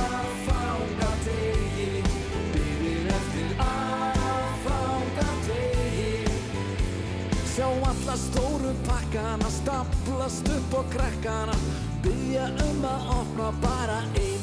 alla 8.07 8.17
stóru 8.17 8.73
pakkana 8.87 9.49
staplast 9.49 10.47
upp 10.47 10.73
á 10.79 10.81
krakkana 10.93 11.55
byggja 12.03 12.47
um 12.69 12.85
að 12.85 13.01
ofna 13.19 13.51
bara 13.61 13.99
einn 14.15 14.36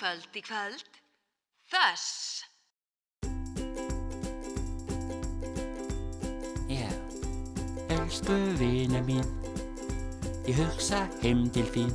kvöld 0.00 0.32
í 0.32 0.40
kvöld, 0.40 0.94
þess. 1.68 2.44
Já, 6.70 6.86
yeah. 6.88 6.94
elstu 7.98 8.38
vina 8.56 9.04
mín, 9.04 9.26
ég 10.48 10.56
hugsa 10.56 11.04
heim 11.20 11.50
til 11.52 11.68
þín. 11.74 11.92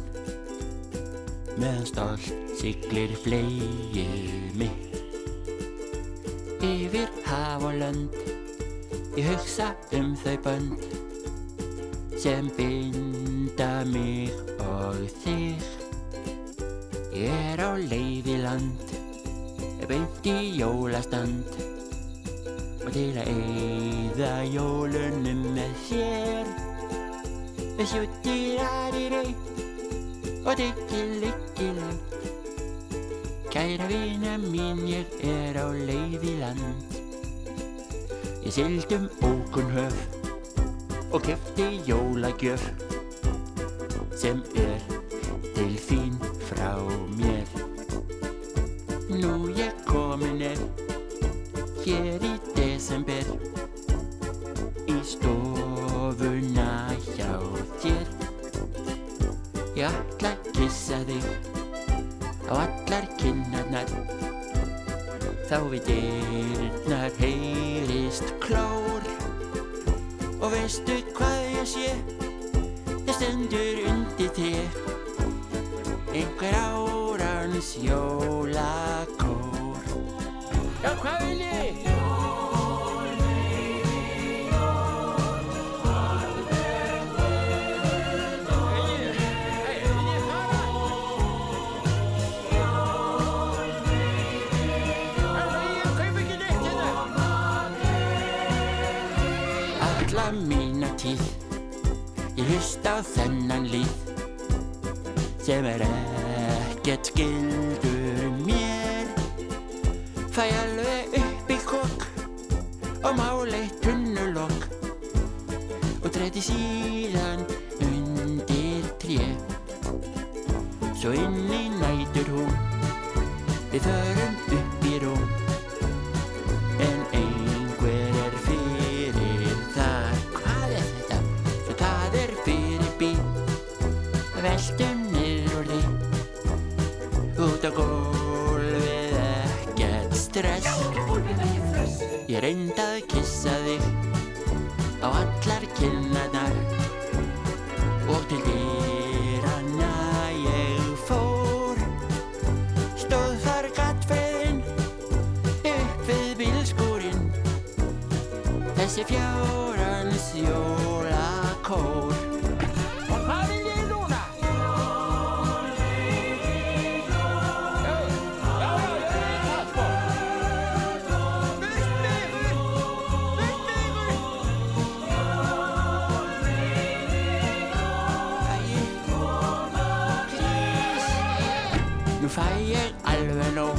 fæ 182.36 182.44
ég 182.68 182.92
alveg 183.08 183.54
nóg 183.56 183.78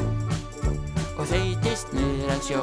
og 1.20 1.26
þeytist 1.28 1.92
niður 1.92 2.30
að 2.32 2.46
sjó. 2.46 2.62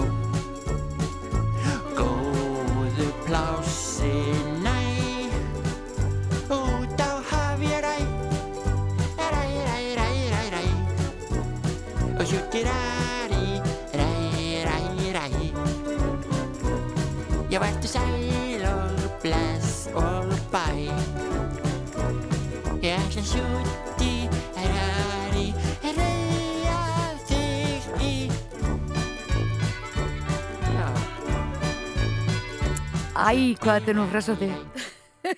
Æ, 33.23 33.55
hvað 33.55 33.77
þetta 33.77 33.91
er 33.93 33.95
nú 33.95 34.03
fressandi. 34.11 34.47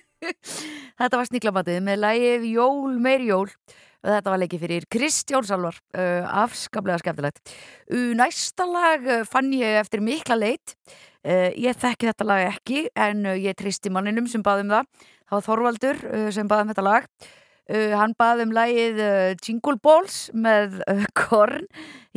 Þetta 0.98 1.18
var 1.20 1.28
sníklamatið 1.28 1.76
með 1.86 2.00
lagið 2.02 2.46
Jól 2.50 2.96
meir 2.98 3.22
jól. 3.22 3.44
Þetta 4.02 4.32
var 4.32 4.40
leikið 4.42 4.62
fyrir 4.64 4.86
Kristján 4.90 5.46
Salvar 5.46 5.78
uh, 5.94 6.26
afskaplega 6.42 6.98
skemmtilegt. 6.98 7.52
Uh, 7.86 8.10
Næsta 8.18 8.66
lag 8.66 9.06
uh, 9.06 9.22
fann 9.30 9.52
ég 9.54 9.78
eftir 9.84 10.02
mikla 10.02 10.38
leit. 10.40 10.74
Ég 11.26 11.74
þekki 11.74 12.06
þetta 12.06 12.26
lag 12.26 12.42
ekki 12.52 12.84
en 12.94 13.24
ég 13.34 13.54
tristi 13.58 13.90
manninum 13.90 14.28
sem 14.30 14.42
baði 14.46 14.66
um 14.66 14.74
það. 14.76 15.06
Það 15.26 15.36
var 15.36 15.46
Þorvaldur 15.46 16.02
sem 16.34 16.50
baði 16.50 16.62
um 16.62 16.70
þetta 16.70 16.84
lag. 16.86 17.08
Hann 17.98 18.14
baði 18.18 18.46
um 18.46 18.54
lagið 18.54 19.00
uh, 19.02 19.30
Jingle 19.42 19.78
Balls 19.82 20.20
með 20.34 20.78
Korn. 21.18 21.66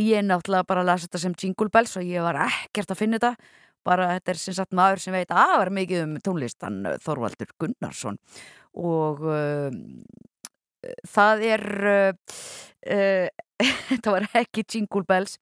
Ég 0.02 0.26
náttúrulega 0.26 0.70
bara 0.70 0.86
las 0.86 1.06
þetta 1.06 1.26
sem 1.26 1.38
Jingle 1.42 1.70
Bells 1.74 1.98
og 1.98 2.06
ég 2.06 2.26
var 2.26 2.38
ekkert 2.50 2.94
að 2.94 3.02
finna 3.02 3.22
þetta 3.22 3.36
bara 3.88 4.12
þetta 4.16 4.34
er 4.34 4.42
sem 4.42 4.58
sagt 4.58 4.76
maður 4.78 5.04
sem 5.04 5.16
veit 5.16 5.34
afar 5.34 5.72
mikið 5.74 6.04
um 6.06 6.16
tónlist, 6.24 6.60
hann 6.66 6.82
uh, 6.88 6.98
Þorvaldur 7.04 7.54
Gunnarsson. 7.62 8.20
Og 8.80 9.24
uh, 9.26 9.70
það 11.10 11.46
er 11.50 11.66
uh, 11.94 12.38
uh, 12.90 13.28
þetta 13.90 14.16
var 14.16 14.30
ekki 14.42 14.66
Jingle 14.68 15.06
Bells 15.08 15.40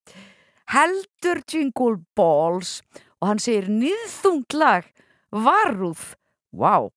heldur 0.74 1.44
Jingle 1.48 2.02
Balls. 2.18 2.82
Og 3.18 3.32
hann 3.32 3.42
segir 3.42 3.66
nýðþungt 3.74 4.54
lag 4.54 4.86
varúð, 5.34 6.12
wow 6.54 6.92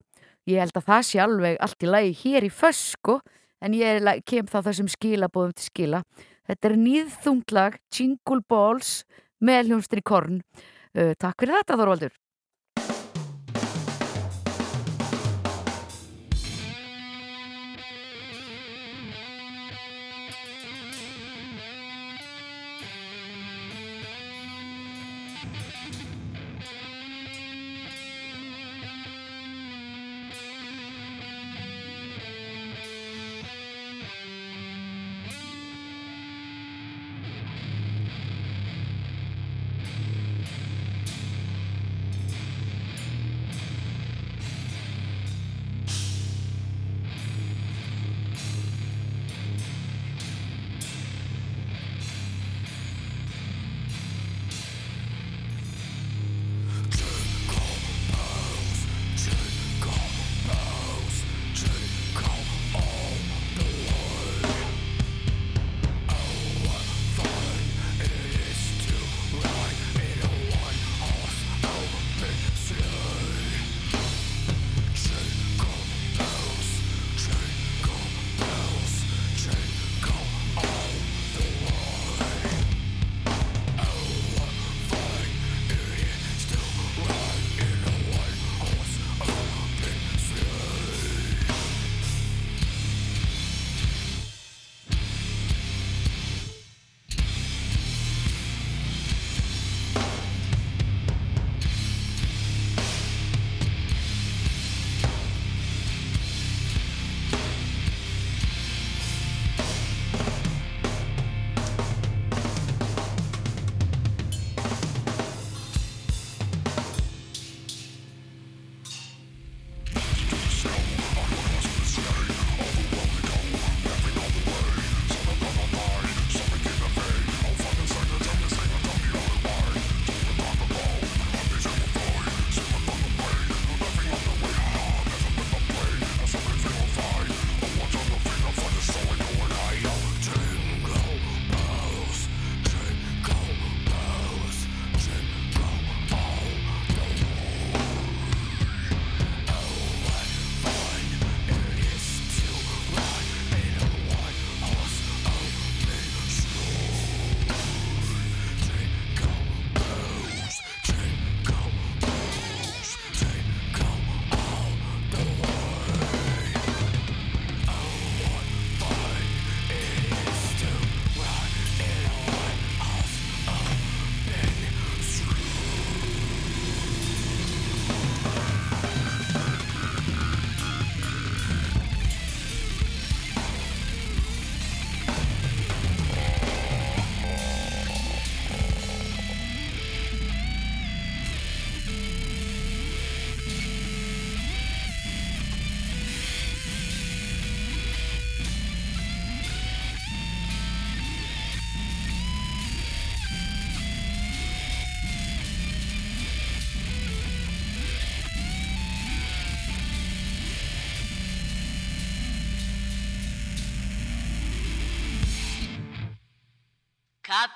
ég 0.50 0.62
held 0.62 0.76
að 0.78 0.88
það 0.88 1.06
sé 1.06 1.22
alveg 1.22 1.60
allt 1.62 1.84
í 1.84 1.90
lagi 1.90 2.16
hér 2.22 2.46
í 2.46 2.52
fösku 2.52 3.18
en 3.60 3.76
ég 3.76 4.06
kem 4.28 4.48
þá 4.48 4.58
þessum 4.70 4.90
skilabóðum 4.90 5.56
til 5.56 5.66
skila. 5.68 6.02
Þetta 6.48 6.70
er 6.70 6.76
nýðþungt 6.80 7.54
lag 7.54 7.78
Jingle 7.94 8.42
Balls 8.48 9.02
með 9.40 9.70
hljómsdri 9.70 10.04
Korn 10.04 10.40
takk 10.94 11.42
fyrir 11.42 11.60
þetta 11.60 11.78
Þorvaldur 11.80 12.19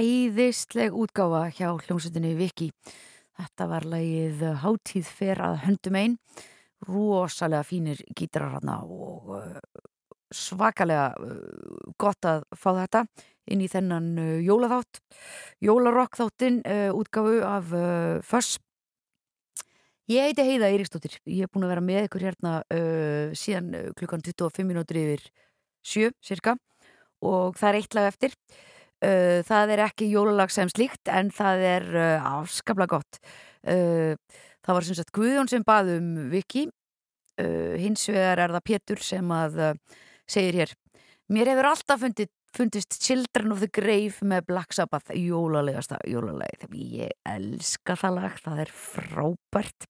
Æðisleg 0.00 0.94
útgáfa 0.96 1.50
hjá 1.52 1.74
hljómsveitinni 1.76 2.30
Viki. 2.38 2.70
Þetta 3.36 3.66
var 3.68 3.84
lagið 3.84 4.44
Hátíð 4.62 5.08
fer 5.12 5.40
að 5.44 5.58
höndum 5.66 5.98
einn. 6.00 6.14
Rosalega 6.88 7.66
fínir 7.68 8.00
gítarar 8.16 8.54
hana 8.54 8.78
og 8.86 9.34
uh, 9.36 9.58
svakalega 10.32 11.10
uh, 11.20 11.90
gott 12.00 12.28
að 12.30 12.46
fá 12.56 12.70
þetta 12.78 13.02
inn 13.52 13.60
í 13.60 13.68
þennan 13.68 14.08
jólaþátt. 14.46 15.02
Jólarokk 15.60 16.16
þáttinn 16.22 16.62
uh, 16.64 16.96
útgáfu 16.96 17.36
af 17.44 17.76
Föss. 18.24 18.56
Ég 20.08 20.30
heiti 20.30 20.48
Heiða 20.48 20.72
Eiríksdóttir. 20.72 21.20
Ég 21.28 21.44
er 21.44 21.52
búin 21.52 21.68
að 21.68 21.74
vera 21.74 21.84
með 21.84 22.08
ykkur 22.08 22.28
hérna 22.30 22.56
uh, 22.72 23.36
síðan 23.36 23.92
klukkan 24.00 24.24
25 24.24 24.64
minútur 24.64 25.02
yfir 25.02 25.28
7 25.84 26.16
cirka 26.24 26.56
og 27.20 27.58
það 27.60 27.68
er 27.74 27.82
eitt 27.82 28.00
lag 28.00 28.12
eftir. 28.14 28.40
Uh, 29.00 29.40
það 29.48 29.70
er 29.72 29.80
ekki 29.86 30.10
jólalag 30.12 30.50
sem 30.52 30.68
slíkt 30.68 31.08
en 31.08 31.30
það 31.32 31.62
er 31.64 31.86
uh, 31.94 32.26
afskaplega 32.40 32.98
gott. 32.98 33.20
Uh, 33.64 34.12
það 34.60 34.76
var 34.76 34.86
sem 34.86 34.98
sagt 34.98 35.12
Guðjón 35.16 35.48
sem 35.48 35.64
bað 35.64 35.94
um 35.96 36.12
Viki. 36.32 36.68
Hins 37.40 38.02
vegar 38.10 38.36
er 38.42 38.52
það 38.52 38.64
Pétur 38.68 39.00
sem 39.00 39.30
að 39.32 39.54
segir 40.28 40.58
hér 40.58 40.74
Mér 41.32 41.48
hefur 41.48 41.68
alltaf 41.70 42.02
fundið, 42.02 42.28
fundist 42.52 42.98
Children 43.00 43.54
of 43.54 43.62
the 43.62 43.68
Grave 43.72 44.26
með 44.28 44.42
Black 44.50 44.76
Sabbath 44.76 45.14
jólalegasta 45.16 45.96
jólalagið. 46.04 46.66
Ég 46.98 47.14
elska 47.30 47.96
það 47.96 48.18
lag, 48.18 48.36
það 48.44 48.60
er 48.66 48.74
frábært. 48.76 49.88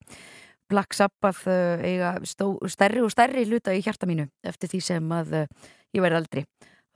Black 0.71 0.95
Sabbath 0.95 1.51
eiga 1.51 2.13
stó, 2.29 2.53
stærri 2.71 3.03
og 3.03 3.11
stærri 3.11 3.49
hluta 3.49 3.75
í 3.75 3.83
hjarta 3.83 4.07
mínu 4.07 4.29
eftir 4.47 4.71
því 4.71 4.85
sem 4.93 5.17
að 5.17 5.41
ég 5.41 6.05
verði 6.05 6.21
aldrei. 6.21 6.45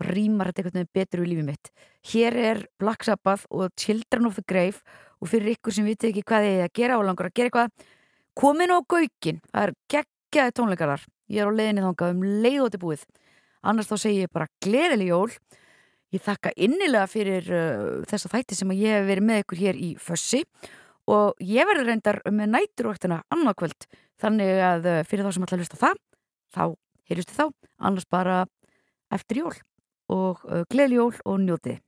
Rýmar 0.03 0.51
þetta 0.51 0.63
einhvern 0.63 0.81
veginn 0.81 0.95
betur 0.99 1.25
í 1.25 1.29
lífið 1.31 1.49
mitt. 1.49 1.73
Hér 2.11 2.39
er 2.51 2.63
Black 2.83 3.07
Sabbath 3.07 3.47
og 3.51 3.75
Children 3.79 4.27
of 4.27 4.39
the 4.41 4.47
Grave 4.47 4.83
og 5.23 5.31
fyrir 5.31 5.55
ykkur 5.55 5.77
sem 5.77 5.87
vitið 5.87 6.11
ekki 6.11 6.25
hvað 6.27 6.49
þið 6.49 6.57
er 6.59 6.69
að 6.69 6.75
gera 6.81 6.99
og 6.99 7.07
langar 7.07 7.31
að 7.31 7.37
gera 7.39 7.51
eitthvað, 7.51 7.93
komin 8.35 8.75
á 8.75 8.79
gaukin. 8.83 9.43
Það 9.53 9.69
er 9.69 9.75
geggjaði 9.95 10.57
tónleikarar. 10.59 11.05
Ég 11.31 11.45
er 11.45 11.49
á 11.49 11.57
leiðinni 11.57 11.85
þangað 11.85 12.17
um 12.17 12.27
leið 12.43 12.65
og 12.65 12.73
til 12.75 12.83
búið 12.83 13.07
annars 13.65 13.89
þá 13.89 13.97
segi 14.01 14.25
ég 14.25 14.33
bara 14.33 14.51
gleðileg 14.65 15.11
jól 15.11 15.29
ég 16.15 16.23
þakka 16.23 16.55
innilega 16.63 17.09
fyrir 17.11 17.51
uh, 17.51 18.01
þessa 18.09 18.31
þætti 18.33 18.59
sem 18.59 18.73
ég 18.77 18.99
hef 18.99 19.07
verið 19.09 19.29
með 19.29 19.45
ykkur 19.45 19.63
hér 19.65 19.81
í 19.81 19.91
Fössi 20.01 20.45
og 21.11 21.41
ég 21.43 21.69
verður 21.69 21.91
reyndar 21.91 22.21
með 22.31 22.53
næturvöktina 22.55 23.23
annarkvöld 23.35 23.89
þannig 24.23 24.65
að 24.69 24.91
uh, 24.91 24.99
fyrir 25.09 25.27
þá 25.27 25.37
sem 25.37 25.47
að 25.47 25.57
hlusta 25.59 25.81
það 25.81 26.03
þá 26.55 26.65
heyristu 27.11 27.37
þá, 27.37 27.47
annars 27.85 28.09
bara 28.09 28.43
eftir 29.13 29.43
jól 29.43 29.55
og 30.12 30.44
uh, 30.44 30.62
gleðileg 30.70 31.00
jól 31.00 31.20
og 31.24 31.41
njótið 31.44 31.78